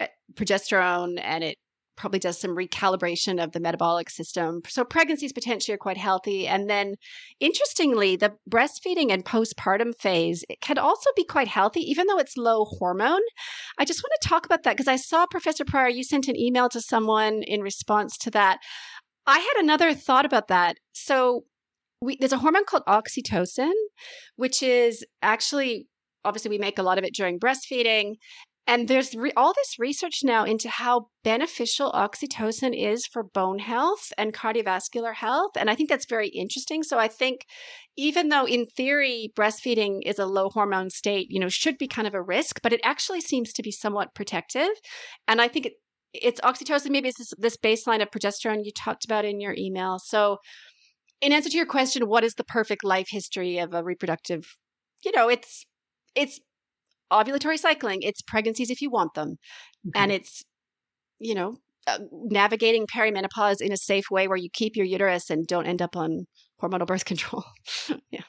eh, 0.00 0.06
progesterone 0.36 1.20
and 1.22 1.44
it 1.44 1.58
probably 1.96 2.18
does 2.18 2.38
some 2.38 2.56
recalibration 2.56 3.42
of 3.42 3.52
the 3.52 3.60
metabolic 3.60 4.10
system. 4.10 4.60
So 4.68 4.84
pregnancies 4.84 5.32
potentially 5.32 5.74
are 5.74 5.78
quite 5.78 5.96
healthy. 5.96 6.46
And 6.46 6.68
then 6.68 6.94
interestingly, 7.40 8.16
the 8.16 8.32
breastfeeding 8.50 9.12
and 9.12 9.24
postpartum 9.24 9.92
phase 9.98 10.44
can 10.60 10.78
also 10.78 11.10
be 11.16 11.24
quite 11.24 11.48
healthy, 11.48 11.80
even 11.80 12.06
though 12.06 12.18
it's 12.18 12.36
low 12.36 12.64
hormone. 12.64 13.20
I 13.78 13.84
just 13.84 14.02
want 14.02 14.12
to 14.20 14.28
talk 14.28 14.46
about 14.46 14.64
that 14.64 14.76
because 14.76 14.88
I 14.88 14.96
saw 14.96 15.26
Professor 15.26 15.64
Prior, 15.64 15.88
you 15.88 16.04
sent 16.04 16.28
an 16.28 16.38
email 16.38 16.68
to 16.70 16.80
someone 16.80 17.42
in 17.42 17.60
response 17.60 18.16
to 18.18 18.30
that. 18.32 18.58
I 19.26 19.38
had 19.38 19.62
another 19.62 19.94
thought 19.94 20.26
about 20.26 20.48
that. 20.48 20.76
So 20.92 21.44
we, 22.04 22.16
there's 22.18 22.32
a 22.32 22.38
hormone 22.38 22.64
called 22.64 22.84
oxytocin, 22.86 23.72
which 24.36 24.62
is 24.62 25.04
actually 25.22 25.86
obviously 26.24 26.48
we 26.48 26.58
make 26.58 26.78
a 26.78 26.82
lot 26.82 26.98
of 26.98 27.04
it 27.04 27.14
during 27.14 27.38
breastfeeding 27.38 28.14
and 28.66 28.88
there's 28.88 29.14
re- 29.14 29.32
all 29.36 29.52
this 29.52 29.78
research 29.78 30.20
now 30.22 30.44
into 30.44 30.70
how 30.70 31.08
beneficial 31.22 31.92
oxytocin 31.92 32.74
is 32.74 33.06
for 33.06 33.22
bone 33.22 33.58
health 33.58 34.10
and 34.16 34.32
cardiovascular 34.32 35.14
health. 35.14 35.52
And 35.56 35.68
I 35.68 35.74
think 35.74 35.90
that's 35.90 36.06
very 36.06 36.28
interesting. 36.28 36.82
So 36.82 36.98
I 36.98 37.08
think 37.08 37.44
even 37.96 38.30
though 38.30 38.46
in 38.46 38.66
theory 38.66 39.30
breastfeeding 39.36 40.00
is 40.06 40.18
a 40.18 40.24
low 40.24 40.48
hormone 40.48 40.88
state, 40.88 41.26
you 41.28 41.38
know, 41.38 41.50
should 41.50 41.76
be 41.76 41.86
kind 41.86 42.08
of 42.08 42.14
a 42.14 42.22
risk, 42.22 42.60
but 42.62 42.72
it 42.72 42.80
actually 42.84 43.20
seems 43.20 43.52
to 43.52 43.62
be 43.62 43.70
somewhat 43.70 44.14
protective. 44.14 44.70
And 45.28 45.42
I 45.42 45.48
think 45.48 45.66
it, 45.66 45.72
it's 46.14 46.40
oxytocin, 46.40 46.90
maybe 46.90 47.08
it's 47.08 47.18
this, 47.18 47.34
this 47.36 47.58
baseline 47.58 48.00
of 48.00 48.10
progesterone 48.10 48.64
you 48.64 48.72
talked 48.72 49.04
about 49.04 49.26
in 49.26 49.40
your 49.40 49.54
email. 49.58 49.98
So 50.02 50.38
in 51.20 51.32
answer 51.32 51.50
to 51.50 51.56
your 51.56 51.66
question, 51.66 52.08
what 52.08 52.24
is 52.24 52.34
the 52.34 52.44
perfect 52.44 52.84
life 52.84 53.08
history 53.08 53.58
of 53.58 53.74
a 53.74 53.82
reproductive, 53.82 54.44
you 55.04 55.12
know, 55.14 55.28
it's 55.28 55.64
it's 56.14 56.40
ovulatory 57.12 57.58
cycling, 57.58 58.02
it's 58.02 58.22
pregnancies 58.22 58.70
if 58.70 58.80
you 58.80 58.90
want 58.90 59.14
them. 59.14 59.36
Okay. 59.88 60.00
And 60.00 60.12
it's, 60.12 60.42
you 61.18 61.34
know, 61.34 61.56
uh, 61.86 61.98
navigating 62.10 62.86
perimenopause 62.86 63.60
in 63.60 63.72
a 63.72 63.76
safe 63.76 64.10
way 64.10 64.26
where 64.28 64.36
you 64.36 64.48
keep 64.52 64.76
your 64.76 64.86
uterus 64.86 65.30
and 65.30 65.46
don't 65.46 65.66
end 65.66 65.82
up 65.82 65.96
on 65.96 66.26
hormonal 66.62 66.86
birth 66.86 67.04
control. 67.04 67.44
yeah. 68.10 68.22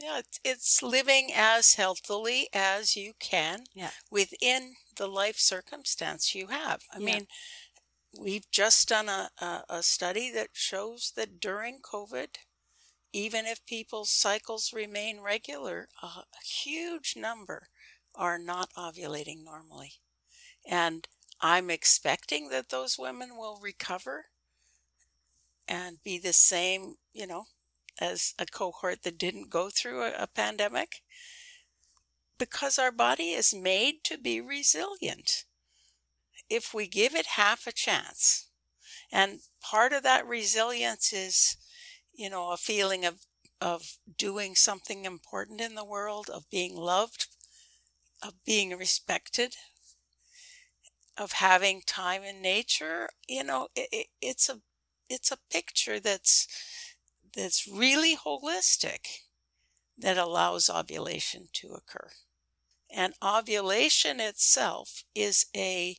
Yeah, 0.00 0.18
it's, 0.18 0.40
it's 0.44 0.82
living 0.82 1.28
as 1.34 1.74
healthily 1.74 2.48
as 2.52 2.96
you 2.96 3.12
can 3.20 3.60
yeah. 3.72 3.90
within 4.10 4.74
the 4.96 5.06
life 5.06 5.36
circumstance 5.36 6.34
you 6.34 6.48
have. 6.48 6.80
I 6.92 6.98
yeah. 6.98 7.04
mean, 7.04 7.26
we've 8.18 8.50
just 8.50 8.88
done 8.88 9.08
a, 9.08 9.30
a, 9.40 9.64
a 9.68 9.82
study 9.82 10.30
that 10.32 10.50
shows 10.52 11.12
that 11.16 11.40
during 11.40 11.80
COVID, 11.80 12.36
even 13.12 13.46
if 13.46 13.64
people's 13.66 14.10
cycles 14.10 14.72
remain 14.74 15.20
regular, 15.20 15.88
a 16.02 16.24
huge 16.44 17.14
number 17.16 17.68
are 18.14 18.38
not 18.38 18.70
ovulating 18.76 19.44
normally. 19.44 19.94
And 20.66 21.06
I'm 21.40 21.70
expecting 21.70 22.48
that 22.50 22.68
those 22.68 22.96
women 22.98 23.30
will 23.36 23.58
recover 23.60 24.26
and 25.66 26.02
be 26.02 26.18
the 26.18 26.32
same, 26.32 26.96
you 27.12 27.26
know, 27.26 27.44
as 28.00 28.34
a 28.38 28.46
cohort 28.46 29.02
that 29.02 29.18
didn't 29.18 29.50
go 29.50 29.68
through 29.70 30.02
a, 30.02 30.12
a 30.18 30.26
pandemic 30.26 31.02
because 32.38 32.78
our 32.78 32.92
body 32.92 33.30
is 33.30 33.54
made 33.54 33.96
to 34.04 34.18
be 34.18 34.40
resilient 34.40 35.44
if 36.52 36.74
we 36.74 36.86
give 36.86 37.14
it 37.14 37.26
half 37.26 37.66
a 37.66 37.72
chance. 37.72 38.48
And 39.12 39.40
part 39.62 39.92
of 39.92 40.02
that 40.04 40.26
resilience 40.26 41.12
is, 41.12 41.56
you 42.14 42.30
know, 42.30 42.50
a 42.52 42.56
feeling 42.56 43.04
of 43.04 43.20
of 43.60 43.98
doing 44.18 44.56
something 44.56 45.04
important 45.04 45.60
in 45.60 45.76
the 45.76 45.84
world, 45.84 46.28
of 46.28 46.50
being 46.50 46.76
loved 46.76 47.28
of 48.22 48.34
being 48.44 48.76
respected, 48.76 49.56
of 51.16 51.32
having 51.32 51.82
time 51.86 52.22
in 52.22 52.40
nature. 52.40 53.08
You 53.28 53.44
know, 53.44 53.68
it, 53.74 53.88
it, 53.92 54.06
it's 54.20 54.48
a 54.48 54.60
it's 55.08 55.30
a 55.30 55.38
picture 55.50 56.00
that's 56.00 56.46
that's 57.36 57.66
really 57.66 58.16
holistic 58.16 59.24
that 59.98 60.18
allows 60.18 60.70
ovulation 60.70 61.48
to 61.54 61.68
occur. 61.72 62.10
And 62.90 63.14
ovulation 63.24 64.20
itself 64.20 65.04
is 65.14 65.46
a 65.56 65.96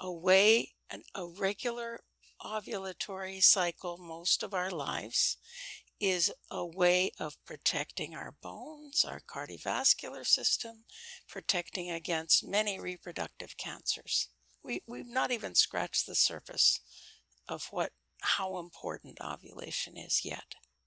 a 0.00 0.12
way 0.12 0.70
an, 0.90 1.02
a 1.14 1.26
regular 1.26 2.00
ovulatory 2.42 3.42
cycle 3.42 3.98
most 3.98 4.42
of 4.42 4.54
our 4.54 4.70
lives 4.70 5.36
is 6.00 6.32
a 6.50 6.64
way 6.64 7.10
of 7.20 7.36
protecting 7.44 8.14
our 8.14 8.34
bones, 8.42 9.04
our 9.06 9.20
cardiovascular 9.20 10.26
system, 10.26 10.84
protecting 11.28 11.90
against 11.90 12.48
many 12.48 12.80
reproductive 12.80 13.56
cancers. 13.58 14.28
We, 14.64 14.82
we've 14.86 15.06
not 15.08 15.30
even 15.30 15.54
scratched 15.54 16.06
the 16.06 16.14
surface 16.14 16.80
of 17.48 17.68
what 17.70 17.92
how 18.22 18.58
important 18.58 19.18
ovulation 19.22 19.96
is 19.96 20.22
yet. 20.24 20.54